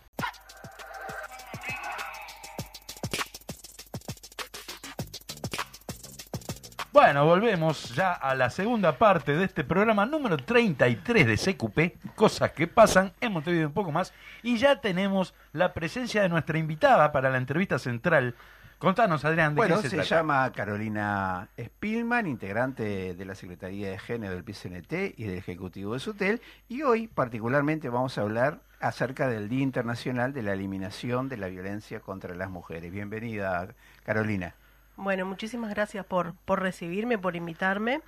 Bueno, 6.93 7.25
volvemos 7.25 7.95
ya 7.95 8.13
a 8.13 8.35
la 8.35 8.51
segunda 8.51 8.99
parte 8.99 9.35
de 9.35 9.45
este 9.45 9.63
programa 9.63 10.05
número 10.05 10.37
33 10.37 11.25
de 11.25 11.37
CQP, 11.37 12.13
cosas 12.13 12.51
que 12.51 12.67
pasan 12.67 13.13
en 13.19 13.33
Montevideo 13.33 13.65
un 13.65 13.73
poco 13.73 13.91
más, 13.91 14.13
y 14.43 14.57
ya 14.59 14.79
tenemos 14.79 15.33
la 15.53 15.73
presencia 15.73 16.21
de 16.21 16.29
nuestra 16.29 16.59
invitada 16.59 17.11
para 17.11 17.31
la 17.31 17.39
entrevista 17.39 17.79
central. 17.79 18.35
Contanos, 18.77 19.25
Adrián, 19.25 19.55
de 19.55 19.61
Bueno, 19.61 19.77
qué 19.77 19.81
se, 19.81 19.89
se, 19.89 19.95
trata. 19.95 20.17
llama 20.17 20.51
Carolina 20.51 21.49
Spilman, 21.59 22.27
integrante 22.27 23.15
de 23.15 23.25
la 23.25 23.33
Secretaría 23.33 23.89
de 23.89 23.97
Género 23.97 24.35
del 24.35 24.43
PCNT 24.43 25.17
y 25.17 25.23
del 25.23 25.39
Ejecutivo 25.39 25.93
de 25.95 25.99
SUTEL, 25.99 26.41
y 26.69 26.83
hoy 26.83 27.07
particularmente 27.07 27.89
vamos 27.89 28.19
a 28.19 28.21
hablar 28.21 28.59
acerca 28.79 29.27
del 29.27 29.49
Día 29.49 29.63
Internacional 29.63 30.31
de 30.31 30.43
la 30.43 30.53
Eliminación 30.53 31.27
de 31.27 31.37
la 31.37 31.47
Violencia 31.47 32.01
contra 32.01 32.35
las 32.35 32.51
Mujeres. 32.51 32.91
Bienvenida, 32.91 33.69
Carolina. 34.05 34.53
Bueno, 34.95 35.25
muchísimas 35.25 35.69
gracias 35.71 36.05
por, 36.05 36.33
por 36.45 36.61
recibirme, 36.61 37.17
por 37.17 37.35
invitarme. 37.35 38.01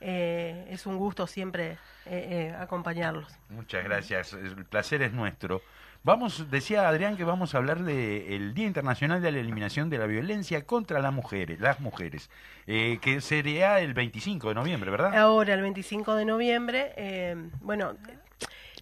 Eh, 0.00 0.66
es 0.70 0.86
un 0.86 0.96
gusto 0.96 1.26
siempre 1.26 1.72
eh, 2.06 2.50
eh, 2.50 2.56
acompañarlos. 2.58 3.26
Muchas 3.50 3.84
gracias, 3.84 4.32
el 4.32 4.64
placer 4.64 5.02
es 5.02 5.12
nuestro. 5.12 5.60
Vamos, 6.02 6.50
decía 6.50 6.88
Adrián 6.88 7.18
que 7.18 7.24
vamos 7.24 7.54
a 7.54 7.58
hablar 7.58 7.82
del 7.82 8.54
Día 8.54 8.66
Internacional 8.66 9.20
de 9.20 9.32
la 9.32 9.38
Eliminación 9.40 9.90
de 9.90 9.98
la 9.98 10.06
Violencia 10.06 10.64
contra 10.64 11.00
las 11.00 11.12
mujeres, 11.12 11.60
las 11.60 11.80
mujeres, 11.80 12.30
eh, 12.66 12.98
que 13.02 13.20
sería 13.20 13.80
el 13.80 13.92
25 13.92 14.48
de 14.48 14.54
noviembre, 14.54 14.90
¿verdad? 14.90 15.14
Ahora, 15.14 15.52
el 15.52 15.60
25 15.60 16.14
de 16.14 16.24
noviembre, 16.24 16.94
eh, 16.96 17.36
bueno, 17.60 17.92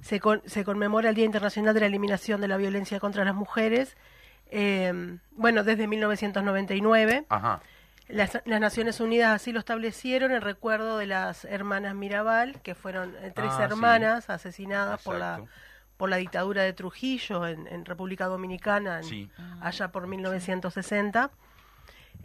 se, 0.01 0.21
con- 0.21 0.43
se 0.47 0.65
conmemora 0.65 1.09
el 1.09 1.17
Día 1.17 1.25
Internacional 1.25 1.75
de 1.75 1.81
la 1.81 1.87
Eliminación 1.87 2.41
de 2.41 2.47
la 2.47 2.57
Violencia 2.57 3.01
contra 3.01 3.25
las 3.25 3.35
Mujeres. 3.35 3.97
Eh, 4.51 5.19
bueno, 5.33 5.65
desde 5.65 5.87
1999. 5.87 7.25
Ajá. 7.29 7.61
Las, 8.09 8.41
las 8.47 8.61
Naciones 8.61 9.01
Unidas 9.01 9.33
así 9.35 9.53
lo 9.53 9.59
establecieron 9.59 10.33
en 10.33 10.41
recuerdo 10.41 10.97
de 10.97 11.07
las 11.07 11.45
hermanas 11.45 11.95
Mirabal, 11.95 12.61
que 12.63 12.75
fueron 12.75 13.15
eh, 13.21 13.33
tres 13.35 13.51
Ah, 13.53 13.57
sí. 13.59 13.63
hermanas 13.65 14.31
asesinadas 14.31 15.03
por 15.03 15.17
la, 15.19 15.43
por 15.99 16.09
la 16.09 16.17
dictadura 16.17 16.63
de 16.63 16.73
Trujillo 16.73 17.47
en, 17.47 17.67
en 17.67 17.85
República 17.85 18.25
Dominicana, 18.27 18.99
en- 18.99 19.05
Sí. 19.05 19.31
allá 19.61 19.89
por 19.93 20.07
1960. 20.07 21.31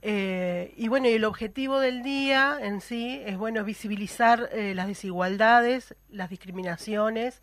Eh, 0.02 0.74
y 0.78 0.88
bueno, 0.90 1.08
y 1.08 1.14
el 1.14 1.24
objetivo 1.26 1.80
del 1.80 2.04
día 2.04 2.58
en 2.62 2.82
sí 2.82 3.22
es 3.26 3.38
bueno 3.38 3.64
visibilizar 3.64 4.50
eh, 4.52 4.74
las 4.76 4.88
desigualdades, 4.88 5.96
las 6.10 6.30
discriminaciones, 6.30 7.42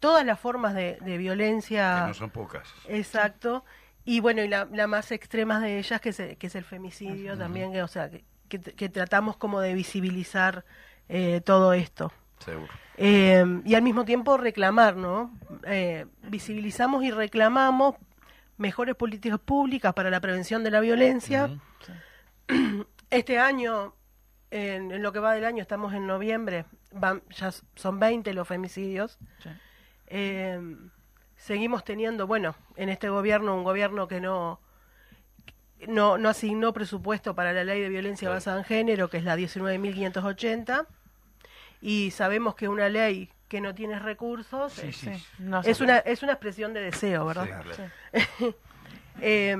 todas 0.00 0.24
las 0.26 0.38
formas 0.38 0.74
de, 0.74 0.98
de 1.00 1.16
violencia. 1.18 2.00
Que 2.02 2.08
no 2.08 2.14
son 2.14 2.30
pocas. 2.30 2.68
Exacto. 2.88 3.64
Y 4.06 4.20
bueno, 4.20 4.42
y 4.42 4.48
la, 4.48 4.66
la 4.72 4.86
más 4.86 5.10
extrema 5.12 5.60
de 5.60 5.78
ellas, 5.78 6.00
que 6.00 6.08
es, 6.10 6.20
el- 6.20 6.36
que 6.38 6.46
es 6.46 6.54
el 6.54 6.64
femicidio 6.64 7.36
también, 7.36 7.72
que, 7.72 7.82
o 7.82 7.88
sea, 7.88 8.08
que, 8.08 8.24
que- 8.48 8.60
que 8.60 8.88
tratamos 8.88 9.36
como 9.36 9.60
de 9.60 9.74
visibilizar 9.74 10.64
eh, 11.08 11.40
todo 11.44 11.72
esto. 11.74 12.12
Seguro. 12.38 12.72
Eh, 12.96 13.44
y 13.64 13.74
al 13.74 13.82
mismo 13.82 14.04
tiempo 14.04 14.36
reclamar, 14.36 14.96
¿no? 14.96 15.36
Eh, 15.66 16.06
visibilizamos 16.22 17.02
y 17.04 17.10
reclamamos 17.10 17.96
mejores 18.58 18.94
políticas 18.94 19.38
públicas 19.40 19.92
para 19.92 20.08
la 20.08 20.20
prevención 20.20 20.62
de 20.64 20.70
la 20.70 20.80
violencia. 20.80 21.50
Este 23.10 23.38
año, 23.38 23.94
en, 24.50 24.90
en 24.90 25.02
lo 25.02 25.12
que 25.12 25.18
va 25.20 25.32
del 25.34 25.44
año, 25.44 25.62
estamos 25.62 25.94
en 25.94 26.06
noviembre, 26.06 26.64
van, 26.92 27.22
ya 27.30 27.50
son 27.76 27.98
20 28.00 28.32
los 28.34 28.48
femicidios. 28.48 29.18
Sí. 29.42 29.50
Eh, 30.08 30.60
seguimos 31.36 31.84
teniendo, 31.84 32.26
bueno, 32.26 32.54
en 32.76 32.88
este 32.88 33.08
gobierno, 33.08 33.54
un 33.56 33.64
gobierno 33.64 34.08
que 34.08 34.20
no, 34.20 34.60
no, 35.86 36.18
no 36.18 36.28
asignó 36.28 36.72
presupuesto 36.72 37.34
para 37.34 37.52
la 37.52 37.64
ley 37.64 37.80
de 37.80 37.88
violencia 37.88 38.26
Claro. 38.26 38.36
basada 38.36 38.58
en 38.58 38.64
género, 38.64 39.08
que 39.10 39.18
es 39.18 39.24
la 39.24 39.36
19.580, 39.36 40.86
y 41.80 42.10
sabemos 42.10 42.54
que 42.54 42.68
una 42.68 42.88
ley 42.88 43.30
que 43.48 43.60
no 43.60 43.74
tiene 43.74 43.98
recursos 44.00 44.72
Sí, 44.72 44.88
eh, 44.88 44.92
sí. 44.92 45.14
Sí, 45.14 45.26
no 45.38 45.62
se 45.62 45.70
es, 45.70 45.80
una, 45.80 45.98
es 45.98 46.22
una 46.22 46.32
expresión 46.32 46.72
de 46.72 46.80
deseo, 46.80 47.26
¿verdad? 47.26 47.46
Claro. 47.62 47.70
Eh, 49.20 49.56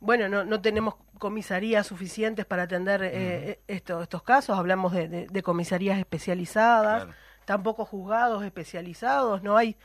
bueno, 0.00 0.28
no, 0.28 0.44
no 0.44 0.60
tenemos 0.60 0.96
comisarías 1.18 1.86
suficientes 1.86 2.44
para 2.46 2.64
atender 2.64 3.00
eh, 3.04 3.60
esto- 3.68 4.02
estos 4.02 4.22
casos. 4.24 4.58
Hablamos 4.58 4.92
de, 4.92 5.08
de- 5.08 5.26
de 5.28 5.42
comisarías 5.42 5.98
especializadas, 5.98 7.04
Claro. 7.04 7.18
tampoco 7.44 7.84
juzgados 7.84 8.44
especializados. 8.44 9.42
No 9.42 9.56
hay 9.56 9.76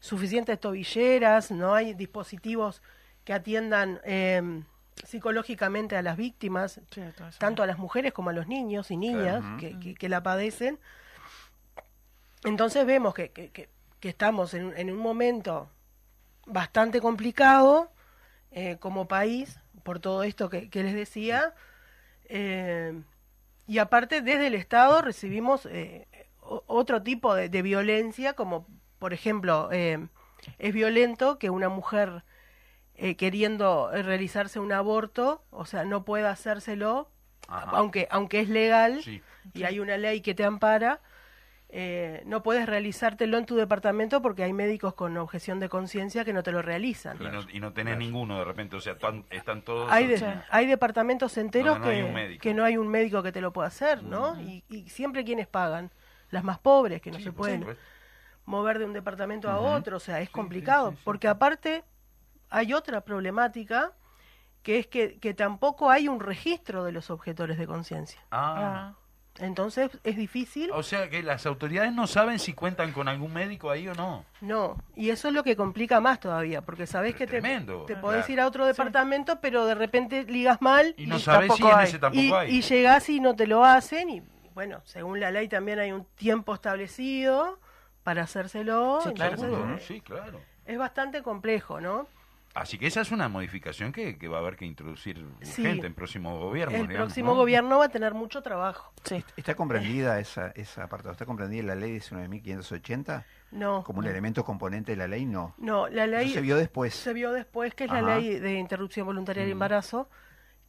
suficientes 0.00 0.58
tobilleras, 0.60 1.50
no 1.50 1.74
hay 1.74 1.94
dispositivos 1.94 2.82
que 3.24 3.32
atiendan 3.32 4.00
eh, 4.04 4.62
psicológicamente 5.04 5.96
a 5.96 6.02
las 6.02 6.16
víctimas, 6.16 6.80
Sí, 6.90 7.02
tanto 7.38 7.62
a 7.62 7.66
las 7.66 7.78
mujeres 7.78 8.12
como 8.12 8.30
a 8.30 8.32
los 8.32 8.46
niños 8.48 8.90
y 8.90 8.96
niñas 8.96 9.40
Claro. 9.40 9.56
que, 9.58 9.78
que- 9.78 9.94
que 9.94 10.08
la 10.08 10.22
padecen. 10.22 10.78
Entonces 12.44 12.86
vemos 12.86 13.14
que, 13.14 13.30
que- 13.30 13.50
que- 13.50 13.68
que 14.00 14.08
estamos 14.08 14.54
en, 14.54 14.72
en 14.76 14.90
un 14.90 14.98
momento 14.98 15.70
bastante 16.46 17.00
complicado 17.00 17.90
eh, 18.50 18.76
como 18.78 19.08
país, 19.08 19.58
por 19.82 19.98
todo 20.00 20.22
esto 20.22 20.48
que, 20.48 20.70
que 20.70 20.82
les 20.82 20.94
decía. 20.94 21.54
eh, 22.26 23.02
y 23.66 23.78
aparte, 23.78 24.22
desde 24.22 24.46
el 24.46 24.54
Estado 24.54 25.02
recibimos 25.02 25.66
eh, 25.66 26.06
otro 26.40 27.02
tipo 27.02 27.34
de, 27.34 27.50
de 27.50 27.60
violencia, 27.62 28.32
como 28.32 28.66
por 28.98 29.12
ejemplo, 29.12 29.68
eh, 29.72 30.06
es 30.58 30.72
violento 30.74 31.38
que 31.38 31.50
una 31.50 31.68
mujer 31.68 32.22
eh, 32.94 33.16
queriendo 33.16 33.90
realizarse 33.92 34.58
un 34.60 34.72
aborto, 34.72 35.42
o 35.50 35.64
sea, 35.66 35.84
no 35.84 36.04
pueda 36.04 36.30
hacérselo, 36.30 37.10
Ajá. 37.48 37.70
aunque, 37.74 38.08
aunque 38.10 38.40
es 38.40 38.48
legal 38.48 39.02
Sí. 39.02 39.22
y 39.54 39.62
hay 39.64 39.78
una 39.80 39.96
ley 39.96 40.20
que 40.20 40.34
te 40.34 40.44
ampara, 40.44 41.00
eh, 41.70 42.22
no 42.24 42.42
puedes 42.42 42.64
realizártelo 42.66 43.36
en 43.36 43.44
tu 43.44 43.54
departamento 43.54 44.22
porque 44.22 44.42
hay 44.42 44.54
médicos 44.54 44.94
con 44.94 45.16
objeción 45.18 45.60
de 45.60 45.68
conciencia 45.68 46.24
que 46.24 46.32
no 46.32 46.42
te 46.42 46.50
lo 46.50 46.62
realizan. 46.62 47.18
Y 47.20 47.24
no, 47.24 47.40
y 47.52 47.60
no 47.60 47.72
tenés 47.74 47.98
ninguno 47.98 48.38
de 48.38 48.44
repente, 48.44 48.74
o 48.76 48.80
sea, 48.80 48.96
están 49.30 49.62
todos... 49.62 49.92
Hay, 49.92 50.06
de- 50.06 50.40
hay 50.50 50.66
departamentos 50.66 51.36
enteros 51.36 51.78
no 51.78 51.84
que, 51.84 52.38
que 52.40 52.54
no 52.54 52.64
hay 52.64 52.78
un 52.78 52.88
médico 52.88 53.22
que 53.22 53.32
te 53.32 53.42
lo 53.42 53.52
pueda 53.52 53.68
hacer, 53.68 54.02
¿no? 54.02 54.40
Y, 54.40 54.64
y 54.70 54.88
siempre 54.88 55.24
quienes 55.24 55.46
pagan, 55.46 55.90
las 56.30 56.42
más 56.42 56.58
pobres 56.58 57.02
que 57.02 57.10
no 57.10 57.18
Sí, 57.18 57.24
se 57.24 57.32
pueden. 57.32 57.66
Mover 58.48 58.78
de 58.78 58.86
un 58.86 58.94
departamento 58.94 59.50
a 59.50 59.58
otro, 59.58 59.98
o 59.98 60.00
sea, 60.00 60.20
es 60.20 60.30
complicado, 60.30 60.94
porque 61.04 61.28
aparte 61.28 61.84
hay 62.48 62.72
otra 62.72 63.02
problemática 63.02 63.92
que 64.62 64.78
es 64.78 64.86
que, 64.86 65.18
que 65.18 65.34
tampoco 65.34 65.90
hay 65.90 66.08
un 66.08 66.18
registro 66.18 66.82
de 66.84 66.92
los 66.92 67.10
objetores 67.10 67.58
de 67.58 67.66
conciencia. 67.66 68.20
Ah. 68.30 68.94
Entonces 69.38 69.90
es 70.02 70.16
difícil, 70.16 70.70
O 70.72 70.82
sea 70.82 71.08
que 71.10 71.22
las 71.22 71.46
autoridades 71.46 71.92
no 71.92 72.06
saben 72.08 72.40
si 72.40 72.54
cuentan 72.54 72.90
con 72.92 73.06
algún 73.06 73.32
médico 73.32 73.70
ahí 73.70 73.86
o 73.86 73.94
no. 73.94 74.24
no, 74.40 74.76
y 74.96 75.10
eso 75.10 75.28
es 75.28 75.34
lo 75.34 75.44
que 75.44 75.54
complica 75.54 76.00
más 76.00 76.18
todavía, 76.18 76.62
porque 76.62 76.86
sabés 76.88 77.14
que 77.14 77.26
te, 77.26 77.38
tremendo. 77.40 77.82
te 77.82 77.92
Claro. 77.92 78.00
podés 78.00 78.28
ir 78.30 78.40
a 78.40 78.46
otro 78.48 78.66
departamento, 78.66 79.40
pero 79.40 79.64
de 79.66 79.74
repente 79.76 80.24
ligas 80.24 80.60
mal 80.60 80.94
Y 80.96 81.06
no 81.06 81.18
sabés 81.20 81.54
si 81.54 81.62
en 81.62 81.80
ese 81.80 81.98
tampoco 82.00 82.20
y, 82.24 82.32
hay. 82.32 82.56
y 82.56 82.62
llegás 82.62 83.08
y 83.10 83.20
no 83.20 83.36
te 83.36 83.46
lo 83.46 83.64
hacen 83.64 84.08
y 84.10 84.22
bueno, 84.54 84.80
según 84.84 85.20
la 85.20 85.30
ley 85.30 85.46
también 85.48 85.78
hay 85.78 85.92
un 85.92 86.04
tiempo 86.16 86.52
establecido 86.54 87.60
para 88.08 88.22
hacérselo. 88.22 89.00
Sí, 89.02 89.10
entonces, 89.10 89.38
seguro, 89.40 89.66
¿no? 89.66 89.76
eh, 89.76 89.80
Sí, 89.86 90.00
claro. 90.00 90.40
Es 90.64 90.78
bastante 90.78 91.22
complejo, 91.22 91.78
¿no? 91.78 92.08
Así 92.54 92.78
que 92.78 92.86
esa 92.86 93.02
es 93.02 93.12
una 93.12 93.28
modificación 93.28 93.92
que, 93.92 94.16
que 94.16 94.28
va 94.28 94.38
a 94.38 94.40
haber 94.40 94.56
que 94.56 94.64
introducir 94.64 95.18
Sí. 95.42 95.60
urgente 95.60 95.86
en 95.86 95.92
próximo 95.92 96.38
gobierno. 96.38 96.74
El 96.78 96.88
digamos, 96.88 97.08
próximo 97.08 97.32
¿no? 97.32 97.36
gobierno 97.36 97.76
va 97.80 97.84
a 97.84 97.88
tener 97.90 98.14
mucho 98.14 98.40
trabajo. 98.42 98.94
¿Está 99.36 99.54
comprendida 99.54 100.18
esa, 100.20 100.52
esa 100.52 100.84
apartado? 100.84 101.12
¿Está 101.12 101.26
comprendida 101.26 101.60
en 101.60 101.66
la 101.66 101.74
ley 101.74 101.92
19.580? 101.98 103.24
No. 103.50 103.84
Como 103.84 103.98
un 103.98 104.06
no. 104.06 104.10
elemento 104.10 104.42
componente 104.42 104.92
de 104.92 104.96
la 104.96 105.06
ley, 105.06 105.26
no. 105.26 105.54
No, 105.58 105.86
la 105.88 106.06
ley 106.06 106.26
Eso 106.28 106.36
se 106.36 106.40
vio 106.40 106.56
después. 106.56 106.94
se 106.94 107.12
vio 107.12 107.32
después 107.32 107.74
que 107.74 107.84
es 107.84 107.90
Ajá. 107.90 108.00
la 108.00 108.16
ley 108.16 108.38
de 108.38 108.54
interrupción 108.54 109.04
voluntaria 109.06 109.42
del 109.42 109.50
Mm. 109.50 109.52
embarazo 109.52 110.08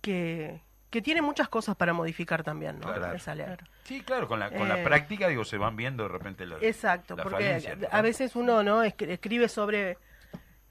que, 0.01 0.61
que 0.89 1.01
tiene 1.01 1.21
muchas 1.21 1.47
cosas 1.49 1.75
para 1.75 1.93
modificar 1.93 2.43
también, 2.43 2.79
¿no? 2.79 2.93
Claro. 2.93 3.13
Esa 3.15 3.35
ley. 3.35 3.45
Sí, 3.83 4.01
claro, 4.01 4.27
con 4.27 4.39
la, 4.39 4.49
con 4.49 4.67
la 4.67 4.79
Eh, 4.79 4.83
práctica, 4.83 5.27
digo, 5.27 5.45
se 5.45 5.57
van 5.57 5.75
viendo 5.75 6.03
de 6.03 6.09
repente 6.09 6.45
las 6.45 6.61
Exacto, 6.63 7.15
las 7.15 7.23
porque 7.23 7.77
a 7.91 8.01
veces 8.01 8.35
uno 8.35 8.63
no 8.63 8.83
Es- 8.83 8.95
escribe 8.99 9.47
sobre 9.49 9.97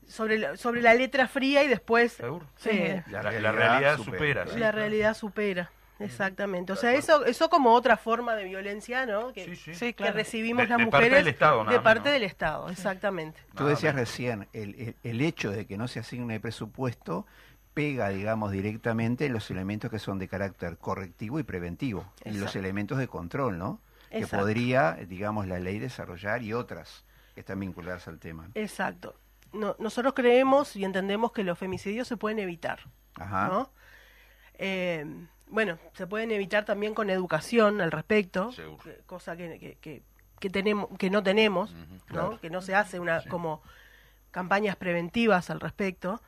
sobre 0.06 0.38
la, 0.38 0.56
sobre 0.56 0.80
la 0.80 0.94
letra 0.94 1.28
fría 1.28 1.62
y 1.64 1.68
después 1.68 2.14
Seguro. 2.14 2.46
eh, 2.64 3.02
La, 3.10 3.22
la 3.30 3.52
realidad 3.52 3.98
supera. 3.98 4.44
sí, 4.44 4.50
la 4.52 4.56
claro. 4.56 4.78
realidad 4.78 5.14
supera. 5.14 5.70
Exactamente. 6.00 6.72
O 6.72 6.76
sea, 6.76 6.94
eso 6.94 7.24
eso 7.26 7.50
como 7.50 7.72
otra 7.74 7.96
forma 7.96 8.36
de 8.36 8.44
violencia, 8.44 9.04
¿no? 9.04 9.32
Que, 9.32 9.56
sí. 9.56 9.92
que 9.92 10.10
recibimos 10.12 10.62
De- 10.62 10.68
las 10.68 10.78
de 10.78 10.86
parte 10.86 10.96
mujeres 11.06 11.24
del 11.24 11.28
Estado, 11.34 11.64
de 11.64 11.80
parte 11.80 12.08
del 12.10 12.22
Estado, 12.22 12.70
exactamente. 12.70 13.40
Tú 13.56 13.66
decías 13.66 13.94
recién, 13.96 14.46
el, 14.52 14.74
el- 14.76 14.96
el 15.02 15.20
hecho 15.20 15.50
de 15.50 15.66
que 15.66 15.76
no 15.76 15.88
se 15.88 15.98
asigne 15.98 16.38
presupuesto 16.40 17.26
pega, 17.78 18.08
digamos, 18.08 18.50
directamente 18.50 19.26
en 19.26 19.32
los 19.32 19.48
elementos 19.52 19.88
que 19.88 20.00
son 20.00 20.18
de 20.18 20.26
carácter 20.26 20.78
correctivo 20.78 21.38
y 21.38 21.44
preventivo, 21.44 22.12
en 22.24 22.32
los 22.32 22.42
Exacto. 22.42 22.58
elementos 22.58 22.98
de 22.98 23.06
control, 23.06 23.56
¿no? 23.56 23.80
Que 24.10 24.18
Exacto. 24.18 24.44
podría, 24.44 24.94
digamos, 25.06 25.46
la 25.46 25.60
ley 25.60 25.78
desarrollar 25.78 26.42
y 26.42 26.52
otras 26.54 27.04
que 27.34 27.40
están 27.40 27.60
vinculadas 27.60 28.08
al 28.08 28.18
tema. 28.18 28.48
Exacto. 28.54 29.14
No, 29.52 29.76
nosotros 29.78 30.12
creemos 30.14 30.74
y 30.74 30.84
entendemos 30.84 31.30
que 31.30 31.44
los 31.44 31.56
femicidios 31.56 32.08
se 32.08 32.16
pueden 32.16 32.40
evitar. 32.40 32.80
Ajá. 33.14 33.46
¿no? 33.46 33.70
Eh, 34.54 35.06
bueno, 35.46 35.78
se 35.94 36.08
pueden 36.08 36.32
evitar 36.32 36.64
también 36.64 36.94
con 36.94 37.10
educación 37.10 37.80
al 37.80 37.92
respecto, 37.92 38.50
que- 38.82 39.02
cosa 39.06 39.36
que, 39.36 39.56
que, 39.60 39.76
que- 39.76 40.02
que 40.40 40.50
tenemos, 40.50 40.88
que 40.98 41.10
no 41.10 41.22
tenemos, 41.22 41.72
¿no? 41.74 41.86
claro. 42.06 42.40
que 42.40 42.50
no 42.50 42.60
se 42.60 42.74
hace 42.74 42.98
una 42.98 43.22
como 43.28 43.62
campañas 44.32 44.74
preventivas 44.74 45.48
al 45.50 45.60
respecto. 45.60 46.20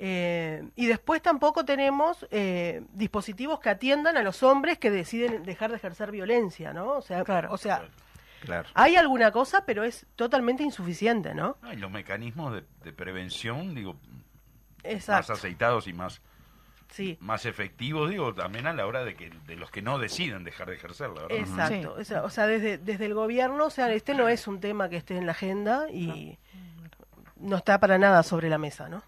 Eh, 0.00 0.62
y 0.76 0.86
después 0.86 1.20
tampoco 1.20 1.64
tenemos 1.64 2.24
eh, 2.30 2.82
dispositivos 2.92 3.58
que 3.58 3.68
atiendan 3.70 4.16
a 4.16 4.22
los 4.22 4.42
hombres 4.44 4.78
que 4.78 4.90
deciden 4.92 5.42
dejar 5.42 5.70
de 5.70 5.76
ejercer 5.76 6.12
violencia, 6.12 6.72
¿no? 6.72 6.92
O 6.92 7.02
sea, 7.02 7.24
o 7.50 7.56
sea, 7.58 7.82
Claro. 8.42 8.68
hay 8.74 8.94
alguna 8.94 9.32
cosa, 9.32 9.64
pero 9.66 9.82
es 9.82 10.06
totalmente 10.14 10.62
insuficiente, 10.62 11.34
¿no? 11.34 11.56
No, 11.62 11.72
y 11.72 11.76
los 11.76 11.90
mecanismos 11.90 12.52
de, 12.54 12.64
de 12.84 12.92
prevención, 12.92 13.74
digo, 13.74 13.96
Exacto. 14.84 15.32
más 15.32 15.38
aceitados 15.40 15.88
y 15.88 15.92
más, 15.92 16.22
Sí. 16.90 17.18
más 17.20 17.44
efectivos, 17.44 18.08
digo, 18.08 18.32
también 18.32 18.68
a 18.68 18.72
la 18.72 18.86
hora 18.86 19.04
de 19.04 19.16
que 19.16 19.30
de 19.46 19.56
los 19.56 19.70
que 19.72 19.82
no 19.82 19.98
deciden 19.98 20.44
dejar 20.44 20.68
de 20.68 20.76
ejercerla, 20.76 21.22
¿verdad? 21.22 21.38
Exacto, 21.38 21.94
o 21.98 22.04
sea, 22.04 22.22
o 22.22 22.30
sea, 22.30 22.46
desde, 22.46 22.78
desde 22.78 23.06
el 23.06 23.14
gobierno, 23.14 23.64
o 23.66 23.70
sea, 23.70 23.92
este 23.92 24.14
no 24.14 24.28
es 24.28 24.46
un 24.46 24.60
tema 24.60 24.88
que 24.88 24.96
esté 24.98 25.16
en 25.16 25.26
la 25.26 25.32
agenda 25.32 25.90
y 25.90 26.38
no 27.36 27.56
está 27.56 27.78
para 27.80 27.98
nada 27.98 28.22
sobre 28.22 28.48
la 28.48 28.58
mesa, 28.58 28.88
¿no? 28.88 29.02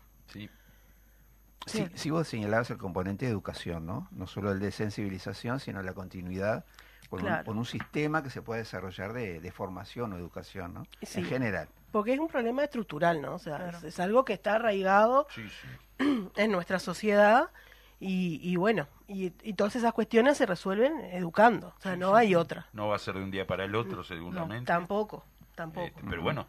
Sí. 1.67 1.87
Sí, 1.95 2.11
vos 2.11 2.27
señalabas 2.27 2.71
el 2.71 2.79
componente 2.79 3.27
de 3.27 3.31
educación, 3.33 3.87
¿no? 3.87 4.09
No 4.11 4.27
solo 4.27 4.51
el 4.53 4.59
de 4.61 4.73
sensibilización, 4.73 5.61
sino 5.61 5.83
la 5.83 5.93
continuidad 5.93 6.65
con, 7.09 7.21
Claro. 7.21 7.39
un, 7.41 7.45
con 7.45 7.59
un 7.59 7.65
sistema 7.67 8.23
que 8.23 8.31
se 8.31 8.41
puede 8.43 8.61
desarrollar 8.61 9.13
de, 9.13 9.41
de 9.41 9.53
formación 9.53 10.13
o 10.13 10.17
educación, 10.17 10.75
¿no? 10.75 10.87
Sí. 11.03 11.21
En 11.21 11.27
general. 11.27 11.69
Porque 11.93 12.13
es 12.15 12.19
un 12.21 12.29
problema 12.29 12.63
estructural, 12.65 13.21
¿no? 13.21 13.35
O 13.35 13.39
sea, 13.39 13.71
es, 13.71 13.83
es 13.85 14.01
algo 14.01 14.25
que 14.25 14.33
está 14.33 14.55
arraigado 14.57 15.27
en 15.99 16.53
nuestra 16.53 16.79
sociedad 16.79 17.51
y, 17.99 18.41
y 18.43 18.57
bueno, 18.57 18.87
y, 19.09 19.33
y 19.43 19.53
todas 19.55 19.77
esas 19.77 19.93
cuestiones 19.93 20.39
se 20.39 20.47
resuelven 20.47 20.99
educando, 21.13 21.75
o 21.77 21.81
sea, 21.81 21.97
no 21.97 22.15
hay 22.15 22.35
otra. 22.35 22.67
No 22.73 22.89
va 22.89 22.97
a 22.97 22.99
ser 22.99 23.15
de 23.15 23.23
un 23.23 23.31
día 23.31 23.47
para 23.47 23.65
el 23.65 23.75
otro, 23.75 24.03
seguramente. 24.05 24.67
Tampoco, 24.67 25.25
tampoco. 25.55 25.87
Este, 25.87 26.03
pero 26.09 26.23
bueno, 26.23 26.47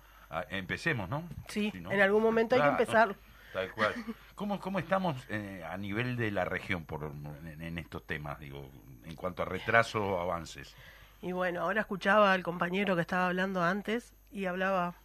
empecemos, 0.49 1.09
¿no? 1.09 1.24
Sí, 1.49 1.70
Si 1.74 1.82
no- 1.82 1.91
en 1.91 1.99
algún 2.01 2.24
momento 2.24 2.55
hay 2.55 2.62
que 2.62 2.68
Claro, 2.68 2.80
empezar. 2.82 3.16
Tal 3.53 3.71
cual. 3.71 3.93
¿Cómo, 4.35 4.59
cómo 4.59 4.79
estamos 4.79 5.17
eh, 5.29 5.63
a 5.69 5.77
nivel 5.77 6.15
de 6.15 6.31
la 6.31 6.45
región 6.45 6.85
por, 6.85 7.11
en, 7.45 7.61
en 7.61 7.77
estos 7.77 8.05
temas, 8.05 8.39
digo, 8.39 8.69
en 9.05 9.15
cuanto 9.15 9.41
a 9.43 9.45
retraso 9.45 10.01
o 10.03 10.19
avances? 10.21 10.73
Y 11.21 11.33
bueno, 11.33 11.61
ahora 11.61 11.81
escuchaba 11.81 12.33
al 12.33 12.43
compañero 12.43 12.95
que 12.95 13.01
estaba 13.01 13.27
hablando 13.27 13.61
antes 13.63 14.13
y 14.31 14.45
hablaba, 14.45 14.95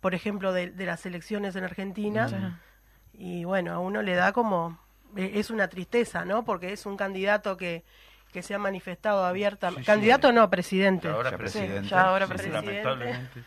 por 0.00 0.14
ejemplo, 0.14 0.52
de, 0.52 0.70
de 0.70 0.86
las 0.86 1.06
elecciones 1.06 1.56
en 1.56 1.64
Argentina. 1.64 2.60
Y 3.12 3.44
bueno, 3.44 3.72
a 3.72 3.78
uno 3.78 4.02
le 4.02 4.14
da 4.14 4.32
como, 4.32 4.78
eh, 5.16 5.32
es 5.34 5.50
una 5.50 5.68
tristeza, 5.68 6.24
¿no? 6.24 6.44
Porque 6.44 6.72
es 6.72 6.84
un 6.84 6.96
candidato 6.96 7.56
que, 7.56 7.84
que 8.32 8.42
se 8.42 8.54
ha 8.54 8.58
manifestado 8.58 9.24
abiertamente. 9.24 9.82
Sí, 9.82 9.84
sí. 9.84 9.92
candidato 9.92 10.32
no, 10.32 10.50
presidente. 10.50 11.06
Ya 11.08 11.14
ahora 11.14 11.30
Sí, 11.30 11.36
presidente. 11.36 11.88
ya 11.88 12.02
ahora 12.02 12.26
Sí, 12.26 12.32
sí, 12.32 12.36
presidente. 12.36 12.66
lamentablemente. 12.66 13.44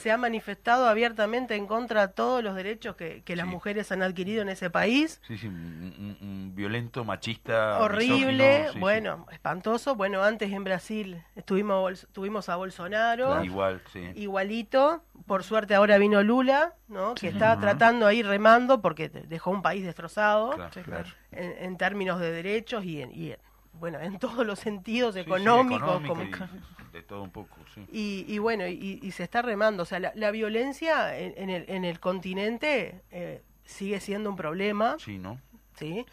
Se 0.00 0.10
ha 0.10 0.16
manifestado 0.16 0.86
abiertamente 0.88 1.54
en 1.56 1.66
contra 1.66 2.06
de 2.06 2.12
todos 2.14 2.42
los 2.42 2.54
derechos 2.54 2.96
que, 2.96 3.22
que 3.22 3.36
las 3.36 3.46
mujeres 3.46 3.92
han 3.92 4.02
adquirido 4.02 4.42
en 4.42 4.48
ese 4.48 4.70
país. 4.70 5.20
Sí, 5.26 5.36
sí, 5.38 5.46
un, 5.46 5.54
un- 5.54 6.16
un 6.28 6.54
violento, 6.54 7.04
machista. 7.04 7.78
horrible, 7.80 8.66
sí, 8.68 8.72
sí. 8.74 8.78
bueno, 8.78 9.26
espantoso. 9.30 9.94
Bueno, 9.94 10.22
antes 10.22 10.50
en 10.52 10.64
Brasil 10.64 11.22
estuvimos 11.36 12.06
tuvimos 12.12 12.48
a 12.48 12.56
Bolsonaro, 12.56 13.26
Claro. 13.26 13.44
Igual, 13.44 13.82
sí. 13.92 14.00
igualito. 14.14 15.02
Por 15.26 15.44
suerte 15.44 15.74
ahora 15.74 15.98
vino 15.98 16.22
Lula, 16.22 16.74
¿no? 16.88 17.14
Que 17.14 17.28
está 17.28 17.58
tratando 17.60 18.06
ahí 18.06 18.22
remando 18.22 18.80
porque 18.80 19.08
dejó 19.10 19.50
un 19.50 19.62
país 19.62 19.84
destrozado 19.84 20.50
Claro, 20.52 20.72
Sí, 20.72 20.80
claro. 20.80 21.08
En, 21.30 21.52
en 21.64 21.76
términos 21.76 22.18
de 22.20 22.32
derechos 22.32 22.84
y 22.84 23.02
en, 23.02 23.12
y 23.14 23.32
en- 23.32 23.38
bueno, 23.74 24.00
en 24.00 24.18
todos 24.18 24.44
los 24.46 24.58
sentidos 24.58 25.14
Sí, 25.14 25.20
sí, 25.20 25.26
económicos. 25.26 26.02
económico 26.02 26.44
y 26.44 26.79
de 26.92 27.02
todo 27.02 27.22
un 27.22 27.30
poco, 27.30 27.56
sí. 27.74 27.86
y, 27.92 28.24
y 28.28 28.38
bueno, 28.38 28.66
y, 28.66 28.98
y 29.02 29.10
se 29.12 29.22
está 29.24 29.42
remando. 29.42 29.82
O 29.84 29.86
sea, 29.86 29.98
la, 30.00 30.12
la 30.14 30.30
violencia 30.30 31.18
en, 31.18 31.34
en 31.36 31.50
el, 31.50 31.64
en 31.68 31.84
el 31.84 32.00
continente 32.00 33.00
eh, 33.10 33.42
sigue 33.64 34.00
siendo 34.00 34.30
un 34.30 34.36
problema. 34.36 34.96
Sí, 34.98 35.18
¿no? 35.18 35.40
¿sí? 35.76 36.04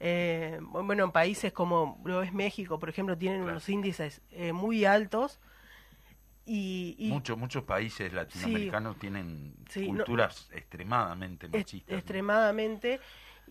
Eh, 0.00 0.58
bueno, 0.62 1.04
en 1.04 1.12
países 1.12 1.52
como 1.52 2.00
lo 2.04 2.22
es 2.22 2.32
México, 2.32 2.78
por 2.78 2.88
ejemplo, 2.88 3.16
tienen 3.18 3.42
unos 3.42 3.68
índices 3.68 4.20
eh, 4.30 4.52
muy 4.52 4.84
altos. 4.84 5.40
Y, 6.46 6.96
y 6.98 7.08
Muchos, 7.10 7.38
muchos 7.38 7.62
países 7.64 8.12
latinoamericanos 8.12 8.98
tienen 8.98 9.54
Sí, 9.68 9.82
no- 9.90 9.98
culturas 9.98 10.48
extremadamente 10.52 11.48
machistas. 11.48 11.92
¿no? 11.92 11.98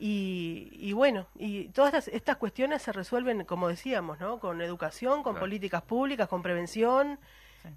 Y, 0.02 0.70
y 0.80 0.94
bueno, 0.94 1.28
y 1.36 1.68
todas 1.70 1.94
estas, 1.94 2.08
estas 2.16 2.38
cuestiones 2.38 2.82
se 2.82 2.94
resuelven, 2.94 3.44
como 3.44 3.68
decíamos, 3.68 4.18
¿no? 4.22 4.40
Con 4.40 4.62
educación, 4.62 5.24
con 5.24 5.34
Claro. 5.34 5.42
políticas 5.42 5.82
públicas, 5.82 6.28
con 6.30 6.42
prevención. 6.42 7.20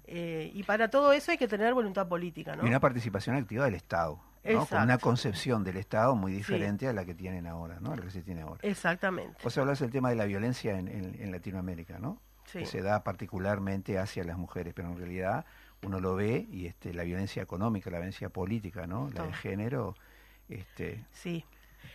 eh, 0.05 0.49
y 0.53 0.63
para 0.63 0.87
todo 0.89 1.11
eso 1.11 1.31
hay 1.31 1.37
que 1.37 1.49
tener 1.49 1.73
voluntad 1.73 2.07
política, 2.07 2.55
¿no? 2.55 2.63
Y 2.63 2.69
una 2.69 2.79
participación 2.79 3.35
activa 3.35 3.65
del 3.65 3.73
Estado, 3.75 4.21
¿no? 4.45 4.65
Con 4.65 4.81
una 4.81 4.97
concepción 4.97 5.65
del 5.65 5.75
Estado 5.75 6.15
muy 6.15 6.31
diferente 6.31 6.87
a 6.87 6.93
la 6.93 7.03
que 7.03 7.13
tienen 7.13 7.45
ahora, 7.47 7.81
¿no? 7.81 7.91
A 7.91 7.97
la 7.97 8.03
que 8.03 8.09
se 8.11 8.21
tiene 8.21 8.43
ahora. 8.43 8.61
Exactamente. 8.63 9.37
Vos 9.43 9.57
hablas 9.57 9.79
del 9.81 9.91
tema 9.91 10.09
de 10.09 10.15
la 10.15 10.23
violencia 10.23 10.79
en, 10.79 10.87
en- 10.87 11.21
en 11.21 11.31
Latinoamérica, 11.33 11.99
¿no? 11.99 12.21
Sí. 12.45 12.59
que 12.59 12.65
se 12.65 12.81
da 12.81 13.03
particularmente 13.03 13.97
hacia 13.97 14.23
las 14.23 14.37
mujeres, 14.37 14.73
pero 14.73 14.89
en 14.89 14.97
realidad 14.97 15.45
uno 15.85 15.99
lo 15.99 16.13
ve 16.15 16.45
y 16.51 16.65
este, 16.67 16.93
la 16.93 17.03
violencia 17.03 17.41
económica, 17.41 17.89
la 17.89 17.97
violencia 17.97 18.29
política, 18.29 18.85
¿no? 18.87 19.09
La 19.13 19.23
de 19.25 19.33
género, 19.33 19.95
este, 20.49 21.03
Sí. 21.11 21.45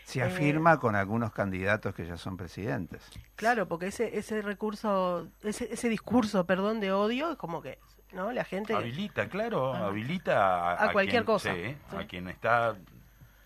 Se 0.05 0.21
Eh, 0.21 0.23
afirma 0.23 0.79
con 0.81 0.95
algunos 0.97 1.33
candidatos 1.33 1.95
que 1.95 2.07
ya 2.07 2.17
son 2.17 2.37
presidentes. 2.37 3.03
Claro, 3.37 3.69
porque 3.69 3.89
ese 3.89 4.17
ese 4.19 4.41
recurso, 4.43 5.29
ese, 5.43 5.73
ese 5.73 5.89
discurso, 5.89 6.45
perdón, 6.47 6.81
de 6.81 6.93
odio, 6.93 7.33
es 7.33 7.37
como 7.39 7.61
que, 7.63 7.79
¿no? 8.13 8.33
La 8.33 8.45
gente... 8.45 8.75
Habilita, 8.75 9.29
claro, 9.29 9.75
Ah. 9.75 9.87
habilita 9.89 10.73
a, 10.73 10.85
A 10.89 10.93
cualquier 10.93 11.25
quien- 11.25 11.27
cosa. 11.27 11.55
sí, 11.55 11.77
Sí. 11.91 11.97
a 11.97 12.07
quien 12.07 12.29
está 12.29 12.77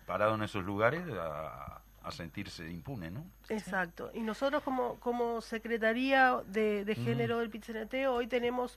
parado 0.05 0.35
en 0.35 0.43
esos 0.43 0.63
lugares 0.63 1.01
a, 1.19 1.81
a 2.03 2.11
sentirse 2.11 2.69
impune, 2.69 3.09
¿no? 3.11 3.25
Exacto. 3.49 4.11
Y 4.13 4.19
nosotros 4.21 4.61
como, 4.63 4.99
como 4.99 5.39
Secretaría 5.41 6.41
de, 6.47 6.83
de 6.85 6.95
Mm. 6.95 7.05
Género 7.05 7.39
del 7.39 7.49
PITCNT 7.49 7.93
hoy 8.07 8.27
tenemos 8.27 8.75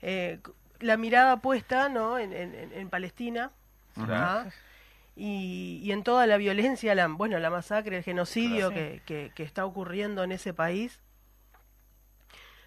eh, 0.00 0.38
la 0.80 0.96
mirada 0.96 1.38
puesta 1.38 1.88
¿no? 1.88 2.18
en, 2.18 2.32
en- 2.32 2.54
en- 2.72 2.88
Palestina. 2.88 3.50
¿ah? 3.96 4.44
Y, 5.18 5.80
y 5.82 5.90
en 5.92 6.02
toda 6.04 6.26
la 6.26 6.36
violencia, 6.36 6.94
la, 6.94 7.08
bueno, 7.08 7.38
la 7.40 7.50
masacre, 7.50 7.96
el 7.98 8.02
genocidio 8.04 8.70
Claro. 8.70 8.74
que, 8.74 9.02
que- 9.04 9.32
que 9.34 9.42
está 9.42 9.66
ocurriendo 9.66 10.22
en 10.22 10.32
ese 10.32 10.54
país. 10.54 11.00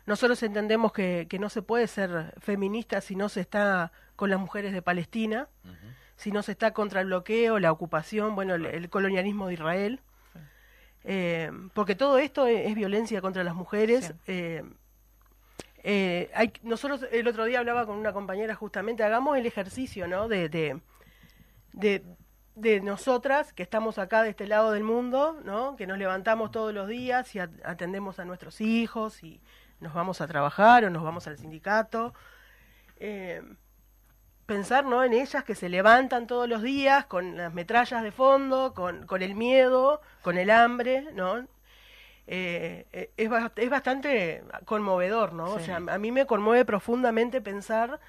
Nosotros 0.05 0.41
entendemos 0.43 0.91
que, 0.93 1.27
que 1.29 1.39
no 1.39 1.49
se 1.49 1.61
puede 1.61 1.87
ser 1.87 2.33
feminista 2.39 3.01
si 3.01 3.15
no 3.15 3.29
se 3.29 3.39
está 3.41 3.91
con 4.15 4.29
las 4.29 4.39
mujeres 4.39 4.73
de 4.73 4.81
Palestina, 4.81 5.47
si 6.15 6.31
no 6.31 6.43
se 6.43 6.51
está 6.51 6.71
contra 6.73 7.01
el 7.01 7.07
bloqueo, 7.07 7.59
la 7.59 7.71
ocupación, 7.71 8.35
bueno, 8.35 8.55
el, 8.55 8.65
el 8.65 8.89
colonialismo 8.89 9.47
de 9.47 9.53
Israel. 9.53 9.99
Eh, 11.03 11.51
porque 11.73 11.95
todo 11.95 12.17
esto 12.19 12.45
es, 12.47 12.67
es 12.67 12.75
violencia 12.75 13.21
contra 13.21 13.43
las 13.43 13.55
mujeres. 13.55 14.07
Sí. 14.07 14.13
Eh, 14.27 14.63
eh, 15.83 16.29
hay, 16.35 16.51
nosotros 16.63 17.05
el 17.11 17.27
otro 17.27 17.45
día 17.45 17.59
hablaba 17.59 17.85
con 17.87 17.97
una 17.97 18.13
compañera 18.13 18.53
justamente, 18.55 19.03
hagamos 19.03 19.37
el 19.37 19.45
ejercicio, 19.47 20.07
¿no? 20.07 20.27
De, 20.27 20.47
de, 20.49 20.79
de, 21.73 22.03
de 22.55 22.81
nosotras 22.81 23.53
que 23.53 23.63
estamos 23.63 23.97
acá 23.97 24.23
de 24.23 24.29
este 24.29 24.47
lado 24.47 24.71
del 24.71 24.83
mundo, 24.83 25.39
¿no? 25.43 25.75
Que 25.75 25.87
nos 25.87 25.97
levantamos 25.97 26.51
todos 26.51 26.73
los 26.73 26.87
días 26.87 27.33
y 27.35 27.39
at- 27.39 27.49
atendemos 27.63 28.19
a 28.19 28.25
nuestros 28.25 28.59
hijos 28.61 29.23
y 29.23 29.41
nos 29.79 29.93
vamos 29.93 30.21
a 30.21 30.27
trabajar 30.27 30.83
o 30.85 30.89
nos 30.89 31.03
vamos 31.03 31.27
al 31.27 31.37
sindicato. 31.37 32.13
Eh, 32.97 33.41
pensar 34.45 34.83
¿no? 34.85 35.03
en 35.03 35.13
ellas 35.13 35.43
que 35.45 35.55
se 35.55 35.69
levantan 35.69 36.27
todos 36.27 36.47
los 36.49 36.61
días 36.61 37.05
con 37.05 37.37
las 37.37 37.53
metrallas 37.53 38.03
de 38.03 38.11
fondo, 38.11 38.73
con, 38.73 39.05
con 39.07 39.21
el 39.21 39.33
miedo, 39.33 40.01
con 40.21 40.37
el 40.37 40.49
hambre, 40.51 41.07
¿no? 41.13 41.47
Eh, 42.27 42.85
eh, 42.91 43.11
es, 43.17 43.29
es 43.55 43.69
bastante 43.69 44.43
conmovedor, 44.65 45.33
¿no? 45.33 45.45
O 45.53 45.59
sea, 45.59 45.77
a 45.77 45.97
mí 45.97 46.11
me 46.11 46.25
conmueve 46.25 46.65
profundamente 46.65 47.41
pensar 47.41 47.99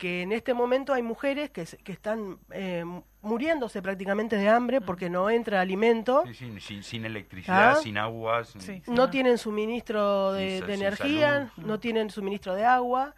que 0.00 0.22
en 0.22 0.32
este 0.32 0.54
momento 0.54 0.94
hay 0.94 1.02
mujeres 1.02 1.50
que, 1.50 1.66
se- 1.66 1.76
que 1.76 1.92
están 1.92 2.38
eh, 2.52 2.84
muriéndose 3.20 3.82
prácticamente 3.82 4.34
de 4.36 4.48
hambre 4.48 4.80
porque 4.80 5.10
no 5.10 5.28
entra 5.28 5.60
alimento, 5.60 6.24
Sí, 6.26 6.32
sí, 6.34 6.60
sin, 6.60 6.82
sin 6.82 7.04
electricidad, 7.04 7.72
Ah. 7.72 7.76
sin 7.76 7.98
agua. 7.98 8.44
sin- 8.44 8.62
Sí. 8.62 8.82
no 8.86 9.10
tienen 9.10 9.36
suministro 9.36 10.32
de, 10.32 10.48
Sin 10.52 10.60
sa- 10.60 10.66
de 10.66 10.72
sin 10.76 10.82
energía, 10.86 11.50
salud. 11.54 11.68
no 11.68 11.78
tienen 11.80 12.08
suministro 12.08 12.54
de 12.54 12.64
agua, 12.64 13.14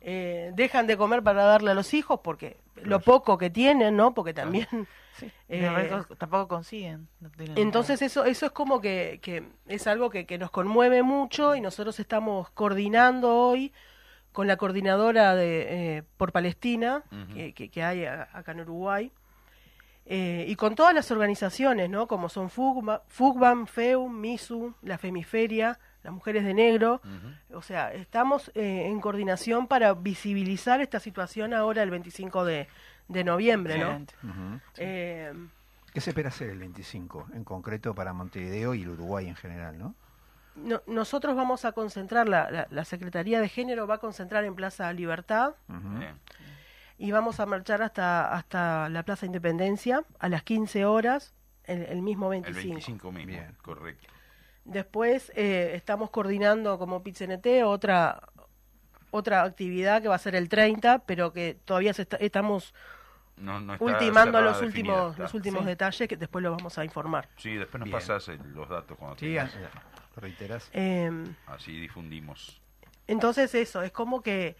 eh, 0.00 0.52
dejan 0.54 0.86
de 0.86 0.96
comer 0.96 1.22
para 1.22 1.44
darle 1.44 1.72
a 1.72 1.74
los 1.74 1.92
hijos 1.92 2.20
porque 2.24 2.56
lo 2.82 3.00
poco 3.00 3.36
que 3.36 3.50
tienen, 3.50 3.94
¿no? 3.96 4.14
Porque 4.14 4.32
también... 4.34 4.66
Sí. 5.14 5.30
Eh, 5.50 5.68
tampoco 6.16 6.48
consiguen. 6.48 7.06
no 7.20 7.28
Entonces 7.56 8.00
eso 8.00 8.24
eso 8.24 8.46
es 8.46 8.52
como 8.52 8.80
que, 8.80 9.20
que 9.22 9.44
es 9.68 9.86
algo 9.86 10.08
que, 10.08 10.24
que 10.24 10.38
nos 10.38 10.50
conmueve 10.50 11.02
mucho 11.02 11.54
y 11.54 11.60
nosotros 11.60 12.00
estamos 12.00 12.48
coordinando 12.52 13.36
hoy 13.36 13.74
con 14.32 14.46
la 14.46 14.56
coordinadora 14.56 15.34
de 15.34 15.96
eh, 15.98 16.02
por 16.16 16.32
Palestina 16.32 17.02
que, 17.34 17.52
que- 17.52 17.68
que 17.68 17.82
hay 17.82 18.04
a- 18.06 18.28
acá 18.32 18.52
en 18.52 18.60
Uruguay 18.60 19.12
eh, 20.06 20.44
y 20.48 20.56
con 20.56 20.74
todas 20.74 20.94
las 20.94 21.10
organizaciones, 21.10 21.88
¿no? 21.88 22.08
Como 22.08 22.28
son 22.28 22.50
FUGBA, 22.50 23.02
FUGBAM, 23.08 23.66
FEUM, 23.66 24.20
MISU, 24.20 24.74
la 24.82 24.98
Femiferia, 24.98 25.78
las 26.02 26.12
Mujeres 26.12 26.44
de 26.44 26.54
Negro. 26.54 27.00
O 27.54 27.62
sea, 27.62 27.92
estamos 27.92 28.50
eh, 28.56 28.86
en 28.88 29.00
coordinación 29.00 29.68
para 29.68 29.94
visibilizar 29.94 30.80
esta 30.80 30.98
situación 30.98 31.54
ahora 31.54 31.82
el 31.84 31.90
25 31.90 32.44
de, 32.44 32.66
de 33.08 33.22
noviembre, 33.24 33.78
¿no? 33.78 33.90
Eh, 34.76 35.32
¿Qué 35.94 36.00
se 36.00 36.10
espera 36.10 36.30
hacer 36.30 36.50
el 36.50 36.58
25, 36.58 37.28
en 37.34 37.44
concreto 37.44 37.94
para 37.94 38.12
Montevideo 38.12 38.74
y 38.74 38.82
el 38.82 38.88
Uruguay 38.88 39.28
en 39.28 39.36
general, 39.36 39.78
no? 39.78 39.94
No- 40.54 40.82
nosotros 40.86 41.34
vamos 41.34 41.64
a 41.64 41.72
concentrar, 41.72 42.28
la, 42.28 42.50
la- 42.50 42.66
la 42.70 42.84
Secretaría 42.84 43.40
de 43.40 43.48
Género 43.48 43.86
va 43.86 43.94
a 43.94 43.98
concentrar 43.98 44.44
en 44.44 44.54
Plaza 44.54 44.92
Libertad 44.92 45.54
y 46.98 47.10
vamos 47.10 47.40
a 47.40 47.46
marchar 47.46 47.82
hasta, 47.82 48.32
hasta 48.34 48.88
la 48.90 49.02
Plaza 49.02 49.26
Independencia 49.26 50.04
a 50.18 50.28
las 50.28 50.42
15 50.42 50.84
horas, 50.84 51.34
el, 51.64 51.82
el 51.84 52.02
mismo 52.02 52.32
El 52.32 52.42
25. 52.42 52.68
25 52.74 53.12
mismo, 53.12 53.32
Bien. 53.32 53.56
correcto. 53.62 54.06
Después 54.64 55.32
eh, 55.34 55.72
estamos 55.74 56.10
coordinando 56.10 56.78
como 56.78 57.02
PITCNT 57.02 57.46
otra, 57.64 58.20
otra 59.10 59.42
actividad 59.42 60.02
que 60.02 60.08
va 60.08 60.14
a 60.14 60.18
ser 60.18 60.34
el 60.36 60.48
30, 60.48 61.00
pero 61.06 61.32
que 61.32 61.58
todavía 61.64 61.92
se 61.94 62.02
está- 62.02 62.18
estamos 62.18 62.72
No, 63.36 63.58
no 63.58 63.72
está 63.72 63.84
ultimando 63.84 64.40
los 64.40 64.60
definida, 64.60 64.92
últimos, 64.92 65.10
está. 65.12 65.22
los 65.22 65.34
últimos 65.34 65.60
Sí. 65.62 65.66
detalles 65.66 66.08
que 66.08 66.16
después 66.16 66.42
los 66.44 66.56
vamos 66.56 66.78
a 66.78 66.84
informar. 66.84 67.28
Sí, 67.38 67.54
después 67.56 67.80
nos 67.80 67.86
Bien. 67.86 67.98
pasas 67.98 68.28
el- 68.28 68.52
los 68.52 68.68
datos 68.68 68.96
cuando 68.98 69.16
Sí, 69.18 69.26
tengas. 69.26 69.52
¿Lo 70.14 70.20
reiterás? 70.20 70.68
Eh, 70.72 71.10
Así 71.46 71.72
difundimos. 71.78 72.60
Entonces 73.06 73.54
eso, 73.54 73.82
es 73.82 73.92
como 73.92 74.22
que 74.22 74.56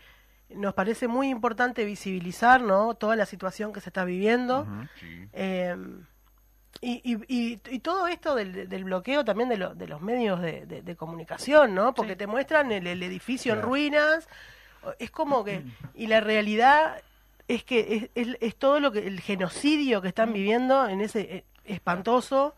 nos 0.50 0.74
parece 0.74 1.08
muy 1.08 1.28
importante 1.28 1.84
visibilizar 1.84 2.60
¿no? 2.60 2.94
toda 2.94 3.16
la 3.16 3.24
situación 3.26 3.72
que 3.72 3.80
se 3.80 3.88
está 3.88 4.04
viviendo. 4.04 4.66
Sí. 5.00 5.26
Eh, 5.32 5.76
y, 6.80 7.00
y, 7.04 7.16
y, 7.28 7.60
y 7.70 7.78
todo 7.78 8.08
esto 8.08 8.34
del, 8.34 8.68
del 8.68 8.84
bloqueo 8.84 9.24
también 9.24 9.48
de, 9.48 9.56
lo- 9.58 9.74
de 9.74 9.86
los 9.86 10.00
medios 10.00 10.40
de, 10.40 10.66
de- 10.66 10.82
de 10.82 10.96
comunicación, 10.96 11.74
¿no? 11.74 11.94
Porque 11.94 12.12
Sí. 12.12 12.18
te 12.18 12.26
muestran 12.26 12.72
el, 12.72 12.86
el 12.86 13.02
edificio 13.02 13.52
en 13.54 13.62
ruinas. 13.62 14.28
Es 14.98 15.10
como 15.10 15.44
que... 15.44 15.62
Y 15.94 16.08
la 16.08 16.20
realidad 16.20 17.00
es 17.46 17.62
que 17.62 18.10
es, 18.14 18.26
es- 18.28 18.36
es 18.40 18.56
todo 18.56 18.80
lo 18.80 18.90
que... 18.90 19.06
El 19.06 19.20
genocidio 19.20 20.02
que 20.02 20.08
están 20.08 20.32
viviendo 20.32 20.88
en 20.88 21.00
ese 21.02 21.20
eh, 21.20 21.44
espantoso 21.64 22.56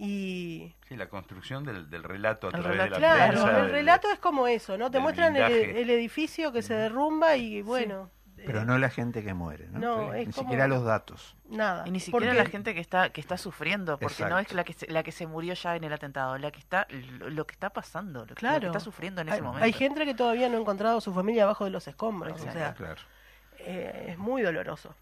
y... 0.00 0.72
Sí, 0.88 0.96
la 0.96 1.08
construcción 1.08 1.64
del, 1.64 1.90
del 1.90 2.04
relato 2.04 2.46
a 2.46 2.50
El 2.50 2.60
través 2.62 2.70
de 2.70 2.76
la 2.76 2.84
relato, 2.84 3.00
Claro, 3.00 3.32
prensa. 3.32 3.50
el 3.58 3.62
del- 3.64 3.72
relato 3.72 4.10
es 4.12 4.18
como 4.20 4.46
eso, 4.46 4.78
¿no? 4.78 4.90
Te 4.90 5.00
muestran 5.00 5.34
el, 5.36 5.90
edificio 5.90 6.52
que 6.52 6.62
se 6.62 6.74
derrumba 6.74 7.36
y 7.36 7.62
bueno... 7.62 8.10
Pero 8.46 8.60
eh, 8.60 8.64
no 8.64 8.78
la 8.78 8.88
gente 8.88 9.24
que 9.24 9.34
muere, 9.34 9.66
¿no? 9.68 9.80
No, 9.80 10.14
es 10.14 10.28
Ni 10.28 10.32
como- 10.32 10.46
siquiera 10.46 10.68
los 10.68 10.84
datos. 10.84 11.34
Nada. 11.48 11.82
Y 11.86 11.90
ni 11.90 11.98
siquiera 11.98 12.26
porque- 12.28 12.44
la 12.44 12.48
gente 12.48 12.72
que 12.72 12.80
está 12.80 13.10
que 13.10 13.20
está 13.20 13.36
sufriendo, 13.36 13.98
porque 13.98 14.24
no 14.26 14.38
es 14.38 14.52
la 14.52 14.62
que 14.62 14.74
se, 14.74 14.86
la 14.86 15.02
que 15.02 15.10
se 15.10 15.26
murió 15.26 15.54
ya 15.54 15.74
en 15.74 15.82
el 15.82 15.92
atentado, 15.92 16.38
la 16.38 16.52
que 16.52 16.60
está 16.60 16.86
lo, 17.18 17.30
lo 17.30 17.46
que 17.48 17.54
está 17.54 17.70
pasando, 17.70 18.24
lo, 18.24 18.36
Claro. 18.36 18.60
que 18.60 18.66
está 18.66 18.78
sufriendo 18.78 19.20
en 19.22 19.28
hay, 19.30 19.34
ese 19.34 19.42
momento. 19.42 19.64
hay 19.64 19.72
gente 19.72 20.04
que 20.04 20.14
todavía 20.14 20.48
no 20.48 20.56
ha 20.56 20.60
encontrado 20.60 20.98
a 20.98 21.00
su 21.00 21.12
familia 21.12 21.42
abajo 21.42 21.64
de 21.64 21.70
los 21.70 21.88
escombros. 21.88 22.34
O 22.34 22.36
Exacto. 22.36 22.58
sea, 22.60 22.74
Claro. 22.74 23.00
eh, 23.58 24.06
es 24.10 24.18
muy 24.18 24.42
doloroso. 24.42 24.94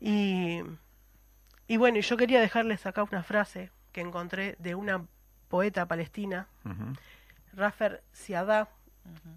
Y, 0.00 0.60
y 1.68 1.76
bueno, 1.76 1.98
y 1.98 2.02
yo 2.02 2.16
quería 2.16 2.40
dejarles 2.40 2.84
acá 2.84 3.04
una 3.04 3.22
frase 3.22 3.70
que 3.96 4.02
encontré 4.02 4.56
de 4.58 4.74
una 4.74 5.06
poeta 5.48 5.86
palestina, 5.88 6.48
Ujú. 6.66 6.92
Rafer 7.54 8.02
Siadá. 8.12 8.68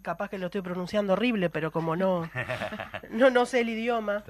Capaz 0.01 0.27
que 0.29 0.37
lo 0.37 0.47
estoy 0.47 0.61
pronunciando 0.61 1.13
horrible, 1.13 1.49
pero 1.49 1.71
como 1.71 1.95
no, 1.95 2.29
no, 3.09 3.29
no 3.29 3.45
sé 3.45 3.61
el 3.61 3.69
idioma. 3.69 4.25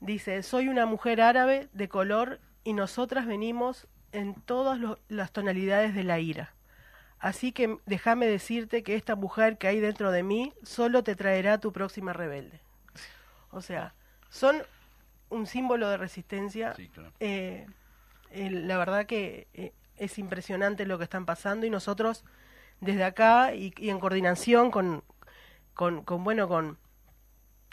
Dice, 0.00 0.42
soy 0.42 0.68
una 0.68 0.86
mujer 0.86 1.20
árabe 1.20 1.68
de 1.74 1.88
color 1.90 2.40
y 2.64 2.72
nosotras 2.72 3.26
venimos 3.26 3.86
en 4.12 4.34
todas 4.34 4.78
lo- 4.78 4.98
las 5.08 5.32
tonalidades 5.32 5.94
de 5.94 6.04
la 6.04 6.18
ira. 6.18 6.54
Así 7.18 7.52
que 7.52 7.76
déjame 7.84 8.26
decirte 8.26 8.82
que 8.82 8.94
esta 8.94 9.16
mujer 9.16 9.58
que 9.58 9.66
hay 9.68 9.80
dentro 9.80 10.12
de 10.12 10.22
mí 10.22 10.54
solo 10.62 11.02
te 11.02 11.14
traerá 11.14 11.58
tu 11.58 11.72
próxima 11.74 12.14
rebelde. 12.14 12.60
O 13.50 13.60
sea, 13.60 13.92
son 14.30 14.62
un 15.28 15.46
símbolo 15.46 15.90
de 15.90 15.98
resistencia. 15.98 16.74
Sí, 16.74 16.88
claro. 16.88 17.12
Eh, 17.20 17.66
eh, 18.32 18.50
la 18.50 18.78
verdad 18.78 19.06
que 19.06 19.48
eh, 19.54 19.72
es 19.96 20.18
impresionante 20.18 20.86
lo 20.86 20.98
que 20.98 21.04
están 21.04 21.26
pasando 21.26 21.66
y 21.66 21.70
nosotros 21.70 22.24
desde 22.80 23.04
acá 23.04 23.54
y, 23.54 23.72
y 23.78 23.90
en 23.90 23.98
coordinación 24.00 24.70
con, 24.70 25.02
con, 25.74 26.02
con, 26.04 26.22
bueno 26.24 26.48
con, 26.48 26.78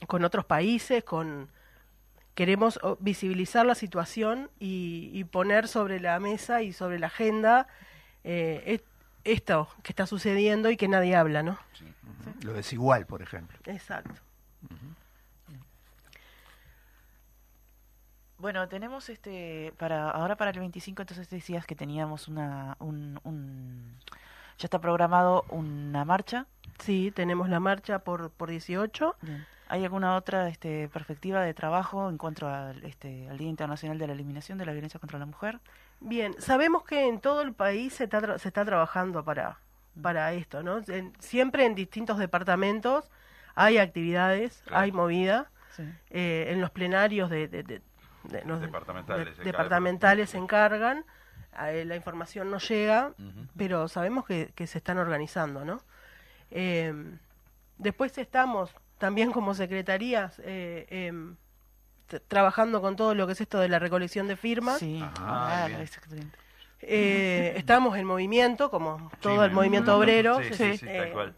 con 0.07 0.23
otros 0.23 0.45
países, 0.45 1.03
con 1.03 1.49
queremos 2.33 2.79
oh, 2.83 2.97
visibilizar 2.99 3.65
la 3.65 3.75
situación 3.75 4.49
y, 4.59 5.09
y 5.13 5.23
poner 5.23 5.67
sobre 5.67 5.99
la 5.99 6.19
mesa 6.19 6.61
y 6.61 6.73
sobre 6.73 6.99
la 6.99 7.07
agenda 7.07 7.67
eh, 8.23 8.63
es- 8.65 8.81
esto 9.23 9.67
que 9.81 9.91
está 9.91 10.05
sucediendo 10.05 10.69
y 10.69 10.77
que 10.77 10.87
nadie 10.87 11.15
habla, 11.15 11.41
¿no? 11.41 11.57
Sí. 11.73 11.85
Lo 12.41 12.53
desigual, 12.53 13.05
por 13.07 13.21
ejemplo. 13.23 13.57
Exacto. 13.65 14.13
Bueno, 18.37 18.67
tenemos 18.67 19.09
este 19.09 19.73
para 19.77 20.09
ahora 20.11 20.35
para 20.35 20.51
el 20.51 20.59
25 20.59 21.01
entonces 21.01 21.29
decías 21.29 21.65
que 21.65 21.75
teníamos 21.75 22.27
una 22.27 22.75
un, 22.79 23.19
un- 23.23 23.97
ya 24.57 24.65
está 24.67 24.79
programado 24.79 25.45
una 25.49 26.05
marcha 26.05 26.45
Sí, 26.79 27.11
tenemos 27.15 27.47
la 27.47 27.61
marcha 27.61 27.99
por, 27.99 28.31
por 28.31 28.49
18. 28.49 29.15
Bien. 29.21 29.45
¿Hay 29.69 29.83
alguna 29.85 30.17
otra 30.17 30.49
este, 30.49 30.89
perspectiva 30.89 31.41
de 31.41 31.53
trabajo 31.53 32.09
en 32.09 32.17
cuanto 32.17 32.49
al, 32.49 32.83
este, 32.83 33.29
al 33.29 33.37
Día 33.37 33.47
Internacional 33.47 33.97
de 33.97 34.07
la 34.07 34.13
Eliminación 34.13 34.57
de 34.57 34.65
la 34.65 34.73
Violencia 34.73 34.99
contra 34.99 35.17
la 35.17 35.25
Mujer? 35.25 35.59
Bien, 36.01 36.35
sabemos 36.37 36.83
que 36.83 37.07
en 37.07 37.21
todo 37.21 37.41
el 37.43 37.53
país 37.53 37.93
se 37.93 38.03
está, 38.03 38.19
tra- 38.21 38.37
se 38.39 38.49
está 38.49 38.65
trabajando 38.65 39.23
para, 39.23 39.57
para 40.01 40.33
esto, 40.33 40.61
¿no? 40.63 40.81
En- 40.89 41.13
siempre 41.19 41.65
en 41.65 41.75
distintos 41.75 42.17
departamentos 42.17 43.09
hay 43.55 43.77
actividades, 43.77 44.61
hay 44.69 44.91
movida. 44.91 45.49
Sí. 45.77 45.83
Eh, 46.09 46.47
en 46.49 46.59
los 46.59 46.71
plenarios 46.71 47.29
de, 47.29 47.47
de- 47.47 47.63
de- 47.63 47.81
de 48.27 48.43
los 48.45 48.61
Departamentales, 48.61 50.27
de- 50.27 50.31
se 50.31 50.37
encargan, 50.37 51.05
eh, 51.63 51.85
la 51.85 51.95
información 51.95 52.49
no 52.51 52.57
llega, 52.59 53.13
pero 53.57 53.87
sabemos 53.87 54.25
que, 54.25 54.51
que 54.55 54.67
se 54.67 54.77
están 54.77 54.97
organizando, 54.97 55.63
¿no? 55.65 55.81
Eh, 56.51 56.93
después 57.77 58.17
estamos 58.17 58.71
también 58.97 59.31
como 59.31 59.53
secretarías 59.53 60.39
eh, 60.43 60.85
em, 60.89 61.35
trabajando 62.27 62.81
con 62.81 62.95
todo 62.95 63.15
lo 63.15 63.25
que 63.27 63.33
es 63.33 63.41
esto 63.41 63.59
de 63.59 63.67
la 63.69 63.79
recolección 63.79 64.27
de 64.27 64.35
firmas. 64.35 64.79
Sí, 64.79 64.99
Ah, 65.01 65.65
claro, 65.67 65.83
exactamente. 65.83 66.37
Eh, 66.81 67.53
estamos 67.57 67.97
en 67.97 68.05
movimiento, 68.05 68.69
como 68.69 69.11
todo 69.19 69.41
Sí, 69.41 69.45
el 69.45 69.51
movimiento 69.51 69.97
obrero, 69.97 70.37
Sí, 70.43 70.53
sí, 70.53 70.77
sí, 70.77 70.85
tal 70.85 70.95
eh, 70.95 71.09
cual. 71.13 71.35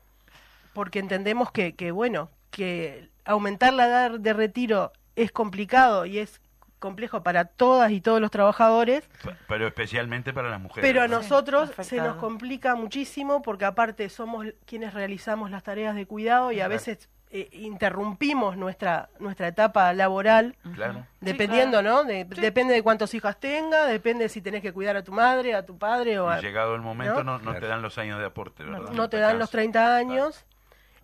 porque 0.73 0.99
entendemos 0.99 1.51
que, 1.51 1.73
que, 1.75 1.91
bueno, 1.91 2.29
que 2.51 3.09
aumentar 3.25 3.73
la 3.73 3.88
edad 3.88 4.19
de 4.19 4.33
retiro 4.33 4.91
es 5.15 5.31
complicado 5.31 6.05
y 6.05 6.19
es 6.19 6.39
complejo 6.80 7.23
para 7.23 7.45
todas 7.45 7.91
y 7.91 8.01
todos 8.01 8.21
los 8.21 8.30
trabajadores, 8.32 9.09
Pero 9.47 9.67
especialmente 9.67 10.34
para 10.34 10.49
las 10.49 10.59
mujeres. 10.61 10.88
pero 10.88 11.01
a 11.03 11.07
¿no? 11.07 11.17
nosotros 11.17 11.71
se 11.82 11.97
nos 11.97 12.17
complica 12.17 12.75
muchísimo 12.75 13.41
porque 13.41 13.65
aparte 13.65 14.09
somos 14.09 14.45
quienes 14.65 14.93
realizamos 14.93 15.49
las 15.51 15.63
tareas 15.63 15.95
de 15.95 16.05
cuidado 16.05 16.51
y 16.51 16.61
a 16.61 16.67
veces 16.67 17.09
eh, 17.30 17.49
interrumpimos 17.51 18.55
nuestra 18.55 19.09
nuestra 19.19 19.49
etapa 19.49 19.91
laboral 19.93 20.55
Claro. 20.75 21.05
dependiendo, 21.19 21.82
¿no? 21.82 22.05
De- 22.05 22.23
Depende 22.23 22.73
de 22.73 22.82
cuántos 22.84 23.13
hijas 23.13 23.38
tenga, 23.38 23.86
depende 23.86 24.30
si 24.30 24.41
tenés 24.41 24.61
que 24.61 24.71
cuidar 24.71 24.95
a 24.95 25.03
tu 25.03 25.11
madre, 25.11 25.53
a 25.53 25.65
tu 25.65 25.78
padre 25.78 26.19
o 26.19 26.30
a, 26.30 26.39
Y 26.39 26.41
llegado 26.43 26.73
el 26.75 26.82
momento 26.82 27.23
no, 27.25 27.34
no 27.39 27.43
Claro. 27.43 27.59
te 27.59 27.67
dan 27.67 27.82
los 27.82 27.97
años 27.97 28.19
de 28.19 28.25
aporte, 28.28 28.63
¿verdad? 28.63 28.91
no 28.93 29.09
te 29.09 29.17
dan 29.17 29.39
los 29.39 29.49
alcanza. 29.49 29.51
30 29.51 29.95
años. 29.97 30.45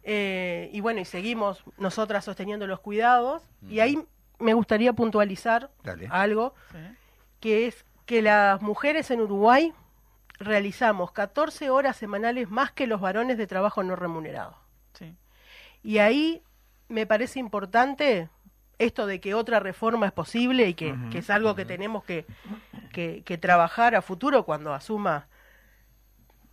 eh, 0.03 0.69
y 0.73 0.79
bueno, 0.81 0.99
y 1.01 1.05
seguimos 1.05 1.63
nosotras 1.77 2.25
sosteniendo 2.25 2.67
los 2.67 2.79
cuidados. 2.79 3.43
Y 3.69 3.79
ahí 3.79 3.97
me 4.43 4.53
gustaría 4.53 4.93
puntualizar 4.93 5.71
Dale. 5.83 6.07
algo, 6.11 6.53
Sí. 6.71 6.77
que 7.39 7.67
es 7.67 7.85
que 8.05 8.21
las 8.21 8.61
mujeres 8.61 9.09
en 9.11 9.21
Uruguay 9.21 9.73
realizamos 10.39 11.11
14 11.11 11.69
horas 11.69 11.95
semanales 11.97 12.49
más 12.49 12.71
que 12.71 12.85
los 12.87 12.99
varones 13.01 13.37
de 13.37 13.47
trabajo 13.47 13.81
no 13.83 13.95
remunerado. 13.95 14.55
Sí. 14.93 15.15
Y 15.83 15.99
ahí 15.99 16.41
me 16.89 17.05
parece 17.05 17.39
importante 17.39 18.29
esto 18.79 19.05
de 19.05 19.21
que 19.21 19.33
otra 19.33 19.59
reforma 19.59 20.05
es 20.07 20.11
posible 20.11 20.67
y 20.67 20.73
que, 20.73 20.93
que 21.11 21.19
es 21.19 21.29
algo 21.29 21.55
que 21.55 21.63
tenemos 21.65 22.03
que, 22.03 22.25
que- 22.91 23.21
que 23.23 23.37
trabajar 23.37 23.95
a 23.95 24.01
futuro 24.01 24.43
cuando 24.43 24.73
asuma 24.73 25.27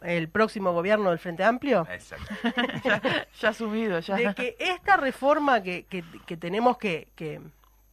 el 0.03 0.29
próximo 0.29 0.73
gobierno 0.73 1.11
del 1.11 1.19
Frente 1.19 1.45
Amplio. 1.45 1.87
Exacto. 1.91 2.27
Ya 3.41 3.49
asumido, 3.49 3.99
ya. 4.01 4.17
de 4.17 4.35
que 4.35 4.57
esta 4.59 4.97
reforma 4.97 5.63
que, 5.63 5.85
que- 5.87 6.05
que 6.27 6.37
tenemos 6.37 6.79
que, 6.79 7.09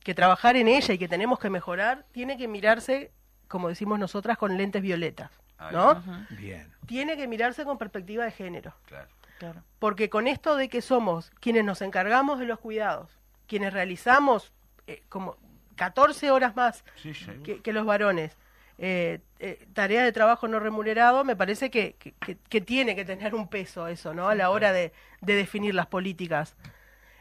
que- 0.08 0.16
trabajar 0.16 0.56
en 0.56 0.68
ella 0.68 0.94
y 0.94 0.98
que 0.98 1.08
tenemos 1.08 1.38
que 1.40 1.50
mejorar, 1.50 2.06
tiene 2.12 2.38
que 2.38 2.48
mirarse, 2.48 3.12
como 3.48 3.68
decimos 3.70 4.00
nosotras, 4.00 4.38
con 4.38 4.58
lentes 4.58 4.82
violetas, 4.82 5.32
¿no? 5.72 6.02
Bien. 6.32 6.72
Tiene 6.86 7.18
que 7.18 7.28
mirarse 7.28 7.66
con 7.66 7.78
perspectiva 7.78 8.24
de 8.26 8.32
género. 8.32 8.74
Claro. 8.86 9.08
Claro. 9.40 9.64
Porque 9.80 10.10
con 10.10 10.28
esto 10.28 10.56
de 10.56 10.68
que 10.70 10.82
somos 10.82 11.30
quienes 11.40 11.64
nos 11.64 11.82
encargamos 11.84 12.40
de 12.40 12.46
los 12.46 12.58
cuidados, 12.60 13.12
quienes 13.48 13.72
realizamos 13.74 14.52
eh, 14.88 15.04
como 15.10 15.36
14 15.76 16.32
horas 16.32 16.56
más 16.56 16.84
Sí, 16.96 17.14
sí. 17.14 17.30
que, 17.44 17.62
que 17.62 17.72
los 17.74 17.86
varones, 17.86 18.36
eh, 18.80 19.20
eh, 19.40 19.68
tareas 19.74 20.06
de 20.06 20.12
trabajo 20.12 20.48
no 20.48 20.60
remunerado, 20.60 21.24
me 21.24 21.36
parece 21.36 21.70
que, 21.70 21.94
que- 22.00 22.14
que- 22.14 22.38
que 22.50 22.62
tiene 22.62 22.96
que 22.96 23.06
tener 23.06 23.36
un 23.36 23.48
peso 23.48 23.88
eso, 23.88 24.14
¿no? 24.14 24.28
A 24.30 24.34
la 24.36 24.50
hora 24.50 24.72
de, 24.72 24.92
de 25.22 25.36
definir 25.36 25.76
las 25.76 25.86
políticas. 25.88 26.56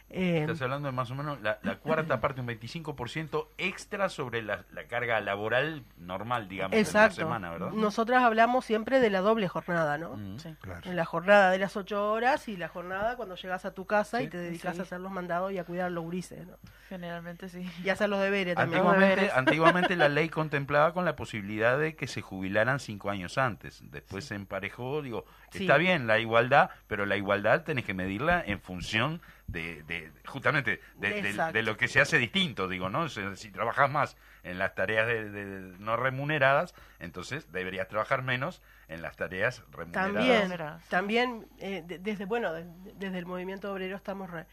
Eh, 0.09 0.39
Estás 0.43 0.63
hablando 0.63 0.87
de 0.87 0.93
más 0.93 1.11
o 1.11 1.17
menos 1.17 1.41
la, 1.43 1.59
la 1.63 1.79
cuarta 1.79 2.21
parte, 2.21 2.41
un 2.41 2.47
25% 2.47 3.49
extra 3.59 4.09
sobre 4.09 4.41
la, 4.43 4.65
la 4.73 4.85
carga 4.85 5.21
laboral 5.21 5.83
normal, 5.99 6.49
digamos, 6.49 6.71
de 6.73 6.81
exacto. 6.81 7.21
la 7.23 7.25
semana, 7.27 7.51
¿verdad? 7.51 7.71
Nosotras 7.73 8.23
hablamos 8.23 8.65
siempre 8.65 9.01
de 9.01 9.11
la 9.11 9.21
doble 9.21 9.49
jornada, 9.49 9.99
¿no? 9.99 10.17
Mm. 10.17 10.39
Sí. 10.39 10.55
Claro. 10.61 10.81
En 10.89 10.95
la 10.97 11.05
jornada 11.05 11.51
de 11.51 11.59
las 11.59 11.77
ocho 11.77 12.13
horas 12.13 12.47
y 12.49 12.57
la 12.57 12.69
jornada 12.69 13.17
cuando 13.17 13.35
llegas 13.35 13.65
a 13.65 13.75
tu 13.75 13.85
casa 13.87 14.23
y 14.23 14.29
te 14.29 14.39
dedicas 14.39 14.75
Sí. 14.77 14.81
a 14.81 14.83
hacer 14.85 15.01
los 15.01 15.11
mandados 15.11 15.51
y 15.53 15.59
a 15.59 15.65
cuidar 15.65 15.91
los 15.91 16.05
gurises, 16.05 16.47
¿no? 16.47 16.57
Generalmente 16.89 17.49
sí. 17.49 17.69
Y 17.83 17.89
a 17.89 17.95
hacer 17.95 18.09
los 18.09 18.21
deberes 18.21 18.55
también. 18.55 18.79
Antiguamente, 18.81 19.17
deberes. 19.17 19.37
antiguamente 19.37 19.97
la 19.97 20.09
ley 20.09 20.29
contemplaba 20.31 20.93
con 20.95 21.05
la 21.05 21.17
posibilidad 21.17 21.77
de 21.79 21.97
que 21.97 22.07
se 22.07 22.23
jubilaran 22.23 22.79
cinco 22.79 23.11
años 23.11 23.39
antes. 23.39 23.83
Después 23.91 24.25
se 24.25 24.37
emparejó, 24.37 25.03
digo, 25.03 25.25
Sí. 25.51 25.61
está 25.65 25.77
bien 25.77 26.07
la 26.07 26.19
igualdad, 26.19 26.71
pero 26.87 27.07
la 27.07 27.17
igualdad 27.17 27.63
tenés 27.65 27.85
que 27.85 27.95
medirla 27.95 28.43
en 28.47 28.61
función 28.61 29.21
de, 29.47 29.83
de- 29.85 30.11
justamente 30.27 30.81
de, 30.97 31.09
de- 31.23 31.31
Exacto. 31.31 31.53
de 31.53 31.63
lo 31.63 31.77
que 31.77 31.87
se 31.89 32.01
hace 32.01 32.19
distinto, 32.19 32.67
digo, 32.69 32.89
¿no? 32.89 33.09
Si, 33.09 33.21
si 33.37 33.51
trabajas 33.51 33.91
más 33.91 34.17
en 34.43 34.59
las 34.59 34.75
tareas 34.75 35.07
de, 35.07 35.31
de- 35.31 35.79
no 35.79 35.97
remuneradas, 35.97 36.75
entonces 36.99 37.51
deberías 37.53 37.87
trabajar 37.89 38.23
menos 38.23 38.61
en 38.89 39.03
las 39.03 39.17
tareas 39.17 39.63
remuneradas. 39.73 40.83
También, 40.89 41.41
también 41.41 41.47
eh, 41.59 41.83
de- 41.87 41.99
desde 42.01 42.25
bueno, 42.25 42.53
de- 42.53 42.67
desde 42.95 43.19
el 43.19 43.27
movimiento 43.27 43.73
obrero 43.73 43.97
estamos 43.97 44.29
re- 44.31 44.47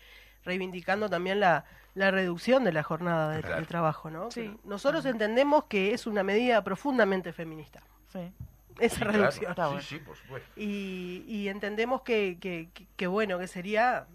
reivindicando 0.45 1.09
también 1.09 1.39
la, 1.39 1.65
la 1.95 2.11
reducción 2.11 2.63
de 2.63 2.71
la 2.73 2.83
jornada 2.83 3.31
de, 3.35 3.41
Claro. 3.41 3.61
de 3.61 3.65
trabajo, 3.65 4.09
¿no? 4.11 4.29
Sí. 4.29 4.55
Nosotros 4.63 5.05
entendemos 5.05 5.65
que 5.65 5.93
es 5.93 6.05
una 6.05 6.21
medida 6.23 6.63
profundamente 6.63 7.33
feminista, 7.33 7.81
Sí. 8.11 8.31
Esa 8.79 8.95
Sí, 8.97 9.03
reducción. 9.03 9.53
Sí, 9.55 9.61
bueno. 9.61 9.81
sí, 9.81 9.99
por 9.99 10.15
supuesto. 10.17 10.49
Y, 10.55 11.23
y 11.27 11.47
entendemos 11.49 12.01
que, 12.01 12.37
que, 12.39 12.69
que- 12.73 12.87
que, 12.95 13.07
bueno, 13.07 13.37
que 13.39 13.47
sería 13.47 14.05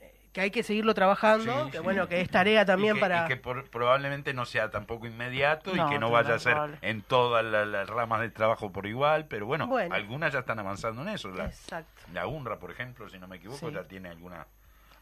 eh, 0.00 0.14
que 0.32 0.40
hay 0.42 0.50
que 0.50 0.62
seguirlo 0.62 0.94
trabajando, 0.94 1.64
Sí, 1.66 1.70
que 1.72 1.78
sí. 1.78 1.82
bueno, 1.84 2.08
que 2.08 2.20
es 2.20 2.30
tarea 2.30 2.64
también 2.64 2.92
y 2.96 2.98
que, 2.98 3.00
para 3.00 3.24
y 3.24 3.28
que 3.28 3.36
por- 3.36 3.68
probablemente 3.70 4.32
no 4.34 4.44
sea 4.46 4.70
tampoco 4.70 5.06
inmediato 5.06 5.74
No, 5.74 5.86
y 5.86 5.90
que 5.90 5.98
no 5.98 6.10
vaya 6.10 6.34
a 6.34 6.38
ser 6.38 6.52
probable. 6.52 6.78
en 6.82 7.02
todas 7.02 7.44
la- 7.44 7.64
las 7.66 7.88
ramas 7.88 8.20
del 8.20 8.32
trabajo 8.32 8.70
por 8.72 8.86
igual, 8.86 9.26
pero 9.26 9.46
bueno, 9.46 9.66
Bueno. 9.66 9.94
algunas 9.94 10.32
ya 10.32 10.40
están 10.40 10.58
avanzando 10.58 11.02
en 11.02 11.08
eso. 11.08 11.28
La, 11.30 11.46
Exacto. 11.46 12.02
la 12.12 12.26
UNRWA, 12.26 12.58
por 12.58 12.70
ejemplo, 12.70 13.08
si 13.08 13.18
no 13.18 13.26
me 13.28 13.36
equivoco, 13.36 13.68
Sí. 13.68 13.74
ya 13.74 13.84
tiene 13.84 14.08
alguna 14.08 14.46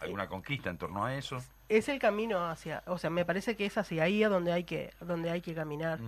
alguna 0.01 0.29
conquista 0.29 0.71
en 0.71 0.79
torno 0.79 1.05
a 1.05 1.17
eso. 1.17 1.43
Es 1.69 1.89
el 1.89 1.99
camino 1.99 2.49
hacia, 2.49 2.85
o 2.87 2.99
sea, 2.99 3.11
me 3.11 3.25
parece 3.25 3.57
que 3.57 3.67
es 3.67 3.77
hacia 3.77 4.05
ahí 4.05 4.23
a 4.23 4.29
donde 4.29 4.53
hay 4.53 4.63
que 4.63 4.93
donde 5.01 5.29
hay 5.29 5.41
que 5.41 5.55
caminar. 5.57 5.99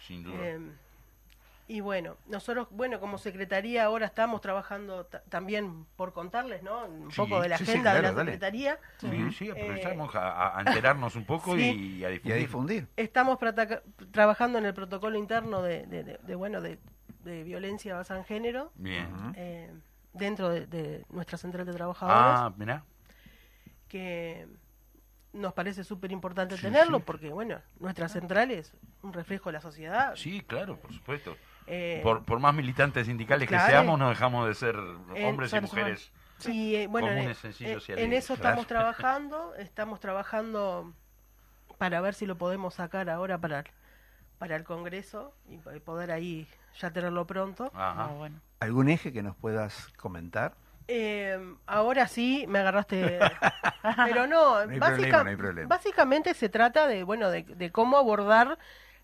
Sin 0.00 0.22
duda. 0.22 0.36
Eh, 0.40 0.58
y 1.68 1.80
bueno, 1.80 2.16
nosotros, 2.26 2.68
bueno, 2.70 3.00
como 3.00 3.18
secretaría 3.18 3.84
ahora 3.84 4.06
estamos 4.06 4.40
trabajando 4.40 5.06
ta- 5.06 5.22
también 5.28 5.84
por 5.96 6.12
contarles, 6.12 6.62
¿no? 6.62 6.84
Un 6.86 7.10
Sí, 7.10 7.16
poco 7.16 7.40
de 7.40 7.48
la 7.48 7.58
sí, 7.58 7.64
sí, 7.64 7.70
agenda 7.72 7.92
de 7.94 8.02
la 8.02 8.12
dale. 8.12 8.32
secretaría. 8.32 8.78
sí, 8.98 9.32
sí, 9.32 9.50
aprovechamos 9.50 10.14
eh, 10.14 10.18
a, 10.18 10.58
a 10.58 10.60
enterarnos 10.60 11.16
un 11.16 11.24
poco 11.24 11.56
sí. 11.56 11.98
y, 11.98 12.04
a 12.04 12.10
Y 12.10 12.14
difundir. 12.14 12.32
a 12.32 12.36
difundir. 12.36 12.88
Estamos 12.96 13.38
trabajando 14.12 14.58
en 14.58 14.66
el 14.66 14.74
protocolo 14.74 15.18
interno 15.18 15.60
de, 15.62 15.86
de- 15.86 16.04
de- 16.04 16.18
de, 16.22 16.34
bueno, 16.36 16.60
de, 16.60 16.78
de 17.24 17.42
violencia 17.42 17.96
basada 17.96 18.20
en 18.20 18.26
género 18.26 18.70
Bien. 18.76 19.08
Eh, 19.34 19.72
dentro 20.12 20.48
de, 20.50 20.66
de 20.66 21.04
nuestra 21.10 21.36
central 21.36 21.66
de 21.66 21.72
trabajadores, 21.72 22.40
Ah, 22.40 22.52
mirá. 22.56 22.84
que 23.88 24.46
nos 25.32 25.52
parece 25.52 25.84
súper 25.84 26.12
importante 26.12 26.56
Sí, 26.56 26.62
tenerlo 26.62 26.98
sí. 26.98 27.04
porque, 27.06 27.28
bueno, 27.30 27.60
nuestra 27.80 28.08
central 28.08 28.50
es 28.50 28.72
un 29.02 29.12
reflejo 29.12 29.48
de 29.50 29.54
la 29.54 29.60
sociedad. 29.60 30.14
Sí, 30.16 30.40
claro, 30.46 30.78
por 30.78 30.92
supuesto. 30.92 31.36
Eh, 31.66 32.00
Por, 32.02 32.24
por 32.24 32.38
más 32.38 32.54
militantes 32.54 33.06
sindicales 33.06 33.48
que 33.48 33.58
seamos, 33.58 33.98
no 33.98 34.08
dejamos 34.08 34.46
de 34.48 34.54
ser 34.54 34.76
Eh, 35.14 35.26
hombres 35.26 35.52
y 35.52 35.60
mujeres. 35.60 36.12
Eh, 36.46 36.86
bueno, 36.90 37.08
en, 37.08 37.14
Comunes, 37.16 37.38
sencillos 37.38 37.88
y 37.88 37.92
en 37.92 37.98
alegres, 37.98 38.24
eso 38.24 38.34
claro. 38.36 38.60
estamos 38.60 38.66
trabajando, 38.68 39.54
estamos 39.56 40.00
trabajando 40.00 40.92
para 41.78 42.00
ver 42.00 42.14
si 42.14 42.26
lo 42.26 42.36
podemos 42.36 42.74
sacar 42.74 43.08
ahora 43.10 43.38
para, 43.38 43.64
para 44.38 44.54
el 44.56 44.64
Congreso 44.64 45.34
y 45.48 45.56
po- 45.58 45.70
poder 45.84 46.10
ahí 46.12 46.46
ya 46.78 46.90
tenerlo 46.90 47.26
pronto. 47.26 47.70
Ajá. 47.74 48.04
Ah, 48.04 48.12
bueno. 48.16 48.40
¿Algún 48.60 48.88
eje 48.88 49.12
que 49.12 49.22
nos 49.22 49.34
puedas 49.36 49.88
comentar? 49.96 50.54
Eh, 50.88 51.38
ahora 51.66 52.06
sí 52.06 52.44
me 52.48 52.60
agarraste, 52.60 53.18
pero 54.04 54.26
no, 54.28 54.64
No 54.66 54.72
hay 54.72 54.78
básica- 54.78 54.94
problema, 54.94 55.24
no 55.24 55.30
hay 55.30 55.36
problema. 55.36 55.68
básicamente 55.68 56.32
se 56.34 56.48
trata 56.48 56.86
de 56.86 57.02
bueno 57.02 57.28
de, 57.30 57.42
de 57.42 57.72
cómo 57.72 57.96
abordar 57.96 58.56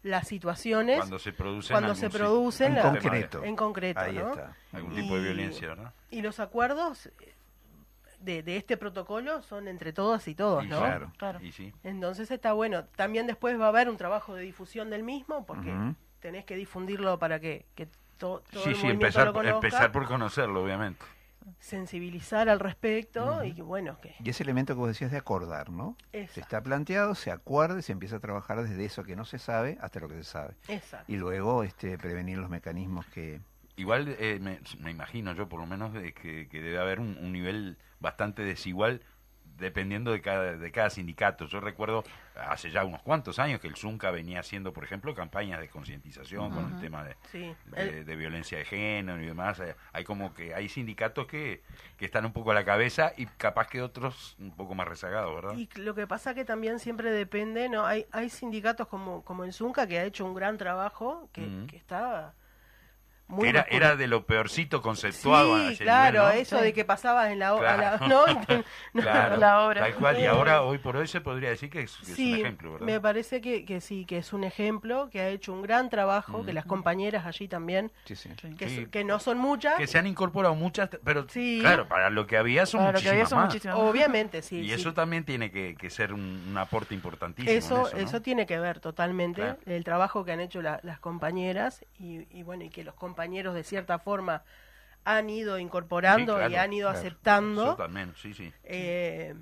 las 0.02 0.26
situaciones 0.26 0.98
Cuando 0.98 1.18
se 1.18 1.32
producen 1.32 1.74
cuando 1.74 1.94
se 1.94 2.10
producen 2.10 2.68
En 2.68 2.74
la- 2.76 2.82
concreto. 2.82 3.44
en 3.44 3.56
concreto, 3.56 4.00
Ahí 4.00 4.14
¿no? 4.16 4.30
está. 4.30 4.56
algún 4.72 4.94
tipo 4.94 5.14
de 5.14 5.20
Y- 5.20 5.24
violencia, 5.24 5.68
¿verdad? 5.68 5.94
Y 6.10 6.22
los 6.22 6.40
acuerdos 6.40 7.08
de, 8.18 8.42
de 8.42 8.56
este 8.56 8.76
protocolo 8.76 9.42
son 9.42 9.68
entre 9.68 9.92
todas 9.92 10.26
y 10.28 10.34
todos, 10.34 10.64
Y 10.64 10.68
¿no? 10.68 10.78
claro. 10.78 11.12
Claro. 11.18 11.40
Y 11.42 11.52
sí. 11.52 11.72
Entonces 11.82 12.30
está 12.30 12.52
bueno. 12.52 12.84
También 12.96 13.26
después 13.26 13.58
va 13.60 13.66
a 13.66 13.68
haber 13.68 13.88
un 13.88 13.96
trabajo 13.96 14.34
de 14.34 14.42
difusión 14.42 14.90
del 14.90 15.02
mismo, 15.02 15.44
porque 15.46 15.72
Ujú. 15.72 15.94
tenés 16.20 16.44
que 16.44 16.54
difundirlo 16.56 17.18
para 17.18 17.40
que, 17.40 17.64
que 17.74 17.86
to- 18.18 18.42
todo 18.52 18.62
Sí, 18.64 18.70
el 18.70 18.76
sí, 18.76 18.86
empezar, 18.88 19.26
lo 19.26 19.32
conozca. 19.32 19.54
empezar 19.56 19.92
por 19.92 20.06
conocerlo, 20.06 20.62
obviamente. 20.62 21.04
Sensibilizar 21.58 22.48
al 22.48 22.60
respecto 22.60 23.44
y 23.44 23.54
que 23.54 23.62
bueno, 23.62 24.00
que 24.00 24.14
Y 24.22 24.30
ese 24.30 24.42
elemento 24.42 24.74
que 24.74 24.78
vos 24.78 24.88
decías 24.88 25.10
de 25.10 25.18
acordar, 25.18 25.70
¿no? 25.70 25.96
Exacto. 26.12 26.34
Se 26.34 26.40
está 26.40 26.62
planteado, 26.62 27.14
se 27.14 27.30
acuerda 27.30 27.78
y 27.78 27.82
se 27.82 27.92
empieza 27.92 28.16
a 28.16 28.20
trabajar 28.20 28.62
desde 28.62 28.84
eso 28.84 29.04
que 29.04 29.16
no 29.16 29.24
se 29.24 29.38
sabe 29.38 29.78
hasta 29.80 30.00
lo 30.00 30.08
que 30.08 30.16
se 30.16 30.24
sabe. 30.24 30.54
Exacto. 30.68 31.10
Y 31.10 31.16
luego 31.16 31.62
este, 31.62 31.98
prevenir 31.98 32.38
los 32.38 32.50
mecanismos 32.50 33.06
que... 33.06 33.40
Igual 33.76 34.14
eh, 34.18 34.38
me, 34.40 34.60
me 34.80 34.90
imagino 34.90 35.32
yo 35.32 35.48
por 35.48 35.58
lo 35.58 35.66
menos 35.66 35.94
de 35.94 36.12
que, 36.12 36.48
que 36.48 36.60
debe 36.60 36.78
haber 36.78 37.00
un, 37.00 37.16
un 37.18 37.32
nivel 37.32 37.78
bastante 38.00 38.42
desigual 38.42 39.00
dependiendo 39.62 40.12
de 40.12 40.20
cada, 40.20 40.56
de 40.56 40.70
cada 40.72 40.90
sindicato. 40.90 41.46
Yo 41.46 41.60
recuerdo 41.60 42.04
hace 42.34 42.70
ya 42.70 42.84
unos 42.84 43.00
cuantos 43.02 43.38
años 43.38 43.60
que 43.60 43.68
el 43.68 43.76
Zunca 43.76 44.10
venía 44.10 44.40
haciendo, 44.40 44.72
por 44.72 44.84
ejemplo, 44.84 45.14
campañas 45.14 45.60
de 45.60 45.68
concientización 45.68 46.50
con 46.50 46.74
el 46.74 46.80
tema 46.80 47.04
de, 47.04 47.16
Sí. 47.30 47.54
de, 47.70 48.16
violencia 48.16 48.58
de 48.58 48.64
género 48.64 49.22
y 49.22 49.26
demás. 49.26 49.60
Eh, 49.60 49.74
Hay 49.92 50.04
como 50.04 50.34
que 50.34 50.54
hay 50.54 50.68
sindicatos 50.68 51.26
que, 51.26 51.62
que 51.96 52.04
están 52.04 52.26
un 52.26 52.32
poco 52.32 52.50
a 52.50 52.54
la 52.54 52.64
cabeza 52.64 53.12
y 53.16 53.26
capaz 53.26 53.68
que 53.68 53.80
otros 53.80 54.36
un 54.38 54.54
poco 54.54 54.74
más 54.74 54.86
rezagados, 54.88 55.34
¿verdad? 55.34 55.56
Y 55.56 55.68
lo 55.80 55.94
que 55.94 56.06
pasa 56.06 56.34
que 56.34 56.44
también 56.44 56.78
siempre 56.78 57.10
depende, 57.10 57.68
¿no? 57.68 57.86
Hay, 57.86 58.06
hay 58.12 58.28
sindicatos 58.28 58.88
como, 58.88 59.24
como 59.24 59.44
el 59.44 59.52
Zunca 59.52 59.86
que 59.86 59.98
ha 59.98 60.04
hecho 60.04 60.24
un 60.26 60.34
gran 60.34 60.58
trabajo, 60.58 61.28
que, 61.32 61.66
que 61.68 61.76
está 61.76 62.34
muy 63.32 63.48
era, 63.48 63.66
era 63.70 63.96
de 63.96 64.06
lo 64.06 64.24
peorcito 64.26 64.82
conceptuado. 64.82 65.70
Sí, 65.70 65.78
claro, 65.78 66.20
nivel, 66.22 66.34
¿no? 66.36 66.40
eso 66.40 66.56
de 66.60 66.72
que 66.72 66.84
pasabas 66.84 67.30
en 67.30 67.38
la, 67.38 67.54
o- 67.54 67.58
a 67.58 67.76
la- 67.76 67.98
Claro. 67.98 68.06
¿no? 68.08 68.26
No, 68.92 69.02
Claro, 69.02 69.36
la. 69.36 69.74
Tal 69.74 69.94
cual, 69.94 70.20
y 70.20 70.26
ahora, 70.26 70.62
hoy 70.62 70.78
por 70.78 70.96
hoy, 70.96 71.06
se 71.08 71.20
podría 71.20 71.48
decir 71.50 71.70
que 71.70 71.80
es, 71.82 71.96
que 71.96 72.10
es 72.12 72.16
Sí, 72.16 72.34
un 72.34 72.40
ejemplo, 72.40 72.72
¿verdad? 72.72 72.86
me 72.86 73.00
parece 73.00 73.40
que, 73.40 73.64
que 73.64 73.80
sí, 73.80 74.04
que 74.04 74.18
es 74.18 74.32
un 74.32 74.44
ejemplo, 74.44 75.08
que 75.10 75.20
ha 75.20 75.28
hecho 75.28 75.52
un 75.52 75.62
gran 75.62 75.88
trabajo, 75.90 76.42
Mm. 76.42 76.46
que 76.46 76.52
las 76.52 76.64
compañeras 76.66 77.26
allí 77.26 77.48
también, 77.48 77.90
Sí, 78.04 78.16
sí. 78.16 78.28
que, 78.58 78.88
que 78.90 79.04
no 79.04 79.18
son 79.18 79.38
muchas, 79.38 79.76
Que 79.76 79.86
se 79.86 79.98
han 79.98 80.06
incorporado 80.06 80.54
muchas, 80.54 80.90
pero 81.04 81.26
Sí. 81.28 81.58
claro, 81.60 81.88
para 81.88 82.10
lo 82.10 82.26
que 82.26 82.36
había 82.36 82.66
son 82.66 82.80
Para 82.80 82.92
lo 82.92 83.00
que 83.02 83.08
había 83.08 83.26
son 83.26 83.38
más. 83.38 83.46
muchísimas. 83.48 83.76
obviamente, 83.78 84.42
sí. 84.42 84.58
y 84.58 84.68
sí. 84.68 84.72
eso 84.74 84.92
también 84.94 85.24
tiene 85.24 85.50
que, 85.50 85.74
que 85.76 85.88
ser 85.90 86.12
un, 86.12 86.44
un 86.50 86.58
aporte 86.58 86.94
importantísimo. 86.94 87.56
Eso, 87.56 87.90
eso, 87.96 88.20
tiene 88.22 88.46
que 88.46 88.58
ver 88.58 88.80
totalmente, 88.80 89.40
Claro. 89.40 89.58
el 89.66 89.84
trabajo 89.84 90.24
que 90.24 90.32
han 90.32 90.40
hecho 90.40 90.60
la- 90.62 90.80
las 90.82 90.98
compañeras 91.00 91.84
y, 91.98 92.26
y 92.36 92.42
bueno, 92.42 92.64
y 92.64 92.68
que 92.70 92.84
los 92.84 92.94
compañeros 92.94 93.21
de 93.30 93.64
cierta 93.64 93.98
forma 93.98 94.42
han 95.04 95.28
ido 95.30 95.58
incorporando 95.58 96.38
Sí, 96.46 96.52
y 96.52 96.56
han 96.56 96.72
ido 96.72 96.88
claro. 96.88 96.98
aceptando. 96.98 97.62
Eso 97.64 97.76
también, 97.76 98.12
sí, 98.16 98.34
sí. 98.34 98.52
Eh, 98.64 99.34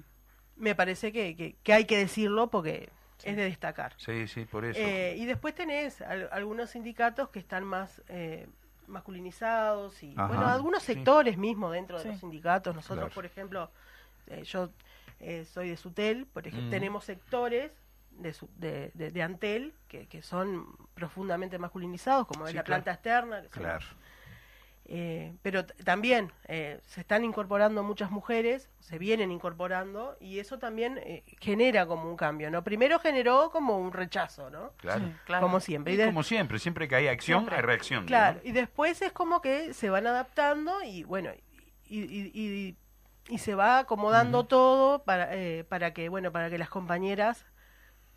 me 0.57 0.74
parece 0.74 1.12
que, 1.12 1.37
que- 1.37 1.57
que 1.62 1.72
hay 1.72 1.85
que 1.85 1.97
decirlo 1.99 2.49
porque 2.51 2.89
es 3.24 3.37
de 3.37 3.45
destacar. 3.45 3.93
Sí, 3.99 4.26
sí, 4.28 4.45
por 4.47 4.64
eso. 4.64 4.81
Eh, 4.81 5.14
y 5.18 5.26
después 5.26 5.55
tenés 5.55 6.01
al- 6.03 6.28
algunos 6.33 6.70
sindicatos 6.70 7.28
que 7.28 7.39
están 7.39 7.64
más 7.64 8.03
eh, 8.09 8.47
masculinizados 8.87 10.03
y 10.03 10.12
Ajá, 10.16 10.26
bueno, 10.28 10.47
algunos 10.49 10.83
sí. 10.83 10.95
sectores 10.95 11.37
mismos 11.39 11.72
dentro 11.72 11.97
de 11.99 12.03
Sí. 12.05 12.09
los 12.11 12.20
sindicatos. 12.20 12.74
Nosotros, 12.74 12.99
Claro. 13.07 13.14
por 13.14 13.26
ejemplo, 13.26 13.70
eh, 14.26 14.43
yo 14.45 14.70
eh, 15.20 15.45
soy 15.45 15.68
de 15.68 15.76
Sutel, 15.76 16.24
por 16.26 16.47
ejemplo, 16.47 16.68
Mm. 16.68 16.70
tenemos 16.70 17.05
sectores 17.05 17.70
de, 18.11 18.32
su- 18.32 18.48
de, 18.56 18.90
de- 18.94 19.11
de 19.11 19.22
Antel 19.22 19.74
que, 19.88 20.06
que 20.06 20.22
son 20.22 20.66
profundamente 20.94 21.58
masculinizados, 21.58 22.26
como 22.26 22.44
es 22.46 22.50
Sí, 22.50 22.56
la 22.56 22.62
claro. 22.64 22.82
planta 22.84 22.92
externa. 22.92 23.40
son- 23.42 23.62
Claro. 23.62 23.86
eh, 24.92 25.32
pero 25.42 25.64
también 25.66 26.32
eh, 26.48 26.80
se 26.86 27.00
están 27.02 27.24
incorporando 27.24 27.82
muchas 27.84 28.11
mujeres, 28.11 28.68
se 28.80 28.98
vienen 28.98 29.30
incorporando 29.30 30.16
y 30.20 30.40
eso 30.40 30.58
también 30.58 30.98
eh, 30.98 31.22
genera 31.40 31.86
como 31.86 32.11
un 32.11 32.16
cambio, 32.16 32.50
¿no? 32.50 32.64
Primero 32.64 32.98
generó 32.98 33.50
como 33.50 33.78
un 33.78 33.92
rechazo, 33.92 34.50
¿no? 34.50 34.72
claro. 34.78 35.04
Sí, 35.06 35.12
claro. 35.26 35.46
Como 35.46 35.61
siempre. 35.61 35.92
Y 35.92 35.96
de- 35.96 36.06
como 36.06 36.22
siempre, 36.24 36.58
siempre 36.58 36.88
que 36.88 36.96
hay 36.96 37.06
acción, 37.06 37.40
Siempre. 37.40 37.56
hay 37.56 37.62
reacción. 37.62 38.04
claro, 38.06 38.40
¿no? 38.42 38.48
y 38.48 38.52
después 38.52 39.00
es 39.02 39.12
como 39.12 39.40
que 39.40 39.72
se 39.74 39.90
van 39.90 40.06
adaptando 40.08 40.82
y 40.82 41.04
bueno, 41.04 41.30
y, 41.86 42.00
y, 42.00 42.30
y- 42.34 42.76
y 43.28 43.38
se 43.38 43.54
va 43.54 43.78
acomodando 43.78 44.44
todo 44.46 45.04
para, 45.04 45.36
eh, 45.36 45.62
para 45.62 45.92
que, 45.92 46.08
bueno, 46.08 46.32
para 46.32 46.50
que 46.50 46.58
las 46.58 46.68
compañeras 46.68 47.46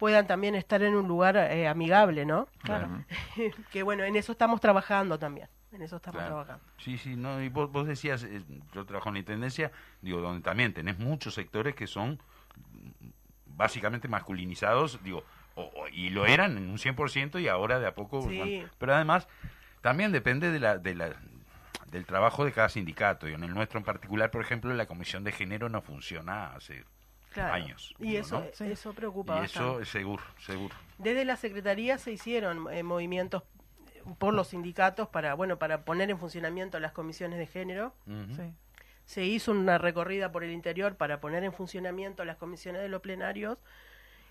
puedan 0.04 0.28
también 0.28 0.54
estar 0.54 0.84
en 0.84 0.96
un 0.98 1.08
lugar 1.08 1.38
eh, 1.38 1.66
amigable, 1.66 2.26
¿no? 2.26 2.50
Claro. 2.62 2.90
que 3.72 3.84
bueno, 3.84 4.04
en 4.04 4.18
eso 4.18 4.34
estamos 4.34 4.60
trabajando 4.60 5.18
también, 5.18 5.48
en 5.72 5.82
eso 5.82 5.96
estamos 5.96 6.20
Claro. 6.20 6.36
trabajando. 6.44 6.64
Sí, 6.78 6.98
sí, 6.98 7.16
no, 7.16 7.42
y 7.42 7.48
vos, 7.48 7.72
vos 7.72 7.88
decías, 7.88 8.26
eh, 8.26 8.42
yo 8.74 8.84
trabajo 8.86 9.08
en 9.08 9.14
la 9.14 9.20
Intendencia, 9.20 9.72
digo, 10.02 10.20
donde 10.20 10.42
también 10.44 10.74
tenés 10.74 11.00
muchos 11.00 11.36
sectores 11.36 11.74
que 11.74 11.88
son 11.88 12.20
básicamente 13.46 14.10
masculinizados, 14.10 15.02
digo, 15.06 15.24
o- 15.56 15.72
o- 15.74 15.88
y 15.88 16.10
lo 16.10 16.26
eran 16.26 16.58
en 16.58 16.70
un 16.70 16.78
100% 16.78 17.40
y 17.40 17.48
ahora 17.48 17.80
de 17.80 17.88
a 17.88 17.96
poco... 17.96 18.28
Sí. 18.28 18.66
pero 18.78 18.96
además, 18.96 19.30
también 19.80 20.12
depende 20.12 20.52
de 20.52 20.60
la, 20.60 20.78
de 20.80 20.96
la, 20.96 21.12
del 21.88 22.06
trabajo 22.06 22.44
de 22.44 22.52
cada 22.52 22.68
sindicato, 22.68 23.30
y 23.30 23.34
en 23.34 23.44
el 23.46 23.54
nuestro 23.54 23.78
en 23.80 23.86
particular, 23.86 24.32
por 24.32 24.42
ejemplo, 24.42 24.74
la 24.74 24.86
Comisión 24.86 25.24
de 25.24 25.32
Género 25.32 25.70
no 25.70 25.82
funciona 25.82 26.48
hace 26.56 26.84
Claro. 27.34 27.54
años. 27.54 27.94
Y 28.00 28.10
digo, 28.10 28.20
eso, 28.22 28.40
¿no? 28.40 28.46
Sí. 28.54 28.64
eso 28.72 28.94
preocupa 28.94 29.42
Y 29.42 29.46
eso 29.46 29.60
bastante. 29.60 29.84
es 29.84 29.90
seguro, 29.90 30.24
seguro. 30.40 30.76
Desde 30.98 31.26
la 31.26 31.36
Secretaría 31.36 31.98
se 31.98 32.12
hicieron 32.12 32.72
eh, 32.74 32.84
movimientos 32.84 33.44
eh, 33.96 34.02
por 34.18 34.34
los 34.34 34.48
sindicatos 34.50 35.08
para, 35.10 35.34
bueno, 35.34 35.58
para 35.60 35.84
poner 35.86 36.10
en 36.10 36.18
funcionamiento 36.20 36.80
las 36.80 36.92
comisiones 36.92 37.40
de 37.40 37.48
género. 37.48 37.94
Sí. 38.36 38.54
Se 39.06 39.26
hizo 39.26 39.52
una 39.52 39.78
recorrida 39.78 40.32
por 40.32 40.44
el 40.46 40.52
interior 40.52 40.96
para 40.96 41.20
poner 41.20 41.44
en 41.44 41.52
funcionamiento 41.52 42.24
las 42.24 42.38
comisiones 42.38 42.82
de 42.82 42.88
los 42.88 43.02
plenarios 43.02 43.58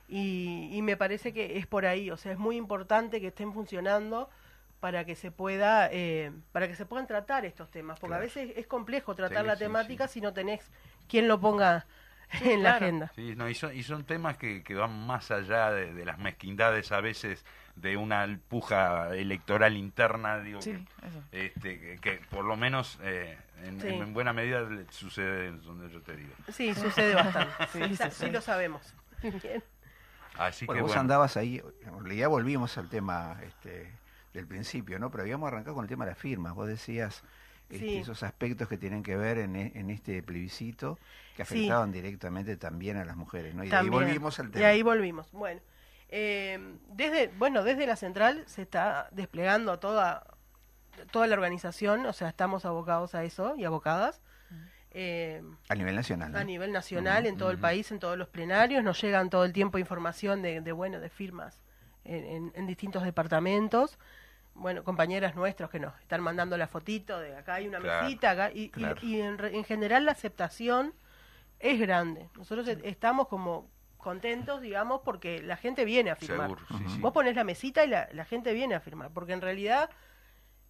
y, 0.09 0.69
y 0.73 0.83
me 0.83 0.97
parece 0.97 1.33
que 1.33 1.59
es 1.59 1.67
por 1.67 1.87
ahí, 1.87 2.11
o 2.11 2.17
sea, 2.17 2.33
es 2.33 2.39
muy 2.39 2.57
importante 2.57 3.21
que 3.21 3.29
estén 3.29 3.53
funcionando 3.53 4.29
para 4.81 5.05
que 5.05 5.15
se 5.15 5.31
pueda 5.31 5.89
eh, 5.93 6.33
para 6.51 6.67
que 6.67 6.75
se 6.75 6.85
puedan 6.87 7.07
tratar 7.07 7.45
estos 7.45 7.71
temas, 7.71 8.01
porque 8.01 8.11
Claro. 8.11 8.23
a 8.23 8.25
veces 8.25 8.53
es 8.57 8.67
complejo 8.67 9.15
tratar 9.15 9.43
Sí, 9.43 9.47
la 9.47 9.55
sí, 9.57 9.61
temática 9.65 10.09
si 10.09 10.21
no 10.21 10.33
tenés 10.33 10.71
quien 11.09 11.29
lo 11.29 11.39
ponga 11.41 11.87
en 12.43 12.63
la 12.63 12.77
agenda. 12.77 13.13
Sí, 13.15 13.35
no, 13.37 13.49
y, 13.49 13.55
son, 13.55 13.77
y 13.77 13.83
son 13.83 14.05
temas 14.05 14.37
que, 14.37 14.63
que 14.63 14.75
van 14.75 15.07
más 15.07 15.31
allá 15.31 15.71
de, 15.71 15.93
de 15.95 16.05
las 16.05 16.19
mezquindades 16.19 16.91
a 16.93 17.01
veces 17.01 17.45
de 17.77 17.97
una 17.97 18.27
puja 18.49 19.15
electoral 19.17 19.77
interna, 19.77 20.39
digo, 20.41 20.61
Sí, 20.61 20.73
que, 20.73 21.07
eso. 21.09 21.23
este, 21.33 21.81
que, 21.81 21.99
que 21.99 22.13
por 22.31 22.45
lo 22.45 22.57
menos 22.57 22.99
eh, 23.03 23.39
en, 23.65 23.81
Sí. 23.81 23.89
en 23.89 24.13
buena 24.13 24.33
medida 24.33 24.61
le 24.63 24.85
sucede 24.91 25.53
donde 25.53 25.91
yo 25.91 26.01
te 26.03 26.17
digo. 26.17 26.33
Sí, 26.53 26.75
sucede 26.75 27.15
bastante. 27.15 27.53
Sí, 28.11 28.31
lo 28.31 28.41
sabemos. 28.41 28.95
Bien. 29.23 29.63
Así 30.39 30.65
Bueno, 30.67 30.79
que 30.79 30.83
vos 30.83 30.91
bueno, 30.91 31.01
andabas 31.03 31.37
ahí, 31.37 31.63
realidad 32.03 32.29
volvimos 32.29 32.77
al 32.79 32.89
tema 32.89 33.39
este, 33.45 33.93
del 34.33 34.47
principio, 34.47 34.99
¿no? 34.99 35.11
Pero 35.11 35.23
habíamos 35.25 35.47
arrancado 35.49 35.75
con 35.75 35.85
el 35.85 35.89
tema 35.91 36.05
de 36.07 36.13
las 36.13 36.19
firmas. 36.19 36.55
Vos 36.55 36.69
decías 36.69 37.23
este, 37.73 37.87
Sí. 37.87 37.97
esos 37.99 38.23
aspectos 38.23 38.69
que 38.69 38.77
tienen 38.79 39.03
que 39.03 39.17
ver 39.17 39.39
en, 39.39 39.57
e- 39.57 39.73
en 39.75 39.91
este 39.91 40.23
plebiscito 40.23 40.99
que 41.37 41.45
Sí. 41.45 41.55
afectaban 41.57 41.91
directamente 41.93 42.57
también 42.57 42.97
a 42.99 43.05
las 43.05 43.17
mujeres, 43.17 43.55
¿no? 43.55 43.65
Y 43.65 43.69
de 43.71 43.77
ahí 43.77 43.89
volvimos 43.89 44.39
al 44.39 44.49
Y 44.49 44.51
tema. 44.53 44.67
ahí 44.69 44.83
volvimos. 44.83 45.31
Bueno, 45.33 45.61
eh, 46.11 46.59
desde 46.89 47.29
bueno 47.39 47.63
desde 47.65 47.87
la 47.87 47.97
central 47.97 48.45
se 48.47 48.63
está 48.63 49.09
desplegando 49.13 49.79
toda 49.79 50.27
toda 51.11 51.27
la 51.27 51.35
organización, 51.35 52.05
o 52.05 52.13
sea, 52.13 52.29
estamos 52.29 52.67
abocados 52.67 53.15
a 53.15 53.25
eso 53.25 53.55
y 53.57 53.65
abocadas. 53.65 54.21
Eh, 54.95 55.43
A 55.71 55.75
nivel 55.75 55.97
nacional. 55.97 56.37
a 56.37 56.45
nivel 56.45 56.71
nacional, 56.71 57.25
en 57.27 57.39
todo 57.39 57.51
el 57.51 57.57
país, 57.57 57.91
en 57.93 57.99
todos 57.99 58.19
los 58.19 58.29
plenarios, 58.29 58.85
nos 58.85 59.01
llegan 59.01 59.31
todo 59.31 59.47
el 59.47 59.55
tiempo 59.55 59.79
información 59.79 60.43
de, 60.43 60.61
de 60.61 60.73
bueno, 60.73 61.01
de 61.01 61.09
firmas 61.09 61.63
en, 62.05 62.25
en- 62.27 62.53
en 62.55 62.67
distintos 62.67 63.03
departamentos. 63.05 63.99
Bueno, 64.55 64.85
compañeras 64.85 65.35
nuestros 65.35 65.71
que 65.71 65.81
nos 65.81 65.99
están 66.01 66.21
mandando 66.23 66.57
la 66.57 66.69
fotito 66.69 67.19
de 67.19 67.37
acá 67.37 67.55
hay 67.55 67.67
una 67.69 67.79
Claro, 67.81 68.05
mesita, 68.05 68.31
acá, 68.33 68.51
y, 68.53 68.65
y- 68.65 68.71
claro. 68.71 69.01
y 69.03 69.21
en, 69.21 69.39
re- 69.39 69.57
en 69.57 69.65
general 69.65 70.05
la 70.05 70.13
aceptación 70.13 70.95
es 71.59 71.81
grande. 71.81 72.29
Nosotros 72.37 72.69
estamos 72.69 73.29
como 73.29 73.71
contentos, 73.97 74.61
digamos, 74.61 75.01
porque 75.05 75.41
la 75.43 75.57
gente 75.57 75.85
viene 75.85 76.11
a 76.11 76.17
firmar. 76.17 76.49
seguro, 76.49 76.63
sí, 76.69 76.85
sí. 76.97 77.01
Vos 77.01 77.13
ponés 77.13 77.35
la 77.37 77.45
mesita 77.45 77.85
y 77.85 77.89
la, 77.89 78.09
la 78.13 78.25
gente 78.25 78.53
viene 78.53 78.75
a 78.75 78.81
firmar, 78.81 79.11
porque 79.13 79.33
en 79.33 79.41
realidad 79.41 79.89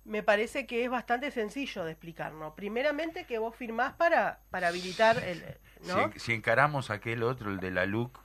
me 0.05 0.22
parece 0.22 0.66
que 0.66 0.85
es 0.85 0.91
bastante 0.91 1.30
sencillo 1.30 1.85
de 1.85 1.93
explicar, 1.93 2.33
¿no? 2.33 2.55
Primeramente 2.55 3.24
que 3.24 3.39
vos 3.39 3.55
firmás 3.55 3.95
para, 3.95 4.41
para 4.51 4.68
habilitar 4.68 5.16
el... 5.24 5.43
¿no? 5.87 6.11
si, 6.12 6.18
si 6.18 6.33
encaramos 6.35 6.91
aquel 6.91 7.22
otro, 7.22 7.51
el 7.51 7.59
de 7.61 7.70
la 7.70 7.87
LUC, 7.87 8.18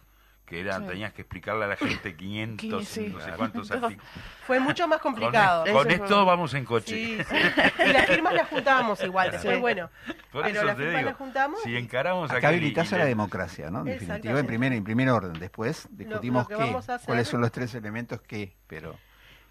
que 0.47 0.61
era, 0.61 0.79
Sí. 0.79 0.85
tenías 0.87 1.13
que 1.13 1.21
explicarle 1.23 1.65
a 1.65 1.67
la 1.67 1.75
gente 1.75 2.15
500, 2.17 2.87
Sí. 2.87 3.09
no 3.13 3.19
sé 3.19 3.31
cuántos 3.37 3.69
artículos. 3.69 4.01
Fue 4.47 4.59
mucho 4.59 4.87
más 4.87 4.99
Con, 5.01 5.13
complicado. 5.13 5.65
e- 5.65 5.73
con 5.73 5.91
esto 5.91 6.07
fue- 6.07 6.25
vamos 6.25 6.53
en 6.53 6.65
coche. 6.65 6.95
Sí, 6.95 7.17
sí. 7.29 7.35
Y 7.85 7.93
las 7.93 8.05
firmas 8.07 8.33
las 8.33 8.47
juntábamos 8.47 9.03
igual, 9.03 9.29
después 9.31 9.59
bueno. 9.59 9.89
Por 10.31 10.43
pero 10.43 10.55
eso 10.55 10.63
las 10.65 10.77
te 10.77 10.81
firmas 10.83 10.97
digo, 10.99 11.09
las 11.09 11.17
juntamos 11.17 11.61
si 11.63 11.75
encaramos 11.75 12.31
Acá 12.31 12.47
habilitas 12.47 12.91
a 12.93 12.97
la 12.97 13.05
democracia, 13.05 13.69
¿no? 13.69 13.79
En 13.79 13.85
definitiva, 13.85 14.39
en 14.39 14.47
primer, 14.47 14.71
en 14.73 14.83
primer 14.83 15.09
orden. 15.09 15.33
Después 15.33 15.87
discutimos 15.91 16.49
lo 16.49 16.57
que 16.57 16.63
qué, 16.63 16.77
hacer- 16.77 17.05
cuáles 17.05 17.27
son 17.27 17.41
los 17.41 17.51
tres 17.51 17.75
elementos 17.75 18.21
que, 18.21 18.55
pero 18.67 18.97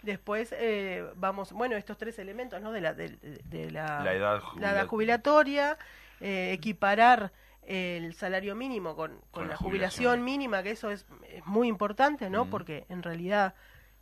Después 0.03 0.55
eh, 0.57 1.05
vamos, 1.17 1.53
bueno, 1.53 1.75
estos 1.77 1.99
tres 1.99 2.19
elementos, 2.21 2.61
¿no? 2.63 2.71
De 2.73 2.81
la, 2.81 2.95
de, 2.95 3.09
de 3.45 3.71
la, 3.71 4.01
La 4.05 4.13
edad 4.15 4.41
la 4.57 4.71
edad 4.73 4.87
jubila- 4.87 4.87
jubilatoria, 4.87 5.79
eh, 6.21 6.53
equiparar 6.53 7.33
el 7.67 8.15
salario 8.15 8.55
mínimo 8.55 8.95
con, 8.97 9.11
con, 9.13 9.21
Con 9.31 9.43
la, 9.45 9.51
la 9.51 9.57
jubilación. 9.57 10.05
jubilación. 10.21 10.25
mínima, 10.25 10.63
que 10.63 10.71
eso 10.71 10.91
es, 10.91 11.05
es 11.29 11.45
muy 11.47 11.69
importante, 11.69 12.31
¿no? 12.31 12.45
Mm. 12.47 12.51
Porque 12.51 12.87
en 12.89 13.03
realidad 13.03 13.55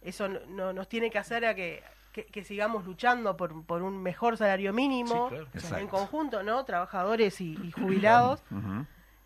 eso 0.03 0.29
no, 0.29 0.41
no- 0.49 0.73
nos 0.73 0.89
tiene 0.89 1.11
que 1.11 1.19
hacer 1.19 1.45
a 1.47 1.55
que 1.55 1.83
que, 2.13 2.27
que 2.27 2.45
sigamos 2.45 2.85
luchando 2.85 3.37
por, 3.37 3.65
por 3.67 3.83
un 3.83 4.01
mejor 4.01 4.37
salario 4.37 4.73
mínimo 4.73 5.31
Sí, 5.31 5.59
claro. 5.67 5.79
en 5.79 5.89
conjunto, 5.89 6.45
¿no? 6.45 6.65
Trabajadores 6.65 7.41
y, 7.41 7.59
y 7.61 7.73
jubilados, 7.73 8.41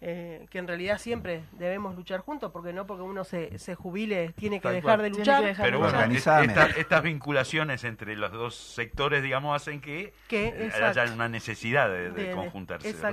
eh, 0.01 0.47
que 0.51 0.59
en 0.59 0.69
realidad 0.69 0.97
siempre 0.99 1.43
debemos 1.53 1.97
luchar 1.97 2.21
juntos, 2.21 2.51
porque 2.53 2.73
no 2.73 2.87
porque 2.87 3.03
uno 3.03 3.25
se, 3.25 3.59
se 3.59 3.75
jubile 3.75 4.33
tiene 4.39 4.57
que 4.59 4.63
Tal 4.63 4.75
dejar 4.77 4.99
cual. 5.01 5.13
de 5.13 5.19
luchar. 5.19 5.45
dejar 5.45 5.67
Pero 5.67 5.79
de 5.79 5.85
bueno, 5.93 6.01
es- 6.15 6.27
esta- 6.27 6.67
estas 6.79 7.03
vinculaciones 7.03 7.83
entre 7.85 8.15
los 8.17 8.31
dos 8.33 8.55
sectores, 8.55 9.23
digamos, 9.23 9.55
hacen 9.61 9.81
que 9.83 10.15
Que, 10.29 10.47
eh, 10.49 10.71
haya 10.83 11.13
una 11.13 11.29
necesidad 11.29 11.91
de, 11.91 12.11
de 12.13 12.25
de- 12.29 12.35
conjuntarse. 12.35 12.87
¿verdad? 12.93 13.09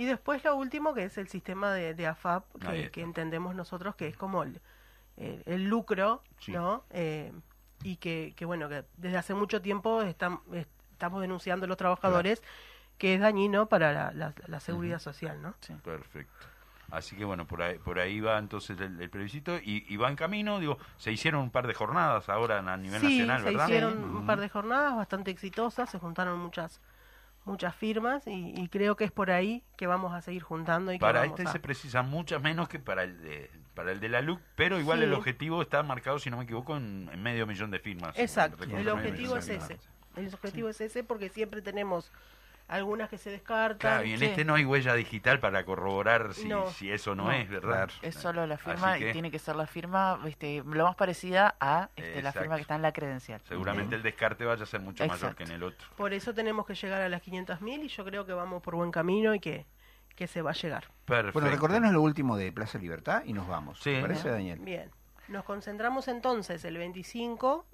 Y 0.00 0.06
después 0.06 0.42
lo 0.44 0.56
último 0.56 0.94
que 0.94 1.04
es 1.04 1.18
el 1.18 1.28
sistema 1.28 1.74
de, 1.74 1.92
de 1.92 2.06
AFAP, 2.06 2.44
que, 2.90 3.02
entendemos 3.02 3.54
nosotros 3.54 3.96
que 3.96 4.08
es 4.08 4.16
como 4.16 4.44
el, 4.44 4.58
el- 5.18 5.42
el 5.44 5.64
lucro, 5.64 6.22
Sí. 6.38 6.52
¿no? 6.52 6.84
Eh, 6.88 7.30
y 7.82 7.96
que, 7.96 8.32
que, 8.34 8.46
bueno, 8.46 8.70
que 8.70 8.86
desde 8.96 9.18
hace 9.18 9.34
mucho 9.34 9.60
tiempo 9.60 10.00
estam- 10.00 10.40
estamos 10.92 11.20
denunciando 11.20 11.66
los 11.66 11.76
trabajadores 11.76 12.42
que 12.96 13.12
es 13.12 13.20
dañino 13.20 13.66
para 13.66 13.92
la, 13.92 14.10
la- 14.12 14.32
la 14.46 14.60
seguridad 14.60 15.00
social, 15.00 15.42
¿no? 15.42 15.52
Perfecto. 15.84 16.46
Así 16.90 17.14
que 17.14 17.26
bueno, 17.26 17.46
por 17.46 17.60
ahí, 17.60 17.76
por 17.78 17.98
ahí 17.98 18.20
va 18.20 18.38
entonces 18.38 18.80
el, 18.80 18.98
el 19.02 19.10
plebiscito 19.10 19.58
y, 19.58 19.84
y 19.86 19.98
va 19.98 20.08
en 20.08 20.16
camino, 20.16 20.60
digo, 20.60 20.78
se 20.96 21.12
hicieron 21.12 21.42
un 21.42 21.50
par 21.50 21.66
de 21.66 21.74
jornadas 21.74 22.30
ahora 22.30 22.60
a 22.60 22.76
nivel 22.78 23.00
sí, 23.02 23.04
nacional, 23.18 23.42
se 23.42 23.52
¿verdad? 23.52 23.66
hicieron 23.66 24.02
Ujú. 24.02 24.18
un 24.20 24.26
par 24.26 24.40
de 24.40 24.48
jornadas 24.48 24.96
bastante 24.96 25.30
exitosas, 25.30 25.90
se 25.90 25.98
juntaron 25.98 26.38
muchas 26.38 26.80
muchas 27.50 27.74
firmas 27.74 28.26
y, 28.26 28.54
y 28.56 28.68
creo 28.68 28.96
que 28.96 29.04
es 29.04 29.10
por 29.12 29.30
ahí 29.30 29.62
que 29.76 29.86
vamos 29.86 30.12
a 30.14 30.22
seguir 30.22 30.42
juntando 30.42 30.92
y 30.92 30.96
que 30.96 31.00
Para 31.00 31.24
este 31.26 31.42
a- 31.42 31.52
se 31.52 31.58
precisan 31.60 32.08
muchas 32.08 32.40
menos 32.40 32.68
que 32.68 32.78
para 32.78 33.02
el 33.02 33.20
de, 33.22 33.50
para 33.74 33.92
el 33.92 34.00
de 34.00 34.08
la 34.08 34.20
LUC, 34.22 34.40
pero 34.56 34.78
igual 34.78 34.98
Sí. 34.98 35.04
el 35.04 35.12
objetivo 35.14 35.60
está 35.62 35.82
marcado, 35.82 36.18
si 36.18 36.30
no 36.30 36.36
me 36.38 36.44
equivoco, 36.44 36.76
en, 36.76 37.10
en 37.12 37.22
medio 37.22 37.46
millón 37.46 37.70
de 37.70 37.78
firmas. 37.80 38.16
Exacto, 38.18 38.64
el 38.64 38.88
objetivo 38.88 39.36
es 39.36 39.48
ese. 39.48 39.78
El 40.16 40.32
objetivo 40.32 40.68
es 40.68 40.80
ese 40.80 41.04
porque 41.04 41.28
siempre 41.28 41.60
tenemos 41.62 42.10
algunas 42.70 43.08
que 43.10 43.18
se 43.18 43.30
descartan. 43.30 43.78
Claro, 43.78 44.04
y 44.04 44.12
en 44.12 44.18
Sí. 44.20 44.24
este 44.26 44.44
no 44.44 44.54
hay 44.54 44.64
huella 44.64 44.94
digital 44.94 45.40
para 45.40 45.64
corroborar 45.64 46.32
si, 46.34 46.48
No. 46.48 46.70
si 46.70 46.90
eso 46.90 47.14
no, 47.14 47.24
No. 47.24 47.32
es, 47.32 47.48
¿verdad? 47.50 47.90
Es 48.00 48.14
solo 48.14 48.46
la 48.46 48.56
firma 48.56 48.96
que- 48.96 49.10
y 49.10 49.12
tiene 49.12 49.30
que 49.30 49.38
ser 49.38 49.56
la 49.56 49.66
firma 49.66 50.20
este, 50.26 50.62
lo 50.64 50.84
más 50.84 50.94
parecida 50.96 51.56
a 51.60 51.90
este, 51.96 52.22
la 52.22 52.32
firma 52.32 52.54
que 52.56 52.62
está 52.62 52.76
en 52.76 52.82
la 52.82 52.92
credencial. 52.92 53.40
Seguramente 53.48 53.96
el 53.96 54.02
descarte 54.02 54.44
vaya 54.44 54.62
a 54.62 54.66
ser 54.66 54.80
mucho 54.80 55.06
mayor 55.06 55.34
que 55.34 55.42
en 55.44 55.50
el 55.50 55.62
otro. 55.62 55.86
Por 55.96 56.12
eso 56.12 56.32
tenemos 56.32 56.64
que 56.66 56.74
llegar 56.74 57.02
a 57.02 57.08
las 57.08 57.22
500.000 57.22 57.82
y 57.82 57.88
yo 57.88 58.04
creo 58.04 58.24
que 58.24 58.32
vamos 58.32 58.62
por 58.62 58.76
buen 58.76 58.90
camino 58.90 59.34
y 59.34 59.40
que, 59.40 59.66
que 60.14 60.26
se 60.26 60.40
va 60.42 60.50
a 60.50 60.54
llegar. 60.54 60.84
Perfecto. 61.06 61.32
Bueno, 61.40 61.50
recordarnos 61.50 61.92
lo 61.92 62.02
último 62.02 62.36
de 62.36 62.52
Plaza 62.52 62.78
Libertad 62.78 63.22
y 63.24 63.32
nos 63.32 63.48
vamos. 63.48 63.80
Sí. 63.80 63.94
¿Te 63.94 64.00
parece, 64.02 64.28
Daniel? 64.30 64.58
Bien. 64.60 64.90
Nos 65.28 65.44
concentramos 65.44 66.08
entonces 66.08 66.64
el 66.64 66.76
25 66.76 67.64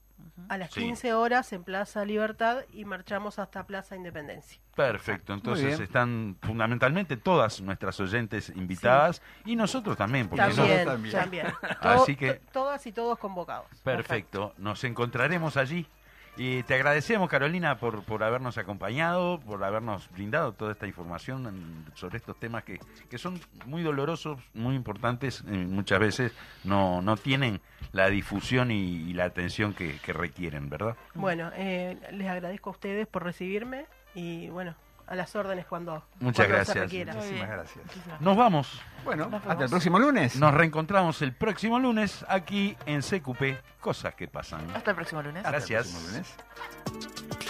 a 0.48 0.58
las 0.58 0.70
Sí. 0.72 0.80
15 0.80 1.14
horas 1.14 1.52
en 1.52 1.64
Plaza 1.64 2.04
Libertad 2.04 2.58
y 2.72 2.84
marchamos 2.84 3.38
hasta 3.38 3.64
Plaza 3.66 3.96
Independencia. 3.96 4.60
Perfecto, 4.74 5.32
entonces 5.32 5.80
están 5.80 6.36
fundamentalmente 6.42 7.16
todas 7.16 7.60
nuestras 7.62 7.98
oyentes 8.00 8.50
invitadas 8.54 9.22
y 9.44 9.56
nosotros 9.56 9.96
también, 9.96 10.28
porque 10.28 10.44
También, 10.44 10.84
no? 10.84 10.90
también. 10.92 11.14
También. 11.14 11.46
Así 11.80 12.14
que- 12.16 12.34
to- 12.34 12.52
Todas 12.52 12.86
y 12.86 12.92
todos 12.92 13.18
convocados. 13.18 13.66
Perfecto, 13.82 14.54
nos 14.58 14.84
encontraremos 14.84 15.56
allí. 15.56 15.86
Y 16.38 16.62
te 16.64 16.74
agradecemos, 16.74 17.30
Carolina, 17.30 17.78
por, 17.78 18.02
por 18.04 18.22
habernos 18.22 18.58
acompañado, 18.58 19.40
por 19.40 19.64
habernos 19.64 20.10
brindado 20.10 20.52
toda 20.52 20.72
esta 20.72 20.86
información 20.86 21.84
sobre 21.94 22.18
estos 22.18 22.38
temas 22.38 22.62
que, 22.64 22.78
que 23.08 23.16
son 23.16 23.40
muy 23.64 23.82
dolorosos, 23.82 24.38
muy 24.52 24.74
importantes, 24.74 25.42
eh, 25.48 25.50
muchas 25.50 25.98
veces 25.98 26.32
no, 26.62 27.00
no 27.00 27.16
tienen 27.16 27.60
la 27.92 28.10
difusión 28.10 28.70
y, 28.70 29.08
y 29.08 29.14
la 29.14 29.24
atención 29.24 29.72
que, 29.72 29.98
que 30.00 30.12
requieren, 30.12 30.68
¿verdad? 30.68 30.96
Bueno, 31.14 31.50
eh, 31.54 31.96
les 32.12 32.28
agradezco 32.28 32.68
a 32.70 32.72
ustedes 32.74 33.06
por 33.06 33.24
recibirme 33.24 33.86
y 34.14 34.48
bueno, 34.50 34.74
a 35.06 35.14
las 35.14 35.34
órdenes 35.36 35.66
cuando, 35.66 36.04
Muchas 36.20 36.46
cuando 36.46 36.54
gracias. 36.56 36.74
se 36.74 36.80
requiera. 36.80 37.14
Muchísimas 37.14 37.48
gracias. 37.48 37.84
Nos 38.20 38.36
vamos. 38.36 38.80
Bueno, 39.04 39.26
Nos 39.26 39.46
hasta 39.46 39.64
el 39.64 39.70
próximo 39.70 39.98
lunes. 39.98 40.36
Nos 40.36 40.52
reencontramos 40.52 41.22
el 41.22 41.32
próximo 41.32 41.78
lunes 41.78 42.24
aquí 42.28 42.76
en 42.86 43.02
CQP, 43.02 43.80
cosas 43.80 44.14
que 44.14 44.26
pasan. 44.28 44.68
Hasta 44.74 44.90
el 44.90 44.96
próximo 44.96 45.22
lunes. 45.22 45.44
Hasta 45.44 45.48
el 45.48 45.54
Gracias. 45.66 45.88
próximo 45.88 46.10
lunes. 46.10 47.45